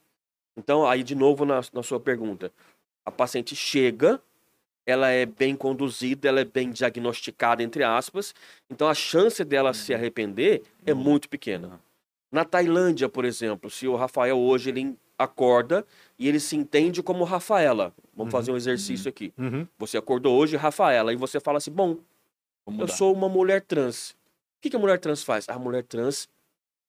Então, 0.57 0.87
aí 0.87 1.03
de 1.03 1.17
novo 1.17 1.45
na, 1.45 1.61
na 1.73 1.83
sua 1.83 1.99
pergunta, 1.99 2.53
a 3.05 3.11
paciente 3.11 3.57
chega, 3.57 4.23
ela 4.87 5.11
é 5.11 5.27
bem 5.27 5.57
conduzida, 5.57 6.29
ela 6.29 6.41
é 6.41 6.45
bem 6.45 6.71
diagnosticada, 6.71 7.63
entre 7.63 7.83
aspas, 7.83 8.33
então 8.71 8.89
a 8.89 8.95
chance 8.95 9.45
dela 9.45 9.75
se 9.75 9.93
arrepender 9.93 10.63
é 10.87 10.93
Uhum. 10.95 10.99
muito 11.01 11.29
pequena. 11.29 11.81
Na 12.31 12.45
Tailândia, 12.45 13.09
por 13.09 13.25
exemplo, 13.25 13.69
se 13.69 13.87
o 13.89 13.97
Rafael 13.97 14.39
hoje 14.39 14.71
ele 14.71 14.97
acorda 15.19 15.85
e 16.19 16.29
ele 16.29 16.39
se 16.39 16.55
entende 16.57 17.03
como 17.03 17.25
Rafaela. 17.25 17.93
Vamos 18.15 18.33
Uhum. 18.33 18.39
fazer 18.39 18.53
um 18.53 18.57
exercício 18.57 19.09
aqui. 19.09 19.33
Uhum. 19.37 19.67
Você 19.79 19.97
acordou 19.97 20.37
hoje, 20.39 20.57
Rafaela, 20.57 21.13
e 21.13 21.17
você 21.17 21.41
fala 21.41 21.59
assim: 21.59 21.71
bom, 21.71 21.97
eu 22.67 22.73
mudar. 22.73 22.89
sou 22.89 23.13
uma 23.13 23.29
mulher 23.29 23.63
trans. 23.63 24.11
O 24.11 24.15
que, 24.63 24.71
que 24.71 24.77
a 24.77 24.79
mulher 24.79 24.99
trans 24.99 25.23
faz? 25.23 25.49
A 25.49 25.59
mulher 25.59 25.83
trans, 25.85 26.29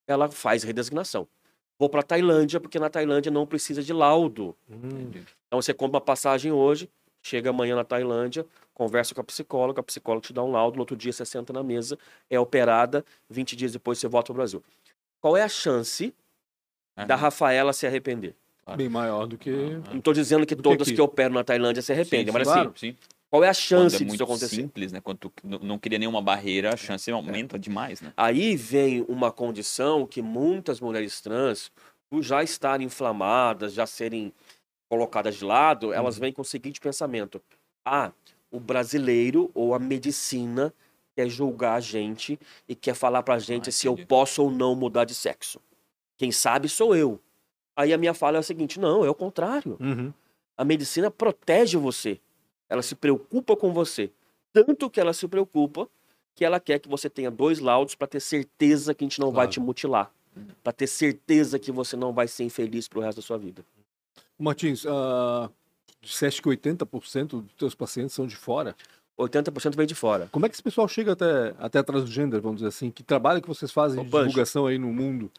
ela 0.08 0.30
faz 0.30 0.64
redesignação. 0.64 1.28
Vou 1.80 1.88
para 1.90 2.02
Tailândia, 2.04 2.60
porque 2.60 2.80
na 2.80 2.90
Tailândia 2.90 3.32
não 3.32 3.46
precisa 3.46 3.82
de 3.84 3.94
laudo. 3.94 4.56
Hum. 4.70 5.12
Então 5.48 5.62
você 5.62 5.74
compra 5.74 5.98
uma 5.98 6.02
passagem 6.02 6.52
hoje, 6.52 6.90
chega 7.22 7.50
amanhã 7.50 7.76
na 7.76 7.84
Tailândia, 7.84 8.46
conversa 8.74 9.14
com 9.14 9.22
a 9.22 9.24
psicóloga, 9.24 9.82
a 9.82 9.84
psicóloga 9.84 10.28
te 10.28 10.34
dá 10.34 10.44
um 10.44 10.52
laudo, 10.52 10.76
no 10.76 10.82
outro 10.82 10.96
dia 10.96 11.12
você 11.12 11.26
senta 11.26 11.52
na 11.52 11.64
mesa, 11.64 11.98
é 12.30 12.40
operada, 12.40 13.04
20 13.30 13.56
dias 13.56 13.72
depois 13.72 13.98
você 14.00 14.08
volta 14.08 14.28
para 14.28 14.34
o 14.34 14.36
Brasil. 14.36 14.64
Qual 15.22 15.36
é 15.36 15.44
a 15.44 15.50
chance 15.50 16.14
da 16.96 17.16
Aham. 17.16 17.24
Rafaela 17.24 17.74
se 17.74 17.86
arrepender? 17.86 18.36
Bem 18.76 18.90
maior 18.90 19.26
do 19.28 19.38
que. 19.38 19.50
Não 19.90 20.00
estou 20.00 20.14
dizendo 20.14 20.46
que 20.46 20.56
que 20.56 20.62
todas 20.62 20.88
aqui. 20.88 20.96
que 20.96 21.02
operam 21.02 21.36
na 21.36 21.44
Tailândia 21.44 21.82
se 21.82 21.92
arrependem, 21.94 22.34
mas 22.34 22.44
claro. 22.44 22.74
assim, 22.76 22.92
sim. 22.92 22.98
qual 23.30 23.42
é 23.44 23.48
a 23.48 23.54
Quando 23.54 23.56
chance 23.56 23.96
é 23.96 24.00
disso 24.00 24.08
muito 24.10 24.24
acontecer? 24.24 24.56
simples, 24.56 24.92
né? 24.92 25.00
Quando 25.00 25.32
não 25.44 25.80
cria 25.80 25.98
nenhuma 25.98 26.22
barreira, 26.22 26.74
a 26.74 26.78
chance 26.78 27.10
aumenta 27.10 27.58
demais, 27.58 28.02
né? 28.02 28.12
Aí 28.18 28.58
vem 28.58 29.06
uma 29.08 29.32
condição 29.32 30.06
que 30.06 30.22
muitas 30.22 30.82
mulheres 30.82 31.22
trans, 31.22 31.72
por 32.10 32.22
já 32.22 32.44
estarem 32.44 32.88
inflamadas, 32.88 33.74
já 33.74 33.86
serem 33.88 34.34
colocadas 34.90 35.36
de 35.36 35.44
lado, 35.46 35.94
elas 35.94 36.16
Uhum. 36.16 36.22
vêm 36.22 36.34
com 36.34 36.42
o 36.42 36.46
seguinte 36.46 36.80
pensamento: 36.80 37.42
ah, 37.86 38.12
o 38.52 38.60
brasileiro 38.60 39.52
ou 39.54 39.74
a 39.74 39.80
medicina 39.80 40.74
quer 41.16 41.28
julgar 41.30 41.76
a 41.76 41.80
gente 41.80 42.40
e 42.68 42.76
quer 42.76 42.94
falar 42.94 43.24
pra 43.24 43.40
gente 43.40 43.70
Ah, 43.70 43.72
se 43.72 43.88
eu 43.88 43.98
posso 44.06 44.44
ou 44.44 44.52
não 44.52 44.76
mudar 44.76 45.04
de 45.06 45.16
sexo. 45.16 45.60
Quem 46.18 46.32
sabe 46.32 46.70
sou 46.70 46.96
eu. 46.96 47.20
Aí 47.76 47.94
a 47.94 47.98
minha 47.98 48.14
fala 48.14 48.38
é 48.38 48.40
a 48.40 48.44
seguinte: 48.44 48.80
não, 48.80 49.04
é 49.06 49.10
o 49.10 49.16
contrário. 49.16 49.78
Uhum. 49.80 50.14
A 50.58 50.64
medicina 50.66 51.12
protege 51.12 51.78
você. 51.78 52.20
Ela 52.70 52.82
se 52.82 52.96
preocupa 52.96 53.56
com 53.56 53.72
você. 53.72 54.12
Tanto 54.52 54.90
que 54.90 55.00
ela 55.00 55.14
se 55.14 55.28
preocupa 55.28 55.88
que 56.36 56.44
ela 56.46 56.60
quer 56.60 56.80
que 56.80 56.90
você 56.90 57.10
tenha 57.10 57.30
dois 57.32 57.60
laudos 57.60 57.96
para 57.96 58.08
ter 58.08 58.20
certeza 58.20 58.94
que 58.94 59.04
a 59.04 59.08
gente 59.08 59.20
não 59.20 59.28
vai 59.32 59.46
Claro. 59.46 59.52
te 59.52 59.60
mutilar. 59.60 60.12
Para 60.64 60.72
ter 60.74 60.88
certeza 60.88 61.58
que 61.58 61.72
você 61.72 61.96
não 61.96 62.14
vai 62.14 62.28
ser 62.28 62.44
infeliz 62.44 62.88
pro 62.88 63.02
resto 63.02 63.18
da 63.18 63.22
sua 63.24 63.38
vida. 63.38 63.66
Martins, 64.40 64.86
ah, 64.88 65.50
disseste 66.02 66.42
que 66.42 66.50
80% 66.50 67.42
dos 67.42 67.54
teus 67.54 67.76
pacientes 67.76 68.14
são 68.14 68.28
de 68.28 68.36
fora. 68.36 68.76
80% 69.18 69.76
vem 69.76 69.88
de 69.88 69.96
fora. 69.96 70.30
Como 70.32 70.46
é 70.46 70.50
que 70.50 70.56
esse 70.56 70.64
pessoal 70.64 70.88
chega 70.88 71.14
até, 71.14 71.56
até 71.58 71.80
a 71.80 71.84
transgender, 71.84 72.40
vamos 72.40 72.58
dizer 72.58 72.68
assim? 72.68 72.92
Que 72.92 73.02
trabalho 73.04 73.42
que 73.42 73.48
vocês 73.48 73.72
fazem 73.72 74.04
de 74.04 74.10
Pancho. 74.10 74.28
divulgação 74.28 74.68
aí 74.68 74.78
no 74.78 74.94
mundo? 74.94 75.32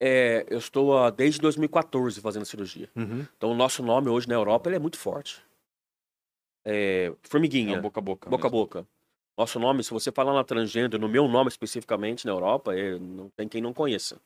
É, 0.00 0.46
eu 0.48 0.58
estou 0.58 0.98
ah, 0.98 1.10
desde 1.10 1.40
2014 1.40 2.20
fazendo 2.20 2.44
cirurgia. 2.44 2.88
Uhum. 2.96 3.24
Então 3.36 3.52
o 3.52 3.54
nosso 3.54 3.82
nome 3.82 4.08
hoje 4.08 4.26
na 4.26 4.34
Europa 4.34 4.68
ele 4.68 4.76
é 4.76 4.80
muito 4.80 4.98
forte. 4.98 5.40
É, 6.64 7.12
formiguinha. 7.22 7.76
É 7.76 7.80
boca 7.80 8.00
a 8.00 8.02
boca. 8.02 8.30
Boca 8.30 8.48
a 8.48 8.50
mesmo. 8.50 8.64
boca. 8.64 8.86
Nosso 9.38 9.58
nome, 9.58 9.84
se 9.84 9.90
você 9.90 10.10
falar 10.10 10.34
na 10.34 10.44
transgênero, 10.44 10.98
no 10.98 11.08
meu 11.08 11.28
nome 11.28 11.48
especificamente 11.48 12.26
na 12.26 12.32
Europa, 12.32 12.76
é, 12.76 12.98
não 12.98 13.30
tem 13.30 13.48
quem 13.48 13.62
não 13.62 13.72
conheça. 13.72 14.20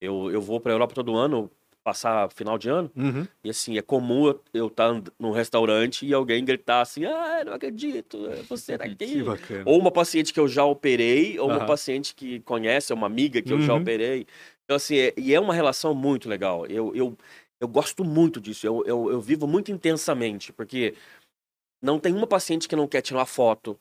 Eu, 0.00 0.30
eu 0.30 0.40
vou 0.40 0.60
pra 0.60 0.72
Europa 0.72 0.94
todo 0.94 1.16
ano, 1.16 1.50
passar 1.88 2.30
final 2.32 2.58
de 2.58 2.68
ano, 2.68 2.90
Uhum. 2.94 3.26
e 3.42 3.48
assim, 3.48 3.78
é 3.78 3.82
comum 3.82 4.34
eu- 4.52 4.66
estar 4.66 4.92
num 5.18 5.30
restaurante 5.30 6.04
e 6.06 6.12
alguém 6.12 6.44
gritar 6.44 6.82
assim, 6.82 7.06
ah, 7.06 7.42
não 7.46 7.54
acredito, 7.54 8.26
é 8.30 8.42
você 8.42 8.76
daqui. 8.76 9.22
bacana. 9.24 9.62
Ou 9.64 9.78
uma 9.80 9.90
paciente 9.90 10.32
que 10.34 10.38
eu 10.40 10.46
já 10.46 10.64
operei, 10.64 11.38
ou 11.38 11.48
uma 11.48 11.58
Aham. 11.60 11.66
paciente 11.66 12.14
que 12.14 12.40
conhece, 12.40 12.92
é 12.92 12.94
uma 12.94 13.06
amiga 13.06 13.40
que 13.40 13.52
eu 13.52 13.58
já 13.60 13.72
Uhum. 13.72 13.80
operei. 13.80 14.26
Então, 14.64 14.76
assim, 14.76 14.96
é- 14.98 15.14
e 15.16 15.34
é 15.34 15.40
uma 15.40 15.54
relação 15.54 15.94
muito 15.94 16.28
legal. 16.28 16.66
Eu, 16.66 16.94
eu, 16.94 17.16
eu 17.58 17.66
gosto 17.68 18.04
muito 18.04 18.38
disso, 18.38 18.66
eu, 18.66 18.82
eu, 18.84 19.10
eu 19.10 19.20
vivo 19.22 19.46
muito 19.46 19.72
intensamente, 19.72 20.52
porque 20.52 20.94
não 21.82 21.98
tem 21.98 22.12
uma 22.12 22.26
paciente 22.26 22.68
que 22.68 22.76
não 22.76 22.86
quer 22.86 23.00
tirar 23.00 23.20
uma 23.20 23.26
foto, 23.26 23.78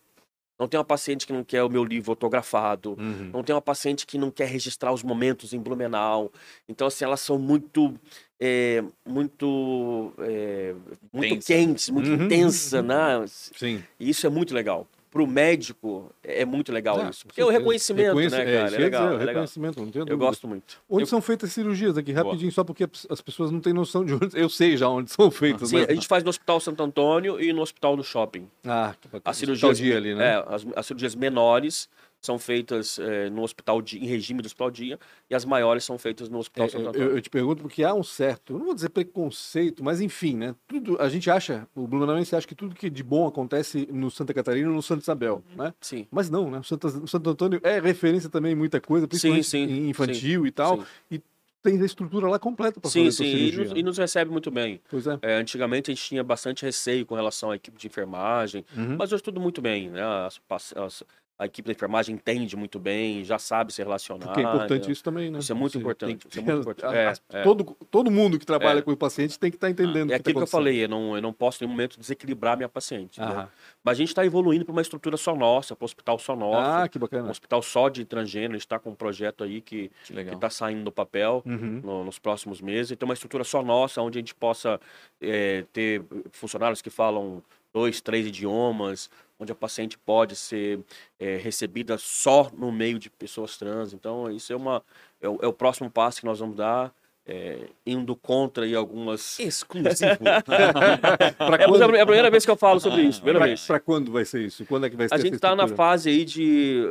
não 0.60 0.68
tem 0.68 0.78
uma 0.78 0.84
paciente 0.86 1.26
que 1.28 1.34
não 1.34 1.44
quer 1.44 1.64
o 1.64 1.70
meu 1.70 1.84
livro 1.84 2.12
autografado, 2.12 2.96
Uhum. 2.98 3.30
não 3.34 3.44
tem 3.44 3.54
uma 3.56 3.62
paciente 3.62 4.06
que 4.08 4.18
não 4.18 4.32
quer 4.32 4.48
registrar 4.48 4.92
os 4.92 5.04
momentos 5.04 5.54
em 5.54 5.60
Blumenau. 5.60 6.32
Então, 6.68 6.88
assim, 6.88 7.06
elas 7.06 7.20
são 7.22 7.38
muito, 7.38 7.94
é, 8.40 8.84
muito, 9.06 10.14
é, 10.20 10.74
muito 11.14 11.46
quentes, 11.46 11.90
muito 11.90 12.10
Uhum. 12.10 12.26
intensa, 12.26 12.82
né? 12.82 13.24
Sim. 13.28 13.84
E 14.00 14.10
isso 14.10 14.26
é 14.26 14.30
muito 14.30 14.54
legal. 14.54 14.88
Pro 15.10 15.26
médico, 15.26 16.12
é 16.22 16.44
muito 16.44 16.72
legal 16.72 17.00
Ah, 17.00 17.10
isso. 17.10 17.26
Porque 17.26 17.40
é 17.40 17.46
o 17.46 17.50
reconhecimento, 17.50 18.08
Reconhece- 18.10 18.36
né, 18.36 18.42
é, 18.42 18.46
cara? 18.58 18.70
É, 18.70 18.72
ia 18.74 18.78
legal, 18.80 19.02
dizer, 19.04 19.14
é 19.16 19.18
legal. 19.20 19.28
reconhecimento, 19.28 19.82
não 19.82 19.90
tenho 19.92 20.06
Eu 20.08 20.18
gosto 20.18 20.48
muito. 20.48 20.78
Onde 20.90 21.04
Eu- 21.04 21.08
são 21.08 21.22
feitas 21.22 21.54
cirurgias 21.54 21.98
aqui? 21.98 22.12
Boa. 22.14 22.26
Rapidinho, 22.26 22.52
só 22.52 22.64
porque 22.64 22.88
as 23.10 23.22
pessoas 23.22 23.50
não 23.50 23.62
têm 23.62 23.72
noção 23.74 24.04
de 24.04 24.14
onde. 24.14 24.38
Eu 24.38 24.50
sei 24.50 24.76
já 24.76 24.90
onde 24.90 25.10
são 25.10 25.32
feitas, 25.32 25.70
Sim, 25.70 25.78
mas. 25.78 25.90
a 25.90 25.94
gente 25.94 26.08
faz 26.08 26.24
no 26.24 26.30
Hospital 26.30 26.60
Santo 26.60 26.84
Antônio 26.84 27.40
e 27.42 27.54
no 27.54 27.62
Hospital 27.62 27.96
do 27.96 28.04
Shopping. 28.04 28.48
Ah, 28.66 28.94
que 29.00 29.08
bacana. 29.08 29.22
As 29.26 29.38
cirurgias, 29.38 29.80
ali, 29.98 30.14
né? 30.14 30.34
é, 30.34 30.46
as, 30.54 30.68
as 30.76 30.86
cirurgias 30.86 31.16
menores 31.16 31.90
são 32.22 32.38
feitas 32.40 32.98
é, 33.00 33.30
no 33.30 33.44
hospital 33.44 33.82
dia, 33.82 34.00
em 34.04 34.06
regime 34.08 34.42
do 34.42 34.46
hospital 34.48 34.72
dia 34.72 35.00
e 35.30 35.36
as 35.36 35.46
maiores 35.46 35.84
são 35.84 35.98
feitas 35.98 36.28
no 36.30 36.40
Hospital 36.40 36.66
É, 36.66 36.70
Santo 36.70 36.84
eu, 36.86 36.90
Antônio. 36.90 37.10
eu 37.12 37.22
te 37.22 37.30
pergunto 37.30 37.62
porque 37.62 37.84
há 37.84 37.94
um 37.94 38.04
certo, 38.04 38.54
eu 38.54 38.60
não 38.60 38.66
vou 38.66 38.76
dizer 38.76 38.90
preconceito, 38.90 39.84
mas 39.84 40.02
enfim, 40.02 40.36
né? 40.36 40.56
Tudo, 40.68 41.00
a 41.02 41.08
gente 41.10 41.30
acha, 41.30 41.68
o 41.76 41.88
Blumenauense 41.88 42.36
acha 42.36 42.48
que 42.48 42.56
tudo 42.56 42.76
que 42.76 42.90
de 42.90 43.04
bom 43.04 43.28
acontece 43.28 43.88
no 43.92 44.10
Santa 44.10 44.34
Catarina 44.34 44.70
e 44.70 44.74
no 44.74 44.82
Santa 44.82 45.02
Isabel, 45.04 45.44
né? 45.56 45.74
Sim. 45.80 46.08
Mas 46.12 46.30
não, 46.30 46.50
né? 46.50 46.60
O 46.60 46.64
Santo, 46.64 46.88
o 46.88 47.08
Santo 47.08 47.30
Antônio 47.30 47.60
é 47.64 47.80
referência 47.80 48.30
também 48.30 48.52
em 48.54 48.56
muita 48.56 48.82
coisa, 48.82 49.08
principalmente 49.08 49.48
sim, 49.48 49.64
em 49.64 49.90
infantil 49.90 50.46
e 50.48 50.52
tal, 50.52 50.78
sim. 50.80 50.86
e 51.12 51.22
tem 51.62 51.82
a 51.82 51.86
estrutura 51.86 52.28
lá 52.30 52.40
completa 52.40 52.80
para 52.80 52.90
Sim, 52.90 53.06
fazer 53.06 53.12
sim, 53.12 53.24
e 53.26 53.32
cirurgia. 53.52 53.64
nos, 53.66 53.80
e 53.80 53.84
nos 53.84 53.98
recebe 53.98 54.32
muito 54.32 54.50
bem. 54.50 54.80
Pois 54.90 55.06
é. 55.08 55.18
É, 55.22 55.36
antigamente 55.38 55.92
a 55.92 55.94
gente 55.94 56.04
tinha 56.04 56.24
bastante 56.24 56.64
receio 56.64 57.06
com 57.06 57.14
relação 57.16 57.52
à 57.52 57.56
equipe 57.56 57.78
de 57.78 57.88
enfermagem, 57.88 58.64
Uhum. 58.76 58.96
mas 58.98 59.12
hoje 59.12 59.22
tudo 59.24 59.40
muito 59.42 59.62
bem, 59.62 59.90
né? 59.90 60.02
As 60.02 60.40
as- 60.76 61.04
a 61.40 61.46
equipe 61.46 61.68
da 61.68 61.72
enfermagem 61.72 62.16
entende 62.16 62.56
muito 62.58 62.80
bem, 62.80 63.24
já 63.24 63.38
sabe 63.38 63.72
se 63.72 63.82
relacionar. 63.82 64.26
Porque 64.26 64.40
é 64.40 64.44
importante 64.44 64.88
né? 64.88 64.92
isso 64.92 65.04
também, 65.04 65.30
né? 65.30 65.40
Isso 65.40 65.52
é 65.52 65.56
muito 65.56 65.74
seja, 65.74 65.82
importante, 65.84 66.26
que 66.26 66.30
isso 66.32 66.40
é 66.40 66.42
ter- 66.42 66.52
muito 66.52 66.62
importante. 66.62 66.96
É, 66.96 67.14
é. 67.40 67.44
Todo, 67.44 67.64
todo 67.92 68.10
mundo 68.10 68.40
que 68.40 68.46
trabalha 68.46 68.80
É. 68.80 68.82
com 68.82 68.92
o 68.92 68.98
paciente 68.98 69.38
tem 69.38 69.52
que 69.52 69.58
estar 69.58 69.70
entendendo. 69.70 70.10
o 70.10 70.14
É 70.14 70.18
que 70.18 70.24
tá 70.24 70.30
aquilo 70.30 70.34
que 70.34 70.38
eu 70.40 70.44
acontecendo. 70.44 70.60
falei, 70.60 70.84
eu 70.84 70.90
não, 70.90 71.16
eu 71.16 71.22
não 71.22 71.32
posso 71.32 71.64
em 71.64 71.68
nenhum 71.68 71.76
momento 71.78 72.00
desequilibrar 72.00 72.58
minha 72.58 72.68
paciente. 72.70 73.20
né? 73.20 73.48
Mas 73.84 73.98
a 73.98 74.00
gente 74.00 74.10
está 74.10 74.26
evoluindo 74.26 74.66
para 74.66 74.72
uma 74.72 74.82
estrutura 74.82 75.16
só 75.18 75.36
nossa, 75.36 75.76
para 75.76 75.84
um 75.84 75.86
hospital 75.86 76.18
só 76.20 76.36
nosso. 76.36 76.58
Ah, 76.84 76.88
que 76.88 76.98
um 76.98 77.02
bacana. 77.02 77.30
hospital 77.30 77.62
só 77.62 77.88
de 77.90 78.04
transgênero, 78.04 78.54
a 78.54 78.56
gente 78.56 78.62
está 78.66 78.80
com 78.80 78.90
um 78.90 78.96
projeto 78.96 79.44
aí 79.44 79.62
que 79.62 79.92
Que 80.06 80.20
está 80.20 80.50
saindo 80.50 80.84
do 80.86 80.92
papel 80.92 81.44
Uhum. 81.46 81.82
no- 81.84 82.04
nos 82.04 82.18
próximos 82.18 82.60
meses. 82.62 82.92
Então, 82.92 83.08
uma 83.08 83.14
estrutura 83.14 83.44
só 83.44 83.62
nossa, 83.62 84.02
onde 84.02 84.18
a 84.18 84.22
gente 84.22 84.34
possa 84.34 84.80
eh, 85.22 85.66
ter 85.74 86.02
funcionários 86.32 86.82
que 86.82 86.90
falam 86.90 87.42
dois, 87.74 88.02
três 88.02 88.26
idiomas, 88.26 89.10
onde 89.40 89.52
a 89.52 89.56
paciente 89.56 89.98
pode 89.98 90.36
ser 90.36 90.80
eh, 91.20 91.38
recebida 91.42 91.98
só 91.98 92.50
no 92.58 92.72
meio 92.72 92.98
de 93.00 93.10
pessoas 93.10 93.58
trans. 93.58 93.94
Então, 93.94 94.32
isso 94.32 94.52
é, 94.52 94.56
uma, 94.56 94.84
é, 95.22 95.30
o, 95.30 95.38
é 95.42 95.48
o 95.48 95.54
próximo 95.54 95.90
passo 95.92 96.20
que 96.22 96.26
nós 96.26 96.40
vamos 96.40 96.56
dar, 96.56 96.92
eh, 97.26 97.68
indo 97.86 98.16
contra 98.16 98.64
aí 98.66 98.74
algumas... 98.74 99.40
Exclusivo. 99.40 100.18
É 100.50 101.64
a, 101.64 101.68
quando, 101.68 101.96
é 101.96 102.02
a 102.02 102.06
primeira 102.06 102.30
vez 102.32 102.46
que 102.46 102.52
eu 102.52 102.56
falo 102.58 102.80
sobre 102.80 103.02
isso, 103.04 103.20
primeira 103.20 103.40
pra, 103.40 103.48
vez. 103.48 103.66
pra 103.66 103.80
quando 103.80 104.12
vai 104.12 104.26
ser 104.26 104.42
isso? 104.46 104.66
Quando 104.66 104.86
é 104.86 104.90
que 104.90 104.96
vai 104.96 105.08
ser 105.08 105.16
A 105.16 105.18
gente 105.18 105.36
está 105.36 105.56
na 105.56 105.68
fase 105.68 106.10
aí 106.10 106.26
de 106.26 106.84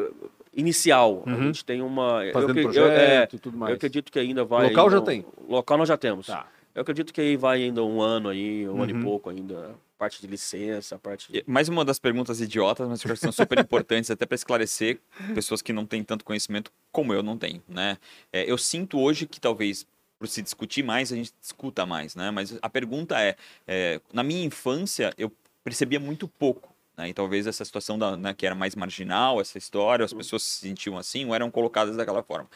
inicial. 0.55 1.23
A 1.27 1.31
Uhum. 1.31 1.43
gente 1.45 1.65
tem 1.65 1.83
uma... 1.83 2.25
eu 2.25 2.33
Fazendo 2.33 2.57
eu- 2.59 2.63
projeto 2.65 2.91
é, 2.91 3.29
e 3.33 3.39
tudo 3.39 3.57
mais. 3.59 3.71
Eu 3.71 3.77
acredito 3.77 4.11
que 4.13 4.19
ainda 4.19 4.45
vai. 4.45 4.69
Local 4.69 4.91
já 4.91 4.99
um- 5.01 5.05
tem? 5.05 5.25
Local 5.49 5.79
nós 5.79 5.89
já 5.89 5.97
temos. 5.97 6.27
Tá. 6.27 6.47
Eu 6.75 6.83
acredito 6.83 7.13
que 7.13 7.21
aí 7.21 7.37
vai 7.37 7.63
ainda 7.63 7.83
um 7.83 8.01
ano 8.01 8.29
aí, 8.29 8.69
um 8.69 8.83
ano 8.83 8.93
Uhum. 8.95 9.01
e 9.01 9.03
pouco 9.05 9.31
ainda. 9.31 9.71
Parte 9.99 10.21
de 10.21 10.27
licença, 10.27 10.99
parte 10.99 11.33
de. 11.33 11.43
Mais 11.47 11.69
uma 11.69 11.85
das 11.85 11.99
perguntas 11.99 12.41
idiotas, 12.41 12.87
mas 12.89 13.03
que 13.03 13.17
são 13.17 13.33
super 13.33 13.59
importantes 13.59 14.11
até 14.11 14.27
para 14.27 14.35
esclarecer 14.35 15.01
pessoas 15.35 15.63
que 15.63 15.73
não 15.73 15.87
têm 15.87 16.05
tanto 16.05 16.25
conhecimento 16.25 16.71
como 16.93 17.15
eu 17.15 17.23
não 17.23 17.39
tenho, 17.39 17.63
né? 17.67 17.97
É, 18.33 18.51
eu 18.51 18.59
sinto 18.59 18.99
hoje 18.99 19.27
que 19.27 19.41
talvez 19.41 19.87
por 20.19 20.29
se 20.29 20.43
discutir 20.43 20.83
mais 20.83 21.13
a 21.13 21.17
gente 21.17 21.33
discuta 21.41 21.87
mais, 21.87 22.15
né? 22.15 22.31
Mas 22.31 22.59
a 22.61 22.69
pergunta 22.69 23.21
é, 23.21 23.37
é, 23.67 24.01
na 24.13 24.23
minha 24.23 24.45
infância 24.45 25.15
eu 25.17 25.33
percebia 25.65 26.01
muito 26.01 26.29
pouco. 26.29 26.75
Né? 26.97 27.11
E 27.11 27.15
talvez 27.15 27.47
essa 27.47 27.65
situação 27.65 27.99
da, 27.99 28.17
né, 28.17 28.33
que 28.33 28.47
era 28.47 28.55
mais 28.55 28.75
marginal, 28.75 29.41
essa 29.41 29.59
história, 29.59 30.05
as 30.05 30.13
pessoas 30.13 30.43
se 30.43 30.61
sentiam 30.61 30.97
assim 30.97 31.27
ou 31.27 31.35
eram 31.35 31.51
colocadas 31.51 31.97
daquela 31.97 32.23
forma. 32.23 32.49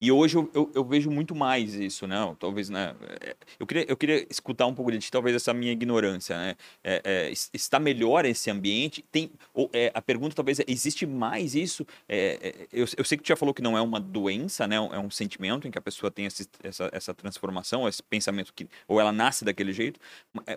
E 0.00 0.12
hoje 0.12 0.36
eu, 0.36 0.48
eu, 0.54 0.70
eu 0.74 0.84
vejo 0.84 1.10
muito 1.10 1.34
mais 1.34 1.74
isso, 1.74 2.06
né? 2.06 2.16
Talvez, 2.38 2.68
né? 2.70 2.94
é, 3.20 3.36
Eu 3.58 3.66
queria, 3.66 3.84
eu 3.88 3.96
queria 3.96 4.26
escutar 4.30 4.66
um 4.66 4.74
pouco 4.74 4.92
de 4.92 4.98
ti, 4.98 5.10
talvez 5.10 5.34
essa 5.34 5.52
minha 5.52 5.72
ignorância, 5.72 6.36
né? 6.36 6.54
É, 6.84 7.02
é, 7.04 7.30
es- 7.30 7.50
está 7.52 7.80
melhor 7.80 8.24
esse 8.24 8.48
ambiente? 8.50 9.04
Tem, 9.10 9.30
ou, 9.52 9.68
é, 9.72 9.90
a 9.92 10.00
pergunta 10.00 10.36
talvez 10.36 10.60
é, 10.60 10.64
existe 10.68 11.04
mais 11.04 11.54
isso? 11.56 11.84
É, 12.08 12.38
é, 12.40 12.66
eu, 12.72 12.86
eu 12.96 13.04
sei 13.04 13.18
que 13.18 13.24
tu 13.24 13.28
já 13.28 13.36
falou 13.36 13.52
que 13.52 13.60
não 13.62 13.76
é 13.76 13.80
uma 13.80 13.98
doença, 13.98 14.68
né? 14.68 14.76
É 14.76 14.98
um 15.00 15.10
sentimento 15.10 15.66
em 15.66 15.70
que 15.70 15.78
a 15.78 15.82
pessoa 15.82 16.10
tem 16.12 16.26
esse- 16.26 16.48
essa, 16.62 16.88
essa 16.92 17.12
transformação, 17.12 17.88
esse 17.88 18.02
pensamento 18.02 18.52
que 18.54 18.68
ou 18.86 19.00
ela 19.00 19.10
nasce 19.12 19.44
daquele 19.44 19.72
jeito, 19.72 19.98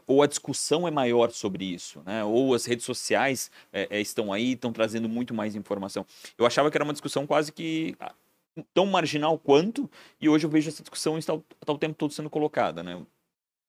ou 0.06 0.22
a 0.22 0.28
discussão 0.28 0.88
é 0.88 0.92
maior 0.92 1.32
sobre 1.32 1.66
isso, 1.66 2.02
né? 2.06 2.24
Ou 2.24 2.54
as 2.54 2.66
redes 2.66 2.86
sociais 2.86 3.50
estão 3.90 4.32
aí, 4.32 4.52
estão 4.54 4.72
trazendo 4.72 5.10
muito 5.10 5.34
mais 5.34 5.56
informação. 5.56 6.06
Eu 6.38 6.46
achava 6.46 6.70
que 6.70 6.78
era 6.78 6.84
uma 6.84 6.94
discussão 6.94 7.26
quase 7.26 7.52
que 7.52 7.96
tão 8.74 8.86
marginal 8.86 9.38
quanto, 9.38 9.90
e 10.20 10.28
hoje 10.28 10.46
eu 10.46 10.50
vejo 10.50 10.70
essa 10.70 10.84
discussão 10.84 11.18
está, 11.18 11.34
está 11.36 11.74
o 11.74 11.78
tempo 11.78 11.96
todo 11.96 12.14
sendo 12.14 12.30
colocada, 12.30 12.84
né? 12.84 13.02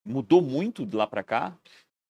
Mudou 0.06 0.42
muito 0.42 0.84
de 0.84 0.96
lá 0.96 1.06
para 1.06 1.22
cá, 1.22 1.56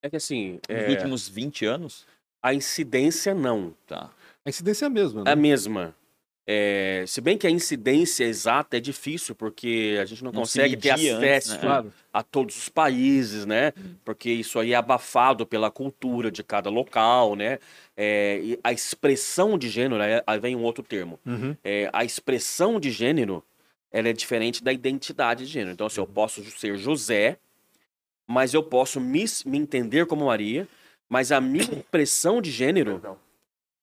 É 0.02 0.08
que 0.08 0.16
assim, 0.16 0.52
nos 0.54 0.62
é, 0.68 0.88
últimos 0.90 1.28
20 1.28 1.66
anos? 1.66 2.06
a 2.42 2.54
incidência 2.54 3.34
não. 3.34 3.74
Tá. 3.86 4.10
A 4.44 4.48
incidência 4.48 4.86
é 4.86 4.88
a 4.88 4.90
mesma, 4.90 5.20
É 5.20 5.24
né? 5.24 5.32
a 5.32 5.36
mesma. 5.36 5.94
É, 6.44 7.04
se 7.06 7.20
bem 7.20 7.38
que 7.38 7.46
a 7.46 7.50
incidência 7.50 8.24
exata 8.24 8.76
é 8.76 8.80
difícil, 8.80 9.34
porque 9.34 9.96
a 10.00 10.04
gente 10.04 10.24
não, 10.24 10.32
Não 10.32 10.44
se 10.44 10.58
consegue 10.58 10.76
ter 10.76 10.90
acesso 10.90 11.14
antes, 11.24 11.48
né? 11.50 11.58
Claro. 11.58 11.92
a 12.12 12.22
todos 12.22 12.56
os 12.58 12.68
países, 12.68 13.46
né? 13.46 13.72
Porque 14.04 14.28
isso 14.30 14.58
aí 14.58 14.72
é 14.72 14.74
abafado 14.76 15.46
pela 15.46 15.70
cultura 15.70 16.32
de 16.32 16.42
cada 16.42 16.68
local, 16.68 17.36
né? 17.36 17.60
É, 17.96 18.40
e 18.42 18.58
a 18.64 18.72
expressão 18.72 19.56
de 19.56 19.68
gênero, 19.68 20.02
aí 20.26 20.40
vem 20.40 20.56
um 20.56 20.62
outro 20.64 20.82
termo. 20.82 21.18
Uhum. 21.24 21.56
É, 21.62 21.88
a 21.92 22.04
expressão 22.04 22.80
de 22.80 22.90
gênero, 22.90 23.44
ela 23.92 24.08
é 24.08 24.12
diferente 24.12 24.64
da 24.64 24.72
identidade 24.72 25.46
de 25.46 25.52
gênero. 25.52 25.72
Então, 25.72 25.86
assim, 25.86 26.00
eu 26.00 26.06
Uhum. 26.06 26.12
posso 26.12 26.42
ser 26.58 26.76
José, 26.76 27.38
mas 28.26 28.52
eu 28.52 28.64
posso 28.64 29.00
me, 29.00 29.24
me 29.46 29.58
entender 29.58 30.06
como 30.06 30.26
Maria, 30.26 30.66
mas 31.08 31.30
a 31.30 31.40
minha 31.40 31.62
expressão 31.86 32.42
de 32.42 32.50
gênero, 32.50 33.00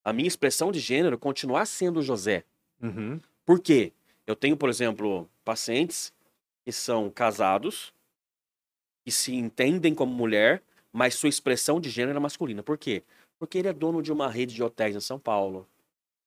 a 0.04 0.12
minha 0.12 0.28
expressão 0.28 0.70
de 0.70 0.78
gênero 0.78 1.16
continuar 1.18 1.64
sendo 1.64 2.02
José. 2.02 2.44
Uhum. 2.82 3.20
Por 3.44 3.60
quê? 3.60 3.92
Eu 4.26 4.36
tenho, 4.36 4.56
por 4.56 4.68
exemplo, 4.68 5.28
pacientes 5.44 6.12
que 6.64 6.72
são 6.72 7.10
casados, 7.10 7.92
que 9.04 9.10
se 9.10 9.34
entendem 9.34 9.94
como 9.94 10.12
mulher, 10.12 10.62
mas 10.92 11.14
sua 11.14 11.28
expressão 11.28 11.80
de 11.80 11.90
gênero 11.90 12.18
é 12.18 12.20
masculina. 12.20 12.62
Por 12.62 12.78
quê? 12.78 13.02
Porque 13.38 13.58
ele 13.58 13.68
é 13.68 13.72
dono 13.72 14.02
de 14.02 14.12
uma 14.12 14.28
rede 14.28 14.54
de 14.54 14.62
hotéis 14.62 14.94
em 14.94 15.00
São 15.00 15.18
Paulo. 15.18 15.66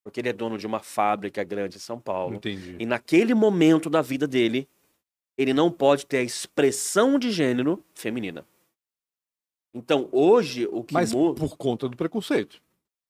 Porque 0.03 0.19
ele 0.19 0.29
é 0.29 0.33
dono 0.33 0.57
de 0.57 0.67
uma 0.67 0.79
fábrica 0.79 1.43
grande 1.43 1.77
em 1.77 1.79
São 1.79 1.99
Paulo. 1.99 2.35
Entendi. 2.35 2.75
E 2.79 2.85
naquele 2.85 3.33
momento 3.33 3.89
da 3.89 4.01
vida 4.01 4.27
dele, 4.27 4.67
ele 5.37 5.53
não 5.53 5.71
pode 5.71 6.05
ter 6.05 6.17
a 6.17 6.23
expressão 6.23 7.17
de 7.17 7.31
gênero 7.31 7.83
feminina. 7.93 8.45
Então, 9.73 10.07
hoje, 10.11 10.67
o 10.71 10.83
que 10.83 10.93
Mas 10.93 11.13
muda 11.13 11.39
por 11.39 11.57
conta 11.57 11.89
do 11.89 11.97
preconceito. 11.97 12.61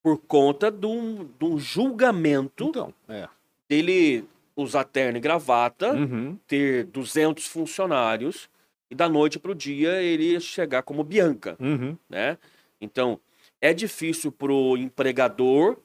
Por 0.04 0.18
conta 0.18 0.70
de 0.70 0.86
um, 0.86 1.24
de 1.40 1.46
um 1.46 1.58
julgamento 1.58 2.66
Então, 2.66 2.94
é. 3.08 3.28
dele 3.70 4.26
usar 4.56 4.84
terno 4.84 5.18
e 5.18 5.22
gravata, 5.22 5.94
Uhum. 5.94 6.38
ter 6.46 6.84
200 6.86 7.48
funcionários 7.48 8.50
e 8.92 8.94
da 8.96 9.08
noite 9.10 9.40
para 9.40 9.52
o 9.52 9.56
dia 9.56 10.02
ele 10.02 10.40
chegar 10.42 10.84
como 10.84 11.04
Bianca, 11.04 11.56
Uhum. 11.60 11.98
né? 12.10 12.38
Então, 12.82 13.18
é 13.62 13.74
difícil 13.74 14.30
pro 14.32 14.76
empregador, 14.78 15.78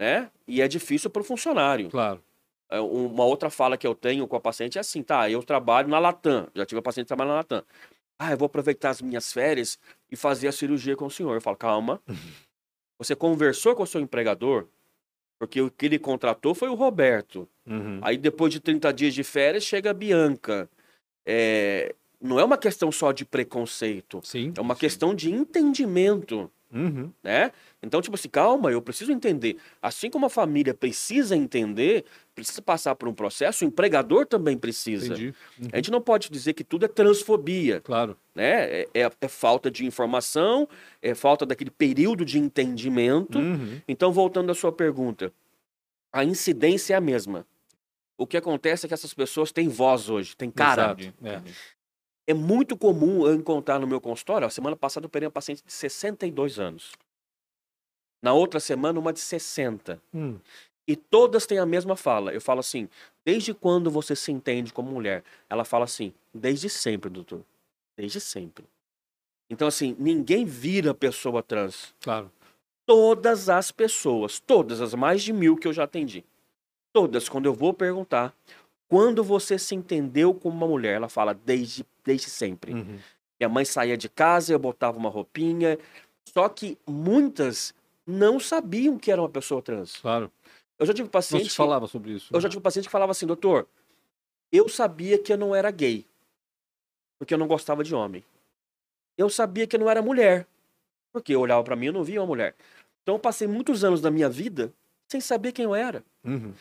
né? 0.00 0.30
E 0.48 0.62
é 0.62 0.66
difícil 0.66 1.10
pro 1.10 1.22
funcionário. 1.22 1.90
Claro. 1.90 2.20
É, 2.70 2.80
Uma 2.80 3.24
outra 3.24 3.50
fala 3.50 3.76
que 3.76 3.86
eu 3.86 3.94
tenho 3.94 4.26
com 4.26 4.34
a 4.36 4.40
paciente 4.40 4.78
é 4.78 4.80
assim, 4.80 5.02
tá, 5.02 5.28
eu 5.30 5.42
trabalho 5.42 5.86
na 5.88 5.98
Latam, 5.98 6.48
já 6.54 6.64
tive 6.64 6.78
a 6.78 6.82
paciente 6.82 7.04
que 7.04 7.08
trabalha 7.08 7.28
na 7.28 7.36
Latam. 7.36 7.62
Ah, 8.18 8.30
eu 8.32 8.38
vou 8.38 8.46
aproveitar 8.46 8.90
as 8.90 9.02
minhas 9.02 9.32
férias 9.32 9.78
e 10.10 10.16
fazer 10.16 10.48
a 10.48 10.52
cirurgia 10.52 10.96
com 10.96 11.04
o 11.06 11.10
senhor. 11.10 11.34
Eu 11.34 11.40
falo, 11.40 11.56
calma. 11.56 12.00
Você 12.98 13.14
conversou 13.14 13.74
com 13.74 13.82
o 13.82 13.86
seu 13.86 14.00
empregador, 14.00 14.66
porque 15.38 15.60
o 15.60 15.70
que 15.70 15.86
ele 15.86 15.98
contratou 15.98 16.54
foi 16.54 16.68
o 16.68 16.74
Roberto. 16.74 17.48
Uhum. 17.66 17.98
Aí 18.02 18.16
depois 18.16 18.52
de 18.52 18.60
30 18.60 18.92
dias 18.92 19.14
de 19.14 19.24
férias 19.24 19.64
chega 19.64 19.90
a 19.90 19.94
Bianca. 19.94 20.68
É, 21.26 21.94
não 22.20 22.38
é 22.38 22.44
uma 22.44 22.56
questão 22.56 22.90
só 22.92 23.12
de 23.12 23.24
preconceito, 23.24 24.20
Sim. 24.22 24.52
é 24.56 24.60
uma 24.60 24.74
sim. 24.74 24.80
questão 24.80 25.14
de 25.14 25.30
entendimento, 25.30 26.50
Uhum. 26.74 27.10
né? 27.22 27.52
Então, 27.82 28.00
tipo 28.02 28.14
assim, 28.16 28.28
calma, 28.28 28.70
eu 28.72 28.82
preciso 28.82 29.12
entender. 29.12 29.56
Assim 29.80 30.10
como 30.10 30.26
a 30.26 30.30
família 30.30 30.74
precisa 30.74 31.36
entender, 31.36 32.04
precisa 32.34 32.60
passar 32.60 32.94
por 32.96 33.08
um 33.08 33.14
processo, 33.14 33.64
o 33.64 33.68
empregador 33.68 34.26
também 34.26 34.58
precisa. 34.58 35.14
Uhum. 35.14 35.32
A 35.72 35.76
gente 35.76 35.90
não 35.90 36.00
pode 36.00 36.28
dizer 36.30 36.52
que 36.54 36.64
tudo 36.64 36.84
é 36.84 36.88
transfobia, 36.88 37.80
Claro. 37.80 38.16
né? 38.34 38.80
É, 38.82 38.88
é- 38.94 39.10
é 39.20 39.28
falta 39.28 39.70
de 39.70 39.86
informação, 39.86 40.68
é 41.00 41.14
falta 41.14 41.46
daquele 41.46 41.70
período 41.70 42.24
de 42.24 42.38
entendimento. 42.38 43.38
Uhum. 43.38 43.80
Então, 43.86 44.12
voltando 44.12 44.50
à 44.50 44.54
sua 44.54 44.72
pergunta, 44.72 45.32
a 46.12 46.24
incidência 46.24 46.94
é 46.94 46.96
a 46.96 47.00
mesma. 47.00 47.46
O 48.16 48.26
que 48.26 48.36
acontece 48.36 48.86
é 48.86 48.88
que 48.88 48.94
essas 48.94 49.12
pessoas 49.12 49.50
têm 49.50 49.68
voz 49.68 50.08
hoje, 50.08 50.36
têm 50.36 50.48
cara. 50.50 50.96
É. 51.24 51.42
É 52.26 52.32
muito 52.34 52.76
comum 52.76 53.26
eu 53.26 53.34
encontrar 53.34 53.78
no 53.78 53.86
meu 53.86 54.00
consultório. 54.00 54.46
ó, 54.46 54.50
semana 54.50 54.76
passada 54.76 55.04
eu 55.04 55.08
operei 55.08 55.26
uma 55.26 55.32
paciente 55.32 55.62
de 55.64 55.72
62 55.72 56.58
anos. 56.58 56.92
Na 58.22 58.32
outra 58.32 58.58
semana, 58.58 58.98
uma 58.98 59.12
de 59.12 59.20
60. 59.20 60.00
Hum. 60.12 60.38
E 60.88 60.96
todas 60.96 61.46
têm 61.46 61.58
a 61.58 61.66
mesma 61.66 61.96
fala. 61.96 62.32
Eu 62.32 62.40
falo 62.40 62.60
assim: 62.60 62.88
desde 63.24 63.52
quando 63.52 63.90
você 63.90 64.16
se 64.16 64.32
entende 64.32 64.72
como 64.72 64.90
mulher? 64.90 65.22
Ela 65.48 65.64
fala 65.64 65.84
assim: 65.84 66.12
desde 66.32 66.70
sempre, 66.70 67.10
doutor. 67.10 67.42
Desde 67.96 68.20
sempre. 68.20 68.64
Então, 69.50 69.68
assim, 69.68 69.94
ninguém 69.98 70.46
vira 70.46 70.94
pessoa 70.94 71.42
trans 71.42 71.94
Claro. 72.00 72.32
todas 72.86 73.50
as 73.50 73.70
pessoas, 73.70 74.40
todas 74.40 74.80
as 74.80 74.94
mais 74.94 75.22
de 75.22 75.32
mil 75.34 75.56
que 75.56 75.68
eu 75.68 75.72
já 75.72 75.84
atendi, 75.84 76.24
todas, 76.94 77.28
quando 77.28 77.44
eu 77.46 77.52
vou 77.52 77.74
perguntar, 77.74 78.34
quando 78.88 79.24
você 79.24 79.58
se 79.58 79.74
entendeu 79.74 80.34
como 80.34 80.56
uma 80.56 80.66
mulher, 80.66 80.96
ela 80.96 81.08
fala 81.08 81.34
desde, 81.34 81.84
desde 82.04 82.28
sempre. 82.28 82.72
Uhum. 82.72 82.98
Minha 83.40 83.48
mãe 83.48 83.64
saía 83.64 83.96
de 83.96 84.08
casa, 84.08 84.52
eu 84.52 84.58
botava 84.58 84.98
uma 84.98 85.08
roupinha, 85.08 85.78
só 86.28 86.48
que 86.48 86.78
muitas 86.86 87.74
não 88.06 88.38
sabiam 88.38 88.98
que 88.98 89.10
era 89.10 89.20
uma 89.20 89.28
pessoa 89.28 89.62
trans. 89.62 89.96
Claro. 89.96 90.30
Eu 90.78 90.86
já 90.86 90.94
tive 90.94 91.08
paciente, 91.08 91.50
se 91.50 91.56
falava 91.56 91.86
sobre 91.86 92.12
isso. 92.12 92.34
eu 92.34 92.40
já 92.40 92.48
tive 92.48 92.60
paciente 92.60 92.86
que 92.86 92.90
falava 92.90 93.12
assim, 93.12 93.26
doutor, 93.26 93.68
eu 94.50 94.68
sabia 94.68 95.18
que 95.18 95.32
eu 95.32 95.38
não 95.38 95.54
era 95.54 95.70
gay, 95.70 96.04
porque 97.18 97.32
eu 97.32 97.38
não 97.38 97.46
gostava 97.46 97.82
de 97.84 97.94
homem. 97.94 98.24
Eu 99.16 99.30
sabia 99.30 99.66
que 99.66 99.76
eu 99.76 99.80
não 99.80 99.88
era 99.88 100.02
mulher, 100.02 100.46
porque 101.12 101.34
eu 101.34 101.40
olhava 101.40 101.62
pra 101.62 101.76
mim 101.76 101.86
e 101.86 101.92
não 101.92 102.02
via 102.02 102.20
uma 102.20 102.26
mulher. 102.26 102.54
Então 103.02 103.14
eu 103.14 103.18
passei 103.18 103.46
muitos 103.46 103.84
anos 103.84 104.00
da 104.00 104.10
minha 104.10 104.28
vida 104.28 104.72
sem 105.08 105.20
saber 105.20 105.52
quem 105.52 105.64
eu 105.64 105.74
era. 105.74 106.04
Uhum. 106.24 106.52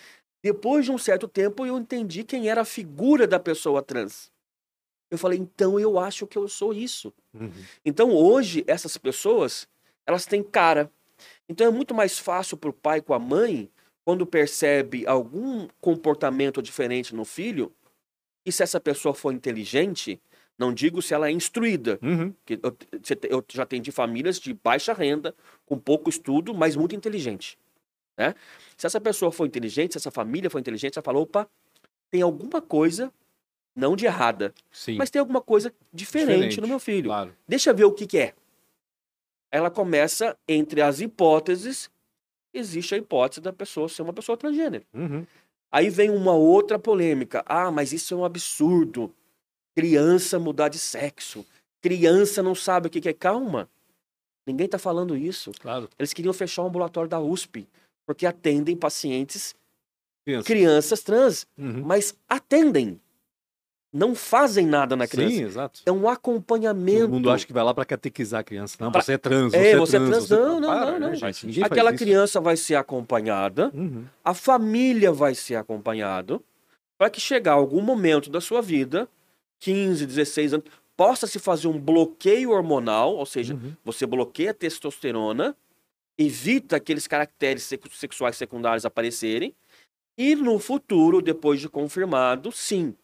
Depois 0.44 0.84
de 0.84 0.92
um 0.92 0.98
certo 0.98 1.28
tempo 1.28 1.66
eu 1.66 1.78
entendi 1.78 2.24
quem 2.24 2.50
era 2.50 2.62
a 2.62 2.66
figura 2.66 3.26
da 3.26 3.40
pessoa 3.40 3.82
trans. 3.82 4.30
Eu 5.10 5.18
falei, 5.18 5.40
então 5.40 5.80
eu 5.80 5.98
acho 5.98 6.28
que 6.28 6.38
eu 6.38 6.48
sou 6.48 6.74
isso. 6.74 7.14
Uhum. 7.34 7.52
Então 7.86 8.12
hoje 8.12 8.64
essas 8.68 8.98
pessoas, 8.98 9.68
elas 10.06 10.26
têm 10.26 10.44
cara. 10.44 10.92
Então 11.48 11.66
é 11.66 11.72
muito 11.72 11.94
mais 11.94 12.20
fácil 12.20 12.58
para 12.58 12.70
o 12.70 12.74
pai 12.74 13.00
com 13.02 13.14
a 13.14 13.20
mãe, 13.20 13.70
quando 14.04 14.26
percebe 14.26 15.08
algum 15.08 15.68
comportamento 15.80 16.62
diferente 16.62 17.16
no 17.16 17.24
filho, 17.24 17.72
e 18.46 18.52
se 18.52 18.62
essa 18.62 18.80
pessoa 18.80 19.14
for 19.14 19.32
inteligente, 19.32 20.20
não 20.60 20.74
digo 20.74 21.02
se 21.02 21.14
ela 21.14 21.30
é 21.30 21.32
instruída, 21.32 21.98
Uhum. 22.02 22.34
que 22.46 22.60
eu, 22.62 22.76
eu 23.30 23.46
já 23.50 23.64
atendi 23.64 23.92
famílias 23.92 24.40
de 24.40 24.54
baixa 24.54 24.92
renda, 24.94 25.34
com 25.66 25.80
pouco 25.80 26.10
estudo, 26.10 26.54
mas 26.54 26.76
muito 26.76 26.94
inteligente. 26.96 27.58
Né? 28.18 28.34
Se 28.78 28.86
essa 28.86 29.02
pessoa 29.02 29.32
for 29.32 29.46
inteligente, 29.46 29.94
se 29.94 29.98
essa 29.98 30.12
família 30.12 30.50
for 30.50 30.60
inteligente, 30.60 30.98
ela 30.98 31.04
fala, 31.04 31.20
opa, 31.20 31.48
tem 32.12 32.22
alguma 32.22 32.62
coisa, 32.62 33.12
não 33.76 33.96
de 33.96 34.06
errada, 34.06 34.54
Sim. 34.72 34.98
mas 34.98 35.10
tem 35.10 35.20
alguma 35.20 35.42
coisa 35.42 35.74
diferente, 35.92 36.28
Diferente, 36.28 36.62
no 36.62 36.68
meu 36.68 36.80
filho. 36.80 37.10
Claro. 37.10 37.36
Deixa 37.48 37.72
eu 37.72 37.76
ver 37.76 37.86
o 37.86 37.92
que, 37.92 38.06
que 38.06 38.18
é. 38.18 38.34
Ela 39.52 39.70
começa, 39.70 40.38
entre 40.48 40.82
as 40.82 41.00
hipóteses, 41.00 41.90
existe 42.54 42.96
a 42.96 42.98
hipótese 42.98 43.42
da 43.42 43.52
pessoa 43.52 43.90
ser 43.90 44.02
uma 44.02 44.14
pessoa 44.14 44.38
transgênero. 44.38 44.86
Uhum. 44.94 45.26
Aí 45.72 45.90
vem 45.90 46.12
uma 46.12 46.34
outra 46.34 46.78
polêmica. 46.78 47.44
Ah, 47.48 47.72
mas 47.72 47.92
isso 47.92 48.14
é 48.14 48.18
um 48.18 48.24
absurdo. 48.24 49.12
Criança 49.76 50.38
mudar 50.38 50.70
de 50.70 50.78
sexo. 50.78 51.44
Criança 51.82 52.44
não 52.44 52.54
sabe 52.54 52.88
o 52.88 52.90
que, 52.92 53.02
que 53.02 53.10
é. 53.10 53.14
Calma. 53.14 53.68
Ninguém 54.46 54.66
está 54.66 54.78
falando 54.78 55.18
isso. 55.18 55.52
Claro. 55.60 55.90
Eles 55.98 56.14
queriam 56.14 56.34
fechar 56.34 56.62
o 56.62 56.68
ambulatório 56.68 57.10
da 57.10 57.20
USP, 57.20 57.68
porque 58.06 58.26
atendem 58.26 58.76
pacientes, 58.76 59.56
Criança. 60.26 60.46
crianças 60.48 61.02
trans, 61.02 61.48
Uhum. 61.58 61.82
mas 61.86 62.16
atendem. 62.28 63.00
Não 63.96 64.16
fazem 64.16 64.66
nada 64.66 64.96
na 64.96 65.06
criança. 65.08 65.36
Sim, 65.36 65.44
exato. 65.44 65.82
É 65.86 65.92
um 65.92 66.10
acompanhamento. 66.10 67.02
Todo 67.02 67.12
mundo 67.14 67.30
acha 67.30 67.46
que 67.46 67.54
vai 67.54 67.64
lá 67.64 67.76
pra 67.76 67.86
catequizar 67.86 68.40
a 68.40 68.44
criança. 68.44 68.76
Não, 68.80 68.92
Pra- 68.92 69.02
você 69.04 69.14
é 69.14 69.18
trans, 69.20 69.54
É, 69.54 69.60
você 69.60 69.68
é 69.70 69.78
você 69.78 69.96
é 69.98 70.00
trans. 70.00 70.10
trans. 70.12 70.28
você- 70.30 70.36
Não, 70.36 70.60
não, 70.60 70.68
Para, 70.70 70.86
não, 70.94 71.00
né, 71.00 71.08
não. 71.10 71.16
gente? 71.16 71.46
Ninguém 71.46 71.62
faz 71.62 71.72
Aquela 71.72 71.94
criança 71.94 72.42
vai 72.42 72.58
ser 72.58 72.74
acompanhada, 72.74 73.70
Uhum. 73.72 74.04
a 74.26 74.34
família 74.34 75.12
vai 75.12 75.36
ser 75.36 75.56
acompanhado, 75.58 76.44
para 76.98 77.08
que 77.12 77.22
chegar 77.22 77.52
algum 77.54 77.82
momento 77.82 78.32
da 78.32 78.42
sua 78.42 78.64
vida, 78.64 79.08
15, 79.60 80.08
16 80.08 80.54
anos, 80.56 80.66
possa 80.98 81.28
se 81.28 81.38
fazer 81.38 81.68
um 81.68 81.80
bloqueio 81.80 82.50
hormonal, 82.50 83.16
ou 83.16 83.26
seja, 83.28 83.54
Uhum. 83.54 83.74
você 83.86 84.08
bloqueia 84.08 84.50
a 84.52 84.54
testosterona, 84.56 85.56
evita 86.18 86.76
aqueles 86.76 87.08
caracteres 87.08 87.64
sex- 87.64 87.98
sexuais 87.98 88.36
secundários 88.38 88.86
aparecerem, 88.86 89.54
e 90.18 90.36
no 90.36 90.60
futuro, 90.60 91.22
depois 91.22 91.60
de 91.60 91.68
confirmado, 91.68 92.52
sim. 92.52 92.96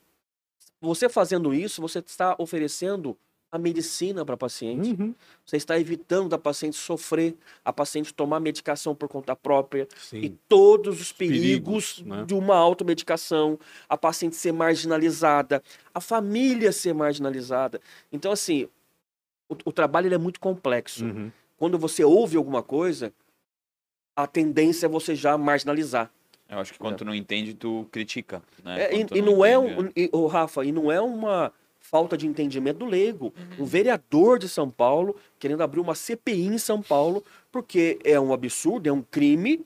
Você 0.79 1.09
fazendo 1.09 1.53
isso, 1.53 1.81
você 1.81 1.99
está 1.99 2.35
oferecendo 2.37 3.17
a 3.51 3.57
medicina 3.57 4.23
para 4.23 4.35
a 4.35 4.37
paciente. 4.37 4.91
Uhum. 4.91 5.15
Você 5.43 5.57
está 5.57 5.79
evitando 5.79 6.29
da 6.29 6.37
paciente 6.37 6.77
sofrer, 6.77 7.35
a 7.65 7.73
paciente 7.73 8.13
tomar 8.13 8.39
medicação 8.39 8.93
por 8.93 9.09
conta 9.09 9.35
própria 9.35 9.87
Sim. 9.97 10.19
e 10.19 10.29
todos 10.29 11.01
os 11.01 11.11
perigos, 11.11 11.93
perigos, 11.93 12.01
né? 12.05 12.25
de 12.25 12.35
uma 12.35 12.55
automedicação, 12.55 13.59
a 13.87 13.97
paciente 13.97 14.35
ser 14.35 14.51
marginalizada, 14.51 15.63
a 15.93 15.99
família 15.99 16.71
ser 16.71 16.93
marginalizada. 16.93 17.81
Então, 18.11 18.31
assim, 18.31 18.69
o, 19.49 19.55
o 19.65 19.71
trabalho 19.71 20.07
ele 20.07 20.15
é 20.15 20.19
muito 20.19 20.39
complexo. 20.39 21.03
Uhum. 21.05 21.31
Quando 21.59 21.77
você 21.77 22.03
ouve 22.03 22.37
alguma 22.37 22.63
coisa, 22.63 23.13
a 24.15 24.25
tendência 24.25 24.85
é 24.85 24.89
você 24.89 25.13
já 25.13 25.37
marginalizar. 25.37 26.09
Eu 26.47 26.57
acho 26.57 26.73
que 26.73 26.79
quando 26.79 26.97
tu 26.97 27.05
não 27.05 27.13
entende, 27.13 27.53
tu 27.53 27.85
critica. 27.91 28.41
Né? 28.63 28.85
É, 28.85 28.95
e, 28.95 29.05
e 29.13 29.21
não 29.21 29.45
é 29.45 29.59
um, 29.59 29.91
e, 29.95 30.09
ô, 30.11 30.25
Rafa, 30.25 30.63
e 30.65 30.71
não 30.71 30.91
é 30.91 30.99
uma 30.99 31.53
falta 31.79 32.17
de 32.17 32.25
entendimento 32.25 32.79
do 32.79 32.85
leigo. 32.85 33.33
Um 33.59 33.65
vereador 33.65 34.39
de 34.39 34.47
São 34.47 34.69
Paulo 34.69 35.15
querendo 35.37 35.61
abrir 35.61 35.81
uma 35.81 35.93
CPI 35.93 36.47
em 36.47 36.57
São 36.57 36.81
Paulo, 36.81 37.23
porque 37.51 37.99
é 38.03 38.19
um 38.19 38.33
absurdo, 38.33 38.87
é 38.87 38.91
um 38.91 39.01
crime 39.01 39.63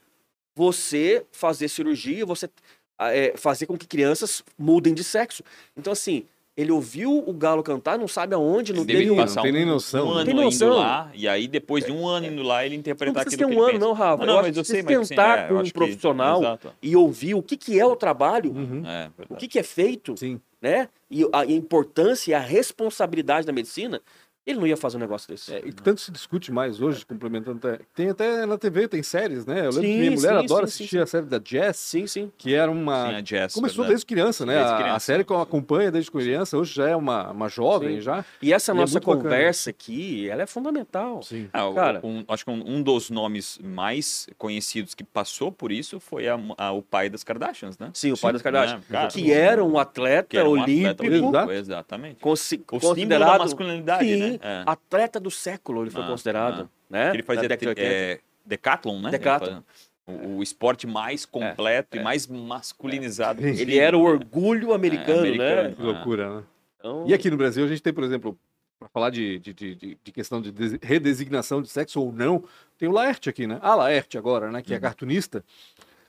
você 0.55 1.25
fazer 1.31 1.67
cirurgia, 1.67 2.25
você 2.25 2.49
ah, 2.97 3.15
é, 3.15 3.37
fazer 3.37 3.65
com 3.65 3.77
que 3.77 3.87
crianças 3.87 4.43
mudem 4.57 4.93
de 4.93 5.03
sexo. 5.03 5.43
Então, 5.77 5.93
assim, 5.93 6.25
ele 6.55 6.71
ouviu 6.71 7.23
o 7.27 7.33
galo 7.33 7.63
cantar, 7.63 7.97
não 7.97 8.07
sabe 8.07 8.35
aonde, 8.35 8.73
não 8.73 8.85
deve 8.85 8.99
teve 8.99 9.11
um. 9.11 9.15
passar 9.15 9.41
tem 9.41 9.51
nem 9.51 9.63
um, 9.65 9.69
noção, 9.69 10.05
um 10.07 10.09
né? 10.13 10.15
ano 10.17 10.25
Tem 10.25 10.33
noção. 10.35 10.67
indo 10.69 10.77
lá, 10.77 11.11
e 11.13 11.27
aí 11.27 11.47
depois 11.47 11.83
de 11.85 11.91
um 11.91 12.07
ano 12.07 12.27
indo 12.27 12.43
lá, 12.43 12.63
ele 12.65 12.75
Não 12.75 12.79
interpretar 12.81 13.23
aquilo 13.23 13.37
que 13.37 13.45
um 13.45 13.49
ele 13.49 13.59
ano, 13.59 13.67
pensa. 13.71 13.79
não, 13.79 13.93
Rafa. 13.93 14.17
Não, 14.25 14.33
eu 14.33 14.35
não, 14.37 14.41
mas 14.43 14.53
que 14.53 14.59
eu 14.59 14.63
sei, 14.63 14.83
mas 14.83 15.07
sentar 15.07 15.39
é, 15.39 15.47
com 15.47 15.55
um 15.55 15.63
que- 15.63 15.73
profissional 15.73 16.39
Exato. 16.39 16.71
e 16.81 16.95
ouvir 16.95 17.33
o 17.33 17.41
que, 17.41 17.57
que 17.57 17.79
é 17.79 17.85
o 17.85 17.95
trabalho, 17.95 18.51
Uhum. 18.51 18.83
É, 18.85 19.07
o 19.07 19.11
verdade. 19.17 19.39
que, 19.39 19.47
que 19.47 19.57
é 19.59 19.63
feito, 19.63 20.15
Sim. 20.15 20.39
né? 20.61 20.87
E 21.09 21.23
a, 21.33 21.43
e 21.45 21.53
a 21.53 21.55
importância 21.55 22.31
e 22.31 22.33
a 22.35 22.39
responsabilidade 22.39 23.45
da 23.47 23.53
medicina, 23.53 23.99
ele 24.45 24.59
não 24.59 24.67
ia 24.67 24.75
fazer 24.75 24.97
um 24.97 24.99
negócio 24.99 25.27
desse. 25.29 25.53
É, 25.53 25.61
e 25.65 25.71
tanto 25.71 26.01
se 26.01 26.11
discute 26.11 26.51
mais 26.51 26.81
hoje, 26.81 27.05
complementando 27.05 27.59
até. 27.65 27.79
Tem 27.95 28.09
até 28.09 28.45
na 28.45 28.57
TV, 28.57 28.87
tem 28.87 29.01
séries, 29.01 29.45
né? 29.45 29.59
Eu 29.61 29.69
lembro 29.69 29.81
que 29.81 29.87
Sim, 29.87 29.97
minha 29.99 30.11
mulher 30.11 30.29
sim, 30.39 30.45
adora 30.45 30.67
sim, 30.67 30.73
assistir 30.73 30.97
sim. 30.97 30.99
a 30.99 31.05
série 31.05 31.25
da 31.25 31.39
Jess, 31.43 31.77
Sim, 31.77 32.07
sim. 32.07 32.31
que 32.37 32.53
era 32.53 32.69
uma. 32.69 33.07
Sim, 33.09 33.15
a 33.15 33.23
Jess, 33.23 33.53
Começou 33.53 33.83
verdade. 33.85 33.89
desde 33.89 34.05
criança, 34.05 34.45
né? 34.45 34.53
Desde 34.55 34.71
A- 34.71 34.75
A, 34.75 34.81
criança. 34.81 34.99
série 34.99 35.23
que 35.23 35.31
eu 35.31 35.39
acompanho 35.41 35.91
desde 35.91 36.11
criança, 36.11 36.57
hoje 36.57 36.73
já 36.73 36.89
é 36.89 36.95
uma, 36.95 37.31
uma 37.31 37.47
jovem 37.47 37.95
Sim. 37.95 38.01
já. 38.01 38.25
E 38.41 38.51
essa 38.53 38.71
E 38.71 38.75
é 38.75 38.77
nossa 38.77 38.99
bacana. 38.99 39.23
conversa 39.23 39.69
aqui, 39.69 40.29
ela 40.29 40.41
é 40.41 40.45
fundamental. 40.45 41.21
Sim. 41.23 41.49
Ah, 41.53 41.71
Cara. 41.73 42.01
um- 42.03 42.23
acho 42.27 42.43
que 42.43 42.51
um, 42.51 42.63
um 42.77 42.81
dos 42.83 43.09
nomes 43.09 43.59
mais 43.63 44.27
conhecidos 44.37 44.93
que 44.93 45.03
passou 45.03 45.51
por 45.51 45.71
isso 45.71 45.99
foi 45.99 46.27
a- 46.27 46.37
a- 46.57 46.71
o 46.71 46.81
pai 46.81 47.09
das 47.09 47.23
Kardashians, 47.23 47.77
né? 47.77 47.89
Sim, 47.93 48.11
o 48.11 48.17
pai 48.17 48.33
das 48.33 48.41
Kardashian. 48.41 48.77
né? 48.77 48.83
Cara, 48.89 49.07
que 49.07 49.31
era 49.31 49.63
um 49.63 49.77
atleta 49.77 50.27
que 50.29 50.37
era 50.37 50.47
um 50.49 50.51
olímpico, 50.51 50.89
atleta 50.89 51.03
olímpico. 51.03 51.51
Exatamente. 51.51 52.19
consi- 52.19 52.55
O 52.55 52.79
símbolo 52.79 52.81
da 52.81 52.87
considerado 52.89 53.39
masculinidade, 53.39 54.32
sim? 54.33 54.39
É. 54.41 54.63
atleta 54.65 55.19
do 55.19 55.31
século, 55.31 55.83
ele 55.83 55.89
foi 55.89 56.03
Ah, 56.03 56.07
considerado. 56.07 56.69
ah. 56.69 56.83
Né? 56.89 57.13
Ele 57.13 57.23
fazia 57.23 57.47
década 57.47 57.73
de 57.75 57.81
80. 57.81 57.93
é, 57.95 58.19
decathlon, 58.45 59.01
né? 59.01 59.09
Decathlon. 59.11 59.61
O, 60.05 60.37
o 60.37 60.43
esporte 60.43 60.85
mais 60.85 61.25
completo 61.25 61.97
é. 61.97 62.01
e 62.01 62.03
mais 62.03 62.27
masculinizado. 62.27 63.45
É. 63.45 63.49
Ele 63.49 63.77
era 63.79 63.97
o 63.97 64.01
orgulho 64.01 64.73
americano, 64.73 65.19
americano. 65.19 65.69
né? 65.69 65.75
Que 65.75 65.81
loucura, 65.81 66.35
né? 66.37 66.43
Então, 66.79 67.05
E 67.07 67.13
aqui 67.13 67.29
no 67.31 67.37
Brasil 67.37 67.63
a 67.63 67.67
gente 67.67 67.81
tem, 67.81 67.93
por 67.93 68.03
exemplo, 68.03 68.37
para 68.77 68.89
falar 68.89 69.09
de, 69.09 69.39
de, 69.39 69.53
de, 69.53 69.75
de- 69.75 70.11
questão 70.11 70.41
de 70.41 70.51
des- 70.51 70.77
redesignação 70.81 71.61
de 71.61 71.69
sexo 71.69 72.01
ou 72.01 72.11
não, 72.11 72.43
tem 72.77 72.89
o 72.89 72.91
Laerte 72.91 73.29
aqui, 73.29 73.47
né? 73.47 73.57
A 73.61 73.73
Laerte 73.75 74.17
agora, 74.17 74.51
né? 74.51 74.61
Que 74.61 74.73
é 74.73 74.79
cartunista, 74.79 75.41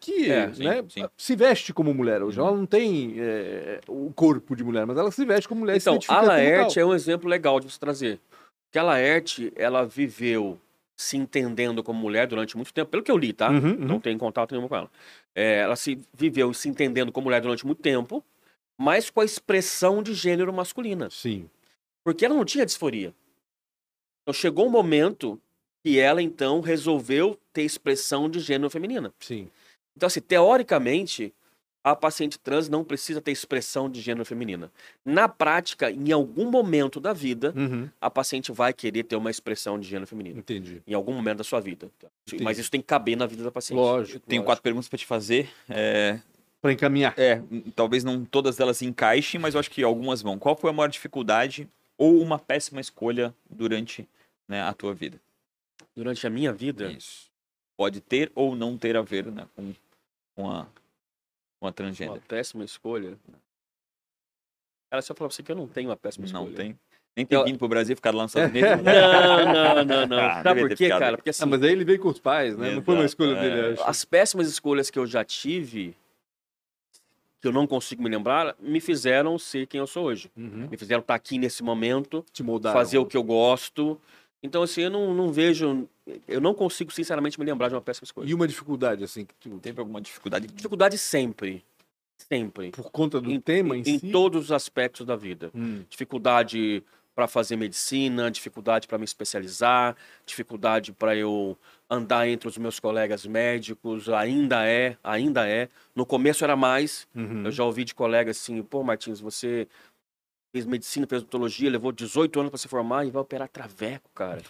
que 0.04 0.30
É, 0.30 0.52
sim, 0.52 0.64
né, 0.64 0.84
sim. 0.88 1.08
se 1.16 1.34
veste 1.34 1.72
como 1.72 1.94
mulher 1.94 2.22
hoje. 2.22 2.38
Ela 2.38 2.52
não 2.52 2.66
tem 2.66 3.14
é, 3.18 3.80
o 3.88 4.12
corpo 4.12 4.54
de 4.54 4.62
mulher, 4.62 4.86
mas 4.86 4.98
ela 4.98 5.10
se 5.10 5.24
veste 5.24 5.48
como 5.48 5.62
mulher. 5.62 5.76
Então, 5.76 5.98
a 6.08 6.20
Laerte 6.20 6.78
é 6.78 6.84
um 6.84 6.94
exemplo 6.94 7.28
legal 7.28 7.58
de 7.58 7.70
você 7.70 7.78
trazer. 7.78 8.20
Porque 8.66 8.78
a 8.78 8.82
Laerte, 8.82 9.52
ela 9.56 9.84
viveu 9.84 10.58
se 10.96 11.16
entendendo 11.16 11.82
como 11.82 11.98
mulher 11.98 12.26
durante 12.26 12.56
muito 12.56 12.72
tempo, 12.72 12.90
pelo 12.90 13.02
que 13.02 13.10
eu 13.10 13.16
li, 13.16 13.32
tá? 13.32 13.50
Uhum, 13.50 13.70
uhum. 13.70 13.76
Não 13.78 14.00
tenho 14.00 14.18
contato 14.18 14.54
nenhum 14.54 14.68
com 14.68 14.76
ela. 14.76 14.90
É, 15.34 15.60
ela 15.60 15.74
se 15.74 15.98
viveu 16.12 16.52
se 16.52 16.68
entendendo 16.68 17.10
como 17.10 17.24
mulher 17.24 17.40
durante 17.40 17.66
muito 17.66 17.80
tempo, 17.82 18.22
mas 18.78 19.10
com 19.10 19.20
a 19.20 19.24
expressão 19.24 20.02
de 20.02 20.12
gênero 20.14 20.52
masculina. 20.52 21.08
Sim. 21.10 21.48
Porque 22.04 22.24
ela 22.24 22.34
não 22.34 22.44
tinha 22.44 22.66
disforia. 22.66 23.12
Então 24.22 24.32
chegou 24.32 24.66
um 24.66 24.70
momento 24.70 25.40
que 25.82 25.98
ela, 25.98 26.22
então, 26.22 26.60
resolveu 26.60 27.38
ter 27.52 27.62
expressão 27.62 28.28
de 28.28 28.40
gênero 28.40 28.70
feminina. 28.70 29.12
Sim. 29.18 29.48
Então, 29.96 30.06
assim, 30.06 30.20
teoricamente, 30.20 31.32
a 31.82 31.94
paciente 31.94 32.38
trans 32.38 32.68
não 32.68 32.82
precisa 32.82 33.20
ter 33.20 33.30
expressão 33.30 33.90
de 33.90 34.00
gênero 34.00 34.24
feminina. 34.24 34.70
Na 35.04 35.28
prática, 35.28 35.90
em 35.90 36.10
algum 36.12 36.50
momento 36.50 36.98
da 36.98 37.12
vida, 37.12 37.52
Uhum. 37.54 37.88
a 38.00 38.10
paciente 38.10 38.50
vai 38.50 38.72
querer 38.72 39.04
ter 39.04 39.16
uma 39.16 39.30
expressão 39.30 39.78
de 39.78 39.86
gênero 39.88 40.06
feminino. 40.06 40.38
Entendi. 40.38 40.82
Em 40.86 40.94
algum 40.94 41.12
momento 41.12 41.38
da 41.38 41.44
sua 41.44 41.60
vida. 41.60 41.90
Entendi. 42.26 42.42
Mas 42.42 42.58
isso 42.58 42.70
tem 42.70 42.80
que 42.80 42.86
caber 42.86 43.16
na 43.16 43.26
vida 43.26 43.42
da 43.44 43.50
paciente. 43.50 43.76
Lógico. 43.78 44.26
Tenho 44.26 44.40
lógico. 44.40 44.46
quatro 44.46 44.62
perguntas 44.62 44.88
para 44.88 44.98
te 44.98 45.06
fazer. 45.06 45.50
É, 45.68 46.18
Para 46.62 46.72
encaminhar. 46.72 47.12
é, 47.18 47.42
talvez 47.76 48.02
não 48.02 48.24
todas 48.24 48.58
elas 48.58 48.80
encaixem, 48.80 49.38
mas 49.38 49.52
eu 49.54 49.60
acho 49.60 49.70
que 49.70 49.82
algumas 49.82 50.22
vão. 50.22 50.38
Qual 50.38 50.56
foi 50.56 50.70
a 50.70 50.72
maior 50.72 50.88
dificuldade 50.88 51.68
ou 51.98 52.18
uma 52.22 52.38
péssima 52.38 52.80
escolha 52.80 53.34
durante 53.50 54.08
né, 54.48 54.62
a 54.62 54.72
tua 54.72 54.94
vida? 54.94 55.20
Durante 55.94 56.26
a 56.26 56.30
minha 56.30 56.52
vida, 56.52 56.90
Isso. 56.90 57.30
Pode 57.76 58.00
ter 58.00 58.30
ou 58.36 58.54
não 58.56 58.78
ter 58.78 58.96
a 58.96 59.02
ver 59.02 59.26
né, 59.26 59.46
com, 59.56 59.74
com, 60.34 60.50
a, 60.50 60.64
com 60.64 61.66
a 61.66 61.66
uma 61.66 61.72
transgênero. 61.72 62.20
péssima 62.26 62.64
escolha. 62.64 63.18
Cara, 64.90 65.02
se 65.02 65.10
eu 65.10 65.16
falar 65.16 65.28
pra 65.28 65.34
você 65.36 65.42
que 65.42 65.50
eu 65.52 65.56
não 65.56 65.66
tenho 65.66 65.88
uma 65.90 65.96
péssima 65.96 66.26
Não 66.28 66.42
escolha. 66.44 66.56
tem. 66.56 66.78
Nem 67.16 67.24
ter 67.24 67.36
Eu- 67.36 67.44
vindo 67.44 67.58
pro 67.58 67.68
Brasil 67.68 67.92
e 67.92 67.96
ficado 67.96 68.16
lá 68.16 68.24
nos 68.24 68.32
Estados 68.34 68.50
Unidos. 68.50 68.70
Não, 68.82 69.44
não, 69.74 69.84
não, 69.84 70.06
não. 70.06 70.18
Ah, 70.18 70.42
Sabe 70.42 70.60
por 70.62 70.68
quê, 70.70 70.76
ficado 70.76 70.98
cara? 71.00 71.16
Porque 71.16 71.30
assim, 71.30 71.42
Ah, 71.44 71.46
mas 71.46 71.62
aí 71.62 71.70
ele 71.72 71.84
veio 71.84 72.00
com 72.00 72.08
os 72.08 72.18
pais, 72.18 72.56
né? 72.56 72.72
Não 72.74 72.82
foi 72.82 72.94
uma 72.94 73.04
Exato, 73.04 73.22
escolha 73.22 73.38
é. 73.38 73.40
dele, 73.40 73.72
acho. 73.74 73.84
as 73.84 74.04
péssimas 74.04 74.48
escolhas 74.48 74.90
que 74.90 74.98
eu 74.98 75.06
já 75.06 75.24
tive, 75.24 75.96
que 77.40 77.46
eu 77.46 77.52
não 77.52 77.66
consigo 77.68 78.02
me 78.02 78.08
lembrar, 78.10 78.56
me 78.58 78.80
fizeram 78.80 79.38
ser 79.38 79.66
quem 79.68 79.78
eu 79.78 79.86
sou 79.86 80.06
hoje. 80.06 80.28
Uhum. 80.36 80.68
Me 80.68 80.76
fizeram 80.76 81.00
estar 81.02 81.14
aqui 81.14 81.38
nesse 81.38 81.62
momento, 81.62 82.24
Te 82.32 82.42
moldaram. 82.42 82.76
fazer 82.76 82.98
o 82.98 83.06
que 83.06 83.16
eu 83.16 83.22
gosto. 83.22 84.00
Então, 84.44 84.62
assim, 84.62 84.82
eu 84.82 84.90
não, 84.90 85.14
não 85.14 85.32
vejo. 85.32 85.88
Eu 86.28 86.38
não 86.38 86.52
consigo, 86.52 86.92
sinceramente, 86.92 87.40
me 87.40 87.46
lembrar 87.46 87.68
de 87.68 87.74
uma 87.74 87.80
péssima 87.80 88.04
escolha. 88.04 88.28
E 88.28 88.34
uma 88.34 88.46
dificuldade, 88.46 89.02
assim, 89.02 89.24
que 89.24 89.34
tu... 89.40 89.58
Teve 89.58 89.80
alguma 89.80 90.02
dificuldade? 90.02 90.46
Dificuldade 90.48 90.98
sempre. 90.98 91.64
Sempre. 92.28 92.70
por 92.70 92.90
conta 92.90 93.20
do 93.20 93.30
Em- 93.30 93.40
tema 93.40 93.74
em, 93.76 93.80
Em 93.80 93.98
si? 93.98 94.10
todos 94.12 94.44
os 94.44 94.52
aspectos 94.52 95.06
da 95.06 95.16
vida. 95.16 95.50
Hum. 95.54 95.82
dificuldade 95.90 96.82
para 97.14 97.26
fazer 97.28 97.56
medicina, 97.56 98.30
dificuldade 98.30 98.86
para 98.88 98.98
me 98.98 99.04
especializar, 99.04 99.96
dificuldade 100.26 100.92
para 100.92 101.14
eu 101.16 101.56
andar 101.88 102.28
entre 102.28 102.48
os 102.48 102.58
meus 102.58 102.78
colegas 102.80 103.24
médicos, 103.24 104.08
ainda 104.08 104.66
é, 104.66 104.96
ainda 105.02 105.48
é. 105.48 105.68
No 105.94 106.04
começo 106.04 106.42
era 106.44 106.56
mais. 106.56 107.06
Uhum. 107.14 107.44
Eu 107.46 107.50
já 107.52 107.64
ouvi 107.64 107.84
de 107.84 107.94
colegas 107.94 108.36
assim, 108.38 108.60
pô, 108.62 108.82
Martins, 108.82 109.20
você 109.20 109.68
fez 110.54 110.64
medicina, 110.64 111.04
fez 111.04 111.20
odontologia, 111.22 111.68
levou 111.68 111.90
18 111.90 112.38
anos 112.38 112.50
para 112.50 112.58
se 112.58 112.68
formar 112.68 113.04
e 113.04 113.10
vai 113.10 113.20
operar 113.20 113.48
traveco, 113.48 114.08
cara. 114.14 114.40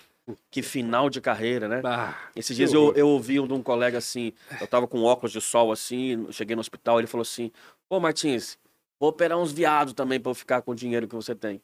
Que 0.50 0.60
final 0.60 1.08
de 1.08 1.18
carreira, 1.18 1.66
né? 1.66 1.80
Ah, 1.82 2.14
Esses 2.36 2.54
dias 2.54 2.74
eu, 2.74 2.92
eu 2.94 3.08
ouvi 3.08 3.40
um 3.40 3.46
de 3.46 3.54
um 3.54 3.62
colega 3.62 3.96
assim, 3.96 4.32
eu 4.60 4.66
tava 4.66 4.86
com 4.86 5.02
óculos 5.02 5.32
de 5.32 5.40
sol 5.40 5.72
assim, 5.72 6.26
cheguei 6.30 6.54
no 6.54 6.60
hospital, 6.60 6.98
ele 6.98 7.06
falou 7.06 7.22
assim: 7.22 7.50
Pô, 7.88 7.98
Martins, 8.00 8.58
vou 9.00 9.08
operar 9.08 9.38
uns 9.38 9.50
viados 9.50 9.94
também 9.94 10.20
pra 10.20 10.30
eu 10.30 10.34
ficar 10.34 10.60
com 10.60 10.72
o 10.72 10.74
dinheiro 10.74 11.08
que 11.08 11.14
você 11.14 11.34
tem. 11.34 11.60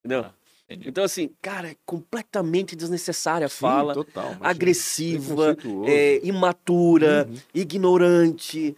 Entendeu? 0.00 0.24
Ah. 0.24 0.34
Então, 0.68 1.04
assim, 1.04 1.30
cara, 1.42 1.68
é 1.70 1.76
completamente 1.84 2.74
desnecessária 2.74 3.46
a 3.46 3.50
Sim, 3.50 3.60
fala, 3.60 3.94
total, 3.94 4.36
agressiva, 4.40 5.56
é, 5.86 6.20
imatura, 6.26 7.28
Uhum. 7.28 7.36
ignorante. 7.54 8.74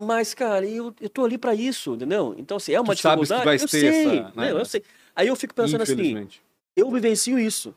Mas, 0.00 0.32
cara, 0.32 0.66
eu, 0.66 0.94
eu 1.00 1.08
tô 1.10 1.24
ali 1.24 1.36
pra 1.36 1.54
isso, 1.54 1.94
entendeu? 1.94 2.34
Então, 2.38 2.56
assim, 2.56 2.72
é 2.72 2.80
uma 2.80 2.94
Tu 2.94 3.02
sabes 3.02 3.28
que 3.28 3.34
dificuldade. 3.34 3.44
vais 3.44 3.62
eu 3.62 3.68
ter 3.68 3.80
sei, 3.80 4.00
essa, 4.18 4.22
né? 4.22 4.32
né? 4.34 4.52
eu 4.52 4.64
sei. 4.64 4.82
Aí 5.14 5.28
eu 5.28 5.36
fico 5.36 5.54
pensando 5.54 5.82
assim, 5.82 6.26
eu 6.74 6.90
vivencio 6.90 7.38
isso. 7.38 7.74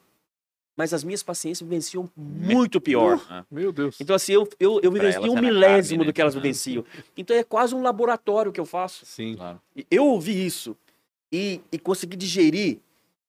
Mas 0.76 0.92
as 0.94 1.04
minhas 1.04 1.22
pacientes 1.22 1.62
vivenciam 1.62 2.10
muito 2.18 2.82
pior. 2.82 3.20
Meu 3.52 3.72
Deus. 3.72 3.98
Então, 4.00 4.16
assim, 4.16 4.32
eu, 4.32 4.48
eu, 4.60 4.80
eu 4.82 4.92
vivencio 4.92 5.22
um 5.22 5.38
é 5.38 5.42
milésimo 5.42 5.98
carne, 5.98 5.98
né? 5.98 6.06
do 6.06 6.14
que 6.14 6.22
elas 6.22 6.36
Ah. 6.36 6.40
vivenciam. 6.40 6.84
Então, 7.18 7.36
é 7.36 7.44
quase 7.44 7.76
um 7.76 7.82
laboratório 7.84 8.52
que 8.52 8.60
eu 8.60 8.66
faço. 8.66 9.06
Sim. 9.06 9.36
Claro. 9.36 9.62
Eu 9.92 10.06
ouvi 10.06 10.46
isso 10.46 10.76
e, 11.32 11.62
e 11.72 11.78
conseguir 11.78 12.16
digerir 12.16 12.80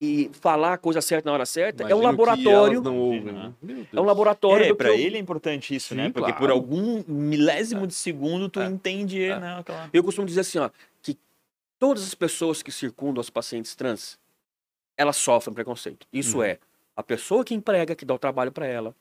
e 0.05 0.31
falar 0.35 0.75
a 0.75 0.79
coisa 0.79 1.01
certa 1.01 1.29
na 1.29 1.35
hora 1.35 1.47
certa 1.47 1.83
é 1.85 1.87
um 1.95 2.01
Imagino 2.01 2.01
que 2.01 2.07
laboratório. 2.45 2.73
elas 2.75 2.85
não 2.85 2.99
ouvem, 2.99 3.33
né? 3.33 3.53
Deus. 3.63 3.87
É 3.93 4.01
um 4.01 4.05
laboratório. 4.05 4.65
É, 4.67 4.75
que 4.75 4.83
eu- 4.85 4.95
ele 4.95 5.17
é 5.17 5.21
importante 5.21 5.75
isso, 5.75 5.89
Sim, 5.89 5.95
né? 5.97 6.05
Porque 6.11 6.33
claro. 6.33 6.37
por 6.39 6.51
algum 6.51 7.03
milésimo 7.09 7.87
de 7.87 7.95
segundo 7.95 8.49
tu 8.49 8.61
É. 8.61 8.67
entende, 8.67 9.23
É. 9.25 9.39
né? 9.39 9.59
Aquela... 9.59 9.89
Eu 9.93 10.03
costumo 10.05 10.27
dizer 10.27 10.41
assim, 10.41 10.59
ó, 10.59 10.71
que 11.03 11.17
todas 11.79 12.03
as 12.03 12.15
pessoas 12.15 12.63
que 12.63 12.71
circundam 12.73 13.21
as 13.21 13.31
pacientes 13.31 13.75
trans, 13.75 14.19
elas 14.97 15.17
sofrem 15.17 15.55
preconceito. 15.55 16.07
Isso 16.13 16.39
Uhum. 16.39 16.45
é 16.45 16.59
a 16.97 17.03
pessoa 17.03 17.45
que 17.45 17.55
emprega, 17.55 17.95
que 17.95 18.05
dá 18.05 18.15
o 18.15 18.19
trabalho 18.19 18.53
para 18.53 18.67
ela, 18.67 18.95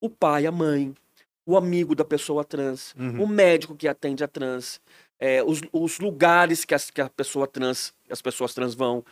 o 0.00 0.08
pai, 0.10 0.46
a 0.46 0.52
mãe, 0.52 0.94
o 1.46 1.56
amigo 1.56 1.94
da 1.94 2.04
pessoa 2.04 2.44
trans, 2.44 2.94
Uhum. 2.98 3.22
o 3.22 3.26
médico 3.26 3.74
que 3.74 3.88
atende 3.88 4.22
a 4.22 4.28
trans, 4.28 4.80
é, 5.18 5.42
os, 5.42 5.60
os 5.72 5.98
lugares 5.98 6.64
que, 6.64 6.74
as, 6.74 6.90
que 6.90 7.00
a 7.00 7.08
pessoa 7.10 7.46
trans, 7.46 7.92
as 8.10 8.22
pessoas 8.22 8.54
trans 8.54 8.74
vão. 8.74 9.04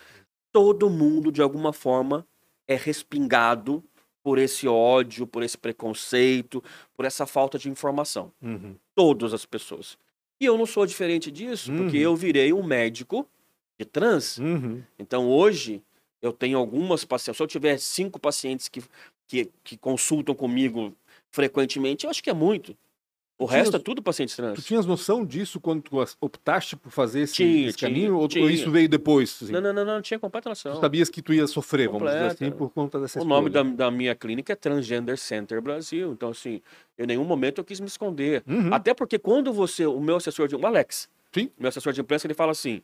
Todo 0.53 0.88
mundo, 0.90 1.30
de 1.30 1.42
alguma 1.42 1.72
forma, 1.72 2.26
é 2.66 2.74
respingado 2.74 3.82
por 4.22 4.38
esse 4.38 4.66
ódio, 4.68 5.26
por 5.26 5.42
esse 5.42 5.57
preconceito, 5.57 6.62
por 6.96 7.05
essa 7.05 7.26
falta 7.26 7.59
de 7.59 7.68
informação 7.70 8.32
Uhum. 8.42 8.74
todas 8.94 9.32
as 9.32 9.46
pessoas. 9.46 9.96
E 10.40 10.44
eu 10.44 10.57
não 10.59 10.66
sou 10.66 10.84
diferente 10.86 11.30
disso, 11.30 11.72
porque 11.72 11.96
Uhum. 11.99 12.03
eu 12.03 12.16
virei 12.16 12.53
um 12.53 12.62
médico 12.62 13.26
de 13.78 13.84
trans. 13.84 14.38
Uhum. 14.38 14.82
Então 14.99 15.28
hoje 15.30 15.82
eu 16.20 16.32
tenho 16.32 16.59
algumas 16.59 17.05
pacientes. 17.05 17.36
Se 17.36 17.42
eu 17.42 17.46
tiver 17.46 17.78
cinco 17.78 18.18
pacientes 18.20 18.68
que, 18.68 18.82
que, 19.26 19.51
que 19.64 19.76
consultam 19.76 20.34
comigo 20.34 20.94
frequentemente, 21.30 22.05
eu 22.05 22.11
acho 22.11 22.22
que 22.22 22.30
é 22.30 22.34
muito. 22.34 22.76
O 23.41 23.47
Tinha 23.47 23.59
resto 23.59 23.76
é 23.76 23.78
tudo 23.78 24.03
pacientes 24.03 24.34
Tu 24.34 24.43
trans. 24.43 24.64
tinhas 24.64 24.84
noção 24.84 25.24
disso 25.24 25.61
quando 25.61 25.80
tu 25.80 26.01
as- 26.01 26.16
optaste 26.20 26.74
por 26.74 26.91
fazer 26.91 27.20
esse, 27.20 27.34
Tinha, 27.34 27.68
esse 27.68 27.78
tinha, 27.78 27.89
caminho? 27.89 28.16
Ou, 28.16 28.22
ou 28.22 28.28
tinha. 28.28 28.51
isso 28.51 28.68
veio 28.68 28.89
depois? 28.89 29.39
assim? 29.41 29.53
Não, 29.53 29.61
não, 29.61 29.72
não, 29.72 29.84
não, 29.84 30.03
tinha 30.03 30.18
completa 30.18 30.47
Tu 30.47 30.49
noção. 30.49 30.80
sabias 30.80 31.09
que 31.09 31.22
tu 31.22 31.32
ia 31.32 31.47
sofrer, 31.47 31.86
vamos 31.89 32.03
dizer 32.09 32.18
Completa. 32.18 32.45
assim, 32.47 32.51
por 32.57 32.70
conta 32.70 32.99
dessa 32.99 33.20
O 33.20 33.24
nome 33.24 33.49
da, 33.49 33.61
escolha. 33.61 33.76
da 33.76 33.91
minha 33.93 34.14
clínica 34.16 34.53
é 34.53 34.57
Transgender 34.57 35.16
Center 35.16 35.62
Brasil. 35.62 36.11
Então, 36.12 36.30
assim, 36.30 36.61
em 36.99 37.07
nenhum 37.07 37.22
momento 37.24 37.59
eu 37.61 37.64
quis 37.64 37.78
me 37.78 37.86
esconder. 37.86 38.43
Uhum. 38.45 38.74
Até 38.74 38.93
porque 38.93 39.20
quando 39.20 39.53
você, 39.53 39.86
o 39.86 40.01
meu 40.01 40.16
assessor 40.16 40.49
de. 40.49 40.57
O 40.57 40.66
Alex, 40.66 41.09
Sim. 41.32 41.49
meu 41.57 41.68
assessor 41.68 41.93
de 41.93 42.01
imprensa, 42.01 42.26
ele 42.26 42.34
fala 42.34 42.51
assim: 42.51 42.82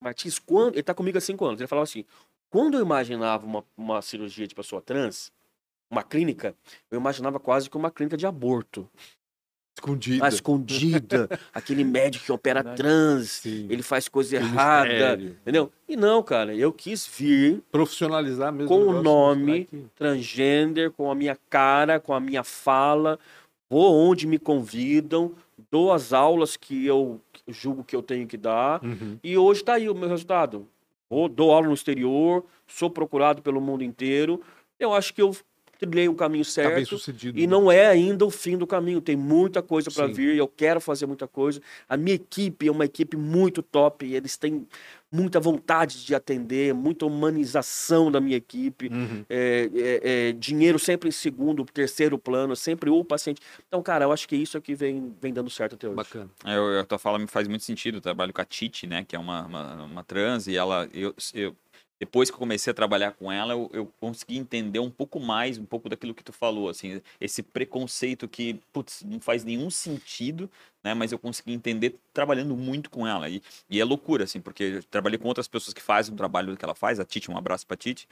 Martins, 0.00 0.36
quando. 0.40 0.74
Ele 0.74 0.82
tá 0.82 0.94
comigo 0.94 1.16
há 1.16 1.20
cinco 1.20 1.44
anos. 1.46 1.60
Ele 1.60 1.68
falava 1.68 1.84
assim: 1.84 2.04
quando 2.50 2.76
eu 2.76 2.82
imaginava 2.82 3.46
uma, 3.46 3.64
uma 3.76 4.02
cirurgia 4.02 4.48
de 4.48 4.54
pessoa 4.56 4.82
trans, 4.82 5.30
uma 5.88 6.02
clínica, 6.02 6.56
eu 6.90 6.98
imaginava 6.98 7.38
quase 7.38 7.70
que 7.70 7.76
uma 7.76 7.88
clínica 7.90 8.16
de 8.16 8.26
aborto. 8.26 8.88
Escondida. 9.76 10.28
Escondida. 10.28 11.28
aquele 11.52 11.82
médico 11.82 12.24
que 12.26 12.32
opera 12.32 12.62
trans, 12.62 13.30
Sim. 13.30 13.66
ele 13.70 13.82
faz 13.82 14.08
coisa 14.08 14.36
Aquele 14.36 14.50
errada. 14.52 14.88
mistério. 14.88 15.36
Entendeu? 15.42 15.72
E 15.88 15.96
não, 15.96 16.22
cara, 16.22 16.54
eu 16.54 16.72
quis 16.72 17.06
vir 17.06 17.62
Profissionalizar 17.72 18.52
mesmo. 18.52 18.68
Com 18.68 18.76
o 18.82 18.86
negócio, 18.86 19.02
nome. 19.02 19.68
transgender, 19.96 20.90
com 20.92 21.10
a 21.10 21.14
minha 21.14 21.36
cara, 21.48 21.98
com 21.98 22.12
a 22.12 22.20
minha 22.20 22.44
fala, 22.44 23.18
vou 23.68 23.92
onde 23.94 24.26
me 24.26 24.38
convidam, 24.38 25.32
dou 25.70 25.92
as 25.92 26.12
aulas 26.12 26.56
que 26.56 26.86
eu 26.86 27.20
julgo 27.48 27.82
que 27.82 27.96
eu 27.96 28.02
tenho 28.02 28.26
que 28.26 28.36
dar, 28.36 28.82
Uhum. 28.84 29.18
e 29.24 29.36
hoje 29.36 29.60
está 29.62 29.74
aí 29.74 29.88
o 29.88 29.94
meu 29.94 30.08
resultado. 30.08 30.68
Vou, 31.10 31.28
dou 31.28 31.50
aula 31.52 31.66
no 31.66 31.74
exterior, 31.74 32.44
sou 32.66 32.88
procurado 32.88 33.42
pelo 33.42 33.60
mundo 33.60 33.82
inteiro. 33.84 34.40
Eu 34.78 34.94
acho 34.94 35.12
que 35.12 35.20
eu 35.22 35.34
trilhei 35.86 36.08
o 36.08 36.14
caminho 36.14 36.44
Tá 36.44 36.50
certo. 36.50 36.86
sucedido. 36.86 37.38
E 37.38 37.46
não 37.46 37.70
é 37.70 37.86
ainda 37.86 38.24
o 38.24 38.30
fim 38.30 38.56
do 38.56 38.66
caminho, 38.66 39.00
tem 39.00 39.16
muita 39.16 39.60
coisa 39.62 39.90
para 39.90 40.06
vir, 40.06 40.36
eu 40.36 40.46
quero 40.48 40.80
fazer 40.80 41.06
muita 41.06 41.26
coisa. 41.26 41.60
A 41.88 41.96
minha 41.96 42.14
equipe 42.14 42.68
é 42.68 42.70
uma 42.70 42.84
equipe 42.84 43.16
muito 43.16 43.62
top, 43.62 44.06
e 44.06 44.14
eles 44.14 44.36
têm 44.36 44.66
muita 45.10 45.38
vontade 45.38 46.06
de 46.06 46.14
atender, 46.14 46.72
muita 46.72 47.04
humanização 47.04 48.10
da 48.10 48.18
minha 48.20 48.36
equipe, 48.36 48.88
Uhum. 48.88 49.24
é, 49.28 49.68
é, 49.74 50.28
é, 50.28 50.32
dinheiro 50.32 50.78
sempre 50.78 51.08
em 51.08 51.12
segundo, 51.12 51.64
terceiro 51.66 52.18
plano, 52.18 52.56
sempre 52.56 52.88
o 52.88 53.04
paciente. 53.04 53.40
Então, 53.68 53.82
cara, 53.82 54.04
eu 54.06 54.12
acho 54.12 54.26
que 54.26 54.36
isso 54.36 54.56
é 54.56 54.60
que 54.60 54.74
vem, 54.74 55.14
vem 55.20 55.32
dando 55.32 55.50
certo 55.50 55.74
até 55.74 55.86
hoje. 55.86 55.96
Bacana. 55.96 56.30
É, 56.44 56.56
Eu, 56.56 56.80
a 56.80 56.84
tua 56.84 56.98
fala 56.98 57.18
me 57.18 57.26
faz 57.26 57.46
muito 57.46 57.62
sentido. 57.64 57.98
Eu 57.98 58.00
trabalho 58.00 58.32
com 58.32 58.40
a 58.40 58.44
Titi, 58.44 58.86
né? 58.86 59.04
Que 59.06 59.14
é 59.14 59.18
uma, 59.18 59.44
uma, 59.46 59.84
uma 59.84 60.04
trans, 60.04 60.46
e 60.46 60.56
ela. 60.56 60.88
Eu, 60.94 61.14
eu- 61.34 61.54
depois 62.02 62.28
que 62.28 62.34
eu 62.34 62.38
comecei 62.40 62.68
a 62.68 62.74
trabalhar 62.74 63.12
com 63.12 63.30
ela, 63.30 63.52
eu, 63.52 63.70
eu 63.72 63.92
consegui 64.00 64.36
entender 64.36 64.80
um 64.80 64.90
pouco 64.90 65.20
mais, 65.20 65.56
um 65.56 65.64
pouco 65.64 65.88
daquilo 65.88 66.12
que 66.12 66.24
tu 66.24 66.32
falou, 66.32 66.68
assim, 66.68 67.00
esse 67.20 67.44
preconceito 67.44 68.26
que, 68.26 68.58
putz, 68.72 69.04
não 69.04 69.20
faz 69.20 69.44
nenhum 69.44 69.70
sentido, 69.70 70.50
né? 70.82 70.94
Mas 70.94 71.12
eu 71.12 71.18
consegui 71.18 71.52
entender 71.52 71.96
trabalhando 72.12 72.56
muito 72.56 72.90
com 72.90 73.06
ela. 73.06 73.28
E, 73.28 73.42
e 73.70 73.80
é 73.80 73.84
loucura, 73.84 74.24
assim, 74.24 74.40
porque 74.40 74.62
eu 74.64 74.82
trabalhei 74.84 75.18
com 75.18 75.28
outras 75.28 75.48
pessoas 75.48 75.74
que 75.74 75.82
fazem 75.82 76.12
o 76.12 76.16
trabalho 76.16 76.56
que 76.56 76.64
ela 76.64 76.74
faz, 76.74 76.98
a 77.00 77.04
Titi, 77.04 77.30
um 77.30 77.36
abraço 77.36 77.66
pra 77.66 77.76
Titi. 77.76 78.08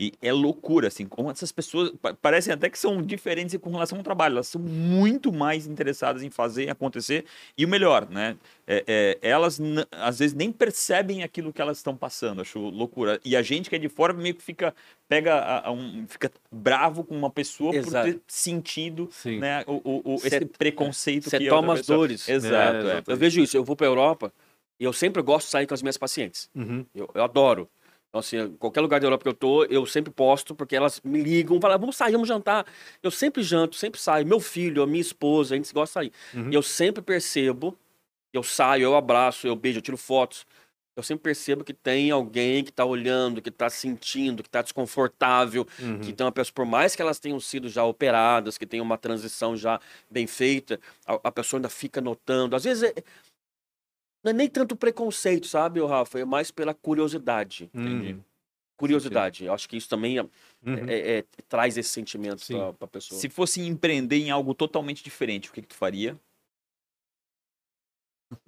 E 0.00 0.12
é 0.22 0.32
loucura, 0.32 0.86
assim, 0.86 1.06
como 1.06 1.28
essas 1.28 1.50
pessoas 1.50 1.90
pa- 2.00 2.14
parecem 2.14 2.52
até 2.54 2.70
que 2.70 2.78
são 2.78 3.02
diferentes 3.02 3.56
com 3.60 3.68
relação 3.70 3.98
ao 3.98 4.04
trabalho. 4.04 4.34
Elas 4.34 4.46
são 4.46 4.60
muito 4.60 5.32
mais 5.32 5.66
interessadas 5.66 6.22
em 6.22 6.30
fazer 6.30 6.70
acontecer. 6.70 7.24
E 7.56 7.64
o 7.64 7.68
melhor, 7.68 8.08
né? 8.08 8.36
é- 8.64 8.84
é, 8.86 9.18
elas 9.28 9.58
às 9.90 10.18
vezes 10.20 10.34
nem 10.36 10.52
percebem 10.52 11.24
aquilo 11.24 11.52
que 11.52 11.60
elas 11.60 11.78
estão 11.78 11.96
passando. 11.96 12.42
Acho 12.42 12.60
loucura. 12.60 13.18
E 13.24 13.34
a 13.34 13.42
gente 13.42 13.68
que 13.68 13.74
é 13.74 13.78
de 13.78 13.88
fora 13.88 14.12
meio 14.12 14.34
que 14.36 14.42
fica, 14.42 14.72
pega 15.08 15.34
a- 15.34 15.66
a 15.68 15.72
um, 15.72 16.06
fica 16.06 16.30
bravo 16.50 17.04
com 17.04 17.16
uma 17.16 17.30
pessoa 17.30 17.74
Exato. 17.74 18.06
Por 18.06 18.14
ter 18.14 18.22
sentido 18.26 19.08
Sim. 19.12 19.38
né, 19.38 19.64
o, 19.66 19.80
o- 19.84 20.14
o- 20.14 20.18
Cê- 20.18 20.28
esse 20.28 20.44
preconceito 20.46 21.28
Você 21.28 21.38
que 21.38 21.46
a 21.46 21.50
toma 21.50 21.74
as 21.74 21.86
dores. 21.86 22.28
Exato, 22.28 22.86
É, 22.88 22.98
é. 22.98 23.02
Eu 23.06 23.16
vejo 23.16 23.40
isso, 23.40 23.56
eu 23.56 23.64
vou 23.64 23.76
pra 23.76 23.86
Europa 23.86 24.32
e 24.80 24.84
eu 24.84 24.92
sempre 24.92 25.22
gosto 25.22 25.46
de 25.46 25.50
sair 25.52 25.66
com 25.66 25.74
as 25.74 25.82
minhas 25.82 25.96
pacientes. 25.96 26.48
Uhum. 26.54 26.84
Eu, 26.94 27.08
eu 27.14 27.22
adoro. 27.22 27.68
Então, 28.08 28.20
assim, 28.20 28.56
qualquer 28.58 28.80
lugar 28.80 28.98
da 29.00 29.06
Europa 29.06 29.24
que 29.24 29.28
eu 29.28 29.34
tô, 29.34 29.64
eu 29.64 29.84
sempre 29.84 30.10
posto, 30.10 30.54
porque 30.54 30.74
elas 30.74 30.98
me 31.04 31.20
ligam, 31.22 31.60
falam, 31.60 31.78
vamos 31.78 31.94
sair, 31.94 32.12
vamos 32.12 32.26
jantar. 32.26 32.64
Eu 33.02 33.10
sempre 33.10 33.42
janto, 33.42 33.76
sempre 33.76 34.00
saio. 34.00 34.26
Meu 34.26 34.40
filho, 34.40 34.82
a 34.82 34.86
minha 34.86 35.00
esposa, 35.02 35.54
a 35.54 35.56
gente 35.58 35.70
gosta 35.74 36.00
de 36.00 36.10
sair. 36.10 36.12
Uhum. 36.40 36.50
E 36.50 36.54
eu 36.54 36.62
sempre 36.62 37.02
percebo, 37.02 37.76
eu 38.32 38.42
saio, 38.42 38.84
eu 38.84 38.96
abraço, 38.96 39.46
eu 39.46 39.54
beijo, 39.54 39.78
eu 39.78 39.82
tiro 39.82 39.98
fotos. 39.98 40.46
Eu 40.98 41.02
sempre 41.04 41.22
percebo 41.22 41.62
que 41.62 41.72
tem 41.72 42.10
alguém 42.10 42.64
que 42.64 42.72
tá 42.72 42.84
olhando, 42.84 43.40
que 43.40 43.52
tá 43.52 43.70
sentindo, 43.70 44.42
que 44.42 44.50
tá 44.50 44.62
desconfortável, 44.62 45.64
Uhum. 45.78 46.00
que 46.00 46.12
tem 46.12 46.24
uma 46.26 46.32
pessoa, 46.32 46.52
por 46.52 46.66
mais 46.66 46.96
que 46.96 47.00
elas 47.00 47.20
tenham 47.20 47.38
sido 47.38 47.68
já 47.68 47.84
operadas, 47.84 48.58
que 48.58 48.66
tenham 48.66 48.84
uma 48.84 48.98
transição 48.98 49.56
já 49.56 49.80
bem 50.10 50.26
feita, 50.26 50.80
a, 51.06 51.14
a 51.22 51.30
pessoa 51.30 51.58
ainda 51.58 51.68
fica 51.68 52.00
notando. 52.00 52.56
Às 52.56 52.64
vezes 52.64 52.82
é- 52.82 52.94
não 54.24 54.30
é 54.30 54.32
nem 54.32 54.48
tanto 54.48 54.74
preconceito, 54.74 55.46
sabe, 55.46 55.80
Rafa? 55.86 56.18
É 56.18 56.24
mais 56.24 56.50
pela 56.50 56.74
curiosidade. 56.74 57.70
Entendi. 57.72 58.14
Uhum. 58.14 58.24
Curiosidade. 58.76 59.44
Eu 59.44 59.52
acho 59.52 59.68
que 59.68 59.76
isso 59.76 59.88
também 59.88 60.18
é- 60.18 60.22
Uhum. 60.22 60.88
é- 60.88 61.18
é- 61.18 61.24
traz 61.48 61.78
esse 61.78 61.90
sentimento 61.90 62.44
pra, 62.44 62.72
pra 62.72 62.88
pessoa. 62.88 63.20
Se 63.20 63.28
fosse 63.28 63.60
empreender 63.60 64.16
em 64.16 64.30
algo 64.32 64.52
totalmente 64.52 65.04
diferente, 65.04 65.48
o 65.48 65.52
que, 65.52 65.62
que 65.62 65.68
tu 65.68 65.74
faria? 65.76 66.18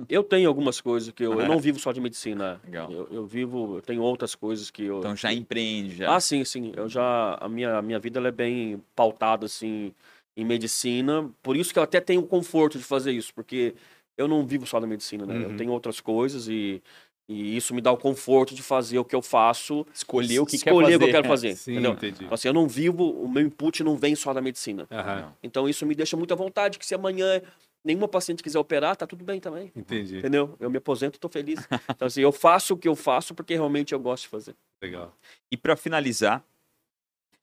Eu 0.09 0.23
tenho 0.23 0.49
algumas 0.49 0.81
coisas 0.81 1.11
que 1.13 1.23
eu, 1.25 1.41
eu 1.41 1.47
não 1.47 1.59
vivo 1.59 1.79
só 1.79 1.93
de 1.93 2.01
medicina. 2.01 2.61
Legal. 2.65 2.91
Eu, 2.91 3.09
eu 3.11 3.27
vivo, 3.27 3.77
eu 3.77 3.83
tenho 3.83 4.03
outras 4.03 4.35
coisas 4.35 4.71
que 4.71 4.85
eu. 4.85 4.99
Então 4.99 5.15
já 5.17 5.33
empreende, 5.33 5.97
já. 5.97 6.15
Ah, 6.15 6.21
sim, 6.21 6.45
sim. 6.45 6.73
Eu 6.77 6.89
já 6.89 7.37
a 7.41 7.49
minha 7.49 7.77
a 7.79 7.83
minha 7.83 7.99
vida 7.99 8.19
ela 8.19 8.29
é 8.29 8.33
bem 8.33 8.83
pautada 8.95 9.47
assim 9.47 9.93
em 10.37 10.45
medicina, 10.45 11.29
por 11.43 11.57
isso 11.57 11.73
que 11.73 11.79
eu 11.79 11.83
até 11.83 12.01
tenho 12.01 12.21
o 12.21 12.27
conforto 12.27 12.79
de 12.79 12.85
fazer 12.85 13.13
isso, 13.13 13.33
porque 13.35 13.75
eu 14.17 14.27
não 14.29 14.47
vivo 14.47 14.67
só 14.67 14.79
da 14.81 14.87
medicina, 14.87 15.27
né? 15.27 15.35
Uhum. 15.35 15.43
Eu 15.43 15.57
tenho 15.57 15.73
outras 15.73 16.01
coisas 16.01 16.49
e 16.49 16.83
e 17.29 17.57
isso 17.57 17.73
me 17.73 17.81
dá 17.81 17.93
o 17.93 17.97
conforto 17.97 18.57
de 18.57 18.63
fazer 18.63 18.99
o 18.99 19.05
que 19.05 19.15
eu 19.15 19.23
faço, 19.23 19.87
Escolher 19.95 20.41
o 20.41 20.45
que 20.45 20.59
quer 20.59 20.71
escolher 20.71 20.97
o 20.97 20.99
que 20.99 21.05
eu 21.05 21.07
fazer. 21.07 21.13
quero 21.13 21.29
fazer, 21.29 21.55
Sim, 21.55 21.71
entendeu? 21.73 21.93
entendi. 21.93 22.25
Então, 22.25 22.35
assim, 22.35 22.49
eu 22.49 22.55
não 22.55 22.67
vivo, 22.67 23.09
o 23.09 23.29
meu 23.29 23.41
input 23.45 23.85
não 23.85 23.97
vem 23.97 24.17
só 24.17 24.35
da 24.35 24.41
medicina. 24.41 24.89
Aham, 24.91 25.33
Então 25.41 25.69
isso 25.69 25.87
me 25.87 25.95
deixa 25.95 26.17
muito 26.17 26.35
à 26.35 26.37
vontade 26.37 26.77
que 26.77 26.85
se 26.85 26.93
amanhã 26.93 27.41
nenhuma 27.85 28.09
paciente 28.09 28.43
quiser 28.43 28.59
operar, 28.59 28.97
tá 28.97 29.07
tudo 29.07 29.25
bem 29.25 29.41
também. 29.41 29.73
entendi. 29.75 30.19
Entendeu? 30.19 30.57
Eu 30.61 30.71
me 30.71 30.79
aposento 30.79 31.17
e 31.17 31.21
tô 31.21 31.29
feliz. 31.29 31.67
Então, 31.89 32.07
assim, 32.07 32.21
eu 32.21 32.33
faço 32.33 32.75
o 32.75 32.77
que 32.77 32.89
eu 32.89 32.97
faço 32.97 33.35
porque 33.35 33.55
realmente 33.55 33.93
eu 33.93 34.01
gosto 34.01 34.25
de 34.25 34.29
fazer. 34.29 34.57
Legal. 34.83 35.15
E 35.51 35.57
pra 35.57 35.77
finalizar, 35.77 36.45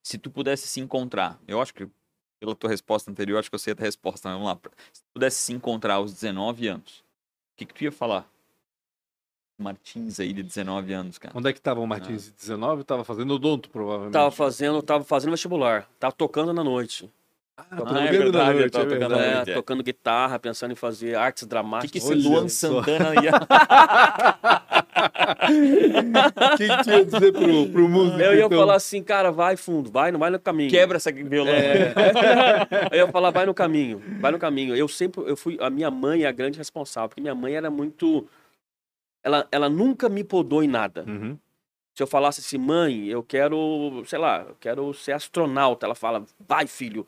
se 0.01 0.17
tu 0.17 0.29
pudesse 0.29 0.67
se 0.67 0.79
encontrar, 0.79 1.39
eu 1.47 1.61
acho 1.61 1.73
que 1.73 1.87
pela 2.39 2.55
tua 2.55 2.69
resposta 2.69 3.09
anterior, 3.09 3.39
acho 3.39 3.49
que 3.49 3.55
eu 3.55 3.59
sei 3.59 3.73
a 3.73 3.75
tua 3.75 3.85
resposta, 3.85 4.29
mas 4.29 4.37
vamos 4.37 4.53
lá. 4.53 4.71
Se 4.93 5.01
tu 5.01 5.07
pudesse 5.13 5.37
se 5.37 5.53
encontrar 5.53 5.95
aos 5.95 6.13
19 6.13 6.67
anos, 6.67 6.99
o 6.99 7.57
que, 7.57 7.65
que 7.65 7.73
tu 7.73 7.83
ia 7.83 7.91
falar? 7.91 8.29
Martins 9.59 10.19
aí 10.19 10.31
de 10.33 10.43
19 10.43 10.93
anos, 10.93 11.17
cara. 11.17 11.35
Onde 11.35 11.49
é 11.49 11.53
que 11.53 11.59
tava 11.59 11.79
o 11.79 11.87
Martins 11.87 12.25
de 12.25 12.31
19? 12.31 12.83
Tava 12.83 13.03
fazendo 13.03 13.33
odonto, 13.33 13.69
provavelmente. 13.69 14.13
Tava 14.13 14.29
fazendo, 14.29 14.81
tava 14.83 15.03
fazendo 15.03 15.31
vestibular, 15.31 15.89
tava 15.99 16.13
tocando 16.13 16.53
na 16.53 16.63
noite. 16.63 17.11
Ah, 17.57 17.63
Ah, 17.71 17.75
tocando 17.75 17.97
é 17.97 18.03
na 18.05 18.11
verdade, 18.11 18.59
noite, 18.59 18.63
eu 18.63 18.69
tava 18.71 18.85
é 18.85 18.87
tocando 18.99 19.09
verdade. 19.15 19.49
É, 19.49 19.51
é. 19.51 19.55
tocando 19.55 19.83
guitarra, 19.83 20.37
pensando 20.39 20.71
em 20.71 20.75
fazer 20.75 21.15
artes 21.15 21.41
O 21.43 21.45
que, 21.45 21.49
dramáticas. 21.49 21.91
que 21.91 21.97
esse 21.97 22.13
Luan. 22.13 22.47
Santana 22.47 23.15
ia. 23.23 23.31
O 26.53 26.57
que, 26.57 26.67
que 26.67 26.83
tu 26.83 26.89
ia 26.89 27.05
dizer 27.05 27.31
pro, 27.33 27.69
pro 27.69 27.89
músico? 27.89 28.19
Eu 28.19 28.33
ia 28.35 28.45
então? 28.45 28.57
falar 28.59 28.75
assim, 28.75 29.01
cara, 29.03 29.31
vai 29.31 29.55
fundo, 29.57 29.89
vai, 29.91 30.11
não 30.11 30.19
vai 30.19 30.29
no 30.29 30.39
caminho. 30.39 30.69
Quebra 30.69 30.97
essa 30.97 31.11
violão. 31.11 31.51
É. 31.53 31.93
eu 32.91 32.97
ia 32.97 33.07
falar, 33.11 33.31
vai 33.31 33.45
no 33.45 33.53
caminho, 33.53 34.01
vai 34.19 34.31
no 34.31 34.39
caminho. 34.39 34.75
Eu 34.75 34.87
sempre, 34.87 35.21
eu 35.29 35.35
fui, 35.35 35.57
a 35.59 35.69
minha 35.69 35.89
mãe 35.89 36.23
é 36.23 36.27
a 36.27 36.31
grande 36.31 36.57
responsável, 36.57 37.09
porque 37.09 37.21
minha 37.21 37.35
mãe 37.35 37.55
era 37.55 37.69
muito, 37.69 38.27
ela, 39.23 39.47
ela 39.51 39.69
nunca 39.69 40.07
me 40.09 40.23
podou 40.23 40.63
em 40.63 40.67
nada. 40.67 41.03
Uhum. 41.07 41.37
Se 41.95 42.03
eu 42.03 42.07
falasse 42.07 42.39
assim, 42.41 42.59
mãe, 42.59 43.07
eu 43.07 43.23
quero, 43.23 44.03
sei 44.05 44.19
lá, 44.19 44.45
eu 44.47 44.55
quero 44.59 44.93
ser 44.93 45.13
astronauta, 45.13 45.85
ela 45.87 45.95
fala, 45.95 46.23
vai 46.47 46.67
filho, 46.67 47.07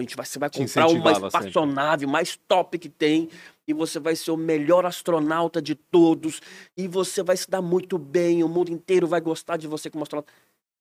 a 0.00 0.02
gente 0.02 0.16
vai, 0.16 0.26
você 0.26 0.38
vai 0.38 0.50
comprar 0.50 0.88
uma 0.88 0.92
incentivava 0.92 1.30
sempre. 1.30 1.48
espaçonave 1.48 2.06
mais 2.06 2.38
top 2.48 2.78
que 2.78 2.88
tem 2.88 3.30
e 3.66 3.72
você 3.72 3.98
vai 3.98 4.14
ser 4.14 4.30
o 4.30 4.36
melhor 4.36 4.84
astronauta 4.84 5.60
de 5.60 5.74
todos 5.74 6.40
e 6.76 6.86
você 6.86 7.22
vai 7.22 7.36
se 7.36 7.48
dar 7.50 7.62
muito 7.62 7.98
bem, 7.98 8.44
o 8.44 8.48
mundo 8.48 8.70
inteiro 8.70 9.06
vai 9.06 9.20
gostar 9.20 9.56
de 9.56 9.66
você 9.66 9.88
como 9.88 10.02
astronauta. 10.02 10.32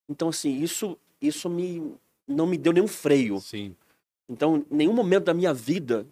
Então 0.10 0.30
assim, 0.30 0.62
isso, 0.62 0.98
isso 1.22 1.50
me 1.50 1.96
não 2.28 2.48
me 2.48 2.58
deu 2.58 2.74
nenhum 2.74 2.88
freio. 2.88 3.40
Sim. 3.40 3.76
Então, 4.28 4.66
em 4.72 4.76
nenhum 4.76 4.94
momento 4.94 5.26
da 5.26 5.34
minha 5.34 5.54
vida 5.54 6.06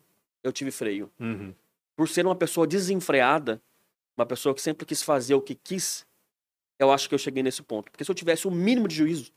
eu 0.44 0.52
tive 0.52 0.72
freio. 0.72 1.12
Uhum. 1.20 1.54
Por 1.96 2.08
ser 2.08 2.26
uma 2.26 2.36
pessoa 2.36 2.68
desenfreada, 2.68 3.62
uma 4.16 4.26
pessoa 4.26 4.54
que 4.54 4.62
sempre 4.62 4.86
quis 4.86 5.02
fazer 5.02 5.36
o 5.36 5.42
que 5.42 5.56
quis, 5.56 6.06
eu 6.80 6.92
acho 6.92 7.08
que 7.08 7.16
eu 7.16 7.20
cheguei 7.20 7.42
nesse 7.42 7.64
ponto. 7.64 7.92
Porque 7.92 8.04
se 8.04 8.12
eu 8.12 8.16
tivesse 8.16 8.48
o 8.48 8.52
mínimo 8.52 8.88
de 8.88 8.96
juízo, 8.96 9.32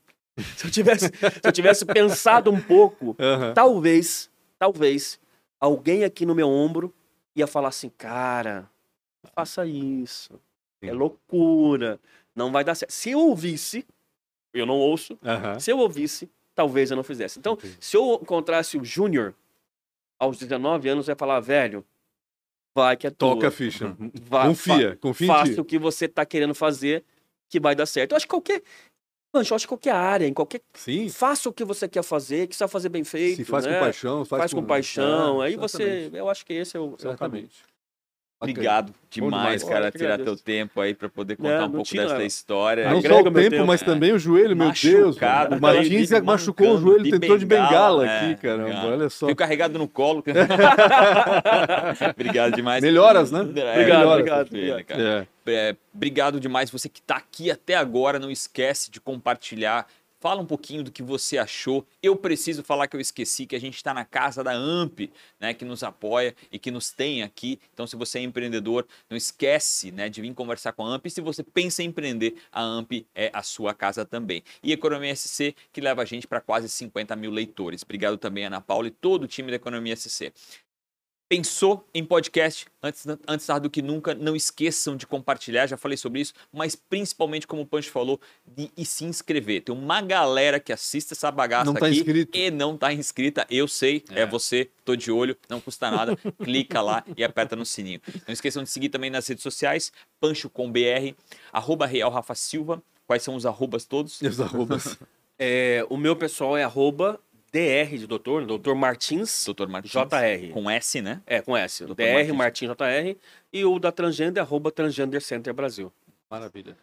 se 0.55 0.67
eu 0.67 0.71
tivesse, 0.71 1.05
se 1.07 1.47
eu 1.47 1.51
tivesse 1.51 1.85
pensado 1.85 2.51
um 2.51 2.59
pouco, 2.59 3.15
Aham. 3.19 3.53
talvez, 3.53 4.29
talvez, 4.59 5.19
alguém 5.59 6.03
aqui 6.03 6.25
no 6.25 6.35
meu 6.35 6.47
ombro 6.47 6.93
ia 7.35 7.47
falar 7.47 7.69
assim, 7.69 7.89
cara, 7.89 8.69
faça 9.35 9.65
isso. 9.65 10.39
É 10.81 10.91
Sim. 10.91 10.93
loucura. 10.93 11.99
Não 12.35 12.51
vai 12.51 12.63
dar 12.63 12.75
certo. 12.75 12.91
Se 12.91 13.11
eu 13.11 13.19
ouvisse, 13.19 13.85
eu 14.53 14.65
não 14.65 14.77
ouço, 14.77 15.17
Aham. 15.23 15.59
se 15.59 15.71
eu 15.71 15.79
ouvisse, 15.79 16.29
talvez 16.53 16.91
eu 16.91 16.97
não 16.97 17.03
fizesse. 17.03 17.39
Então, 17.39 17.53
Entendi. 17.53 17.77
se 17.79 17.97
eu 17.97 18.19
encontrasse 18.21 18.77
o 18.77 18.85
Júnior, 18.85 19.33
aos 20.19 20.37
19 20.37 20.89
anos 20.89 21.07
vai 21.07 21.15
falar, 21.15 21.39
velho, 21.39 21.85
vai 22.75 22.95
que 22.95 23.07
é 23.07 23.09
tua. 23.09 23.33
Toca 23.33 23.47
a 23.47 23.51
ficha. 23.51 23.95
Vai, 24.21 24.49
confia, 24.49 24.97
confia 24.97 25.27
faça 25.27 25.61
o 25.61 25.65
que 25.65 25.77
você 25.77 26.07
tá 26.07 26.25
querendo 26.25 26.53
fazer 26.53 27.03
que 27.49 27.59
vai 27.59 27.75
dar 27.75 27.85
certo. 27.85 28.11
Eu 28.11 28.17
acho 28.17 28.25
que 28.25 28.29
qualquer. 28.29 28.61
Acho 29.39 29.59
que 29.59 29.67
qualquer 29.67 29.93
área, 29.93 30.27
em 30.27 30.33
qualquer. 30.33 30.61
Sim, 30.73 31.09
Faça 31.09 31.49
o 31.49 31.53
que 31.53 31.63
você 31.63 31.87
quer 31.87 32.03
fazer, 32.03 32.47
que 32.47 32.55
você 32.55 32.63
vai 32.63 32.69
fazer 32.69 32.89
bem 32.89 33.03
feito. 33.03 33.37
se 33.37 33.43
faz 33.45 33.65
né? 33.65 33.73
com 33.73 33.79
paixão, 33.85 34.25
faz, 34.25 34.39
Faz 34.41 34.53
com 34.53 34.63
paixão. 34.63 35.43
É, 35.43 35.47
aí 35.47 35.55
você. 35.55 35.83
exatamente, 35.83 36.17
Eu 36.17 36.29
acho 36.29 36.45
que 36.45 36.53
esse 36.53 36.77
é 36.77 36.79
o, 36.79 36.95
é 37.01 37.07
o. 37.07 37.11
Bacana. 37.11 37.43
Obrigado 38.39 38.93
demais, 39.09 39.31
demais, 39.31 39.63
cara. 39.63 39.75
cara, 39.75 39.91
tirar 39.91 40.17
teu 40.19 40.35
tempo 40.35 40.79
aí 40.79 40.93
pra 40.93 41.09
poder 41.09 41.35
Não, 41.39 41.45
contar 41.49 41.57
um 41.57 41.61
não 41.61 41.71
pouco 41.71 41.85
tinha- 41.87 42.03
dessa 42.05 42.23
história. 42.23 42.83
Não 42.89 42.99
Agrega 42.99 43.15
só 43.15 43.21
o 43.21 43.23
tempo, 43.33 43.49
tempo. 43.49 43.65
mas 43.65 43.81
também 43.81 44.11
o 44.13 44.19
joelho, 44.19 44.55
meu 44.55 44.71
Deus. 44.71 45.15
Machucado, 45.15 45.55
O 45.55 45.61
Martins 45.61 46.11
machucou 46.21 46.75
o 46.75 46.77
joelho, 46.79 47.03
de 47.03 47.11
tentou 47.19 47.35
de 47.37 47.45
bengala, 47.47 48.03
bengala 48.03 48.05
é, 48.05 48.31
aqui, 48.31 48.41
caramba. 48.41 48.69
é. 48.69 48.85
Olha 48.85 49.09
só. 49.09 49.25
Fui 49.25 49.33
carregado 49.33 49.79
no 49.79 49.87
colo. 49.87 50.23
Obrigado 52.15 52.55
demais. 52.55 52.81
Melhoras, 52.83 53.31
né? 53.31 53.39
É, 53.39 53.43
Obrigado, 53.43 53.75
Melhoras. 53.77 54.11
obrigado, 54.19 54.47
Ele, 54.55 54.71
obrigado. 54.71 54.85
cara. 54.87 55.27
É. 55.33 55.37
É, 55.49 55.75
obrigado 55.95 56.39
demais 56.41 56.69
você 56.69 56.89
que 56.89 56.99
está 56.99 57.15
aqui 57.15 57.49
até 57.49 57.75
agora. 57.75 58.19
Não 58.19 58.29
esquece 58.29 58.91
de 58.91 58.99
compartilhar. 58.99 59.87
Fala 60.19 60.41
um 60.41 60.45
pouquinho 60.45 60.83
do 60.83 60.91
que 60.91 61.03
você 61.03 61.37
achou. 61.37 61.85
Eu 62.01 62.15
preciso 62.15 62.63
falar 62.63 62.87
que 62.87 62.95
eu 62.95 62.99
esqueci 62.99 63.45
que 63.45 63.55
a 63.55 63.59
gente 63.59 63.75
está 63.75 63.93
na 63.93 64.03
casa 64.03 64.43
da 64.43 64.51
AMP, 64.51 65.11
né, 65.39 65.53
que 65.53 65.63
nos 65.63 65.83
apoia 65.83 66.35
e 66.51 66.57
que 66.57 66.71
nos 66.71 66.91
tem 66.91 67.21
aqui. 67.21 67.59
Então, 67.71 67.85
se 67.85 67.95
você 67.95 68.17
é 68.17 68.23
empreendedor, 68.23 68.87
não 69.07 69.15
esquece 69.15 69.91
né, 69.91 70.09
de 70.09 70.19
vir 70.19 70.33
conversar 70.33 70.73
com 70.73 70.83
a 70.83 70.95
AMP. 70.95 71.05
E 71.05 71.11
se 71.11 71.21
você 71.21 71.43
pensa 71.43 71.83
em 71.83 71.87
empreender, 71.87 72.35
a 72.51 72.61
AMP 72.63 73.05
é 73.13 73.29
a 73.31 73.43
sua 73.43 73.75
casa 73.75 74.05
também. 74.05 74.43
E 74.63 74.71
Economia 74.71 75.15
SC, 75.15 75.55
que 75.71 75.79
leva 75.79 76.01
a 76.01 76.05
gente 76.05 76.25
para 76.25 76.41
quase 76.41 76.67
50 76.67 77.15
mil 77.15 77.29
leitores. 77.29 77.83
Obrigado 77.83 78.17
também, 78.17 78.45
Ana 78.45 78.59
Paula 78.59 78.87
e 78.87 78.91
todo 78.91 79.23
o 79.23 79.27
time 79.27 79.51
da 79.51 79.57
Economia 79.57 79.95
SC. 79.95 80.33
Pensou 81.29 81.85
em 81.93 82.05
podcast? 82.05 82.67
Antes, 82.81 83.05
antes 83.27 83.45
tarde 83.45 83.63
do 83.63 83.69
que 83.69 83.81
nunca, 83.81 84.15
não 84.15 84.33
esqueçam 84.33 84.95
de 84.95 85.05
compartilhar, 85.05 85.67
já 85.67 85.75
falei 85.75 85.97
sobre 85.97 86.21
isso, 86.21 86.33
mas 86.53 86.73
principalmente, 86.73 87.45
como 87.45 87.63
o 87.63 87.65
Pancho 87.65 87.91
falou, 87.91 88.17
de 88.45 88.71
e 88.77 88.85
se 88.85 89.03
inscrever. 89.03 89.61
Tem 89.61 89.75
uma 89.75 90.01
galera 90.01 90.57
que 90.57 90.71
assiste 90.71 91.11
essa 91.11 91.29
bagaça 91.29 91.65
Não 91.65 91.73
tá 91.73 91.87
aqui 91.87 91.97
inscrito. 91.97 92.37
e 92.37 92.49
não 92.49 92.77
tá 92.77 92.93
inscrita. 92.93 93.45
Eu 93.49 93.67
sei, 93.67 94.05
é. 94.11 94.25
você, 94.25 94.69
tô 94.85 94.95
de 94.95 95.11
olho, 95.11 95.35
não 95.49 95.59
custa 95.59 95.91
nada. 95.91 96.15
clica 96.41 96.81
lá 96.81 97.03
e 97.17 97.25
aperta 97.25 97.57
no 97.57 97.65
sininho. 97.65 97.99
Não 98.25 98.33
esqueçam 98.33 98.63
de 98.63 98.69
seguir 98.69 98.87
também 98.87 99.09
nas 99.09 99.27
redes 99.27 99.43
sociais, 99.43 99.91
Pancho 100.21 100.49
com 100.49 100.71
BR, 100.71 101.13
arroba 101.51 101.85
Real 101.85 102.09
Rafa 102.09 102.35
Silva. 102.35 102.81
Quais 103.05 103.21
são 103.21 103.35
os 103.35 103.45
arrobas 103.45 103.83
todos? 103.83 104.21
Os 104.21 104.39
arrobas. 104.39 104.97
É, 105.39 105.85
o 105.89 105.97
meu 105.97 106.15
pessoal 106.15 106.57
é 106.57 106.63
arroba 106.63 107.19
DR 107.51 107.97
de 107.97 108.05
doutor, 108.05 108.45
doutor 108.45 108.75
Martins 108.75 109.45
Doutor 109.45 109.67
Martins. 109.67 109.91
JR. 109.91 110.51
Com 110.53 110.69
S, 110.69 111.01
né? 111.01 111.21
É, 111.25 111.41
com 111.41 111.55
S. 111.55 111.85
Dr. 111.85 111.93
DR 111.95 112.13
Martins. 112.13 112.35
Martins 112.35 112.69
JR. 112.69 113.17
E 113.53 113.65
o 113.65 113.79
da 113.79 113.91
Transgender, 113.91 114.43
arroba 114.43 114.71
Transgender 114.71 115.21
Center 115.21 115.53
Brasil. 115.53 115.91
Maravilha. 116.29 116.77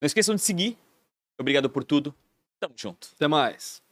Não 0.00 0.06
esqueçam 0.06 0.34
de 0.34 0.42
seguir. 0.42 0.76
Obrigado 1.38 1.70
por 1.70 1.82
tudo. 1.84 2.14
Tamo 2.60 2.74
junto. 2.76 3.08
Até 3.14 3.26
mais. 3.26 3.82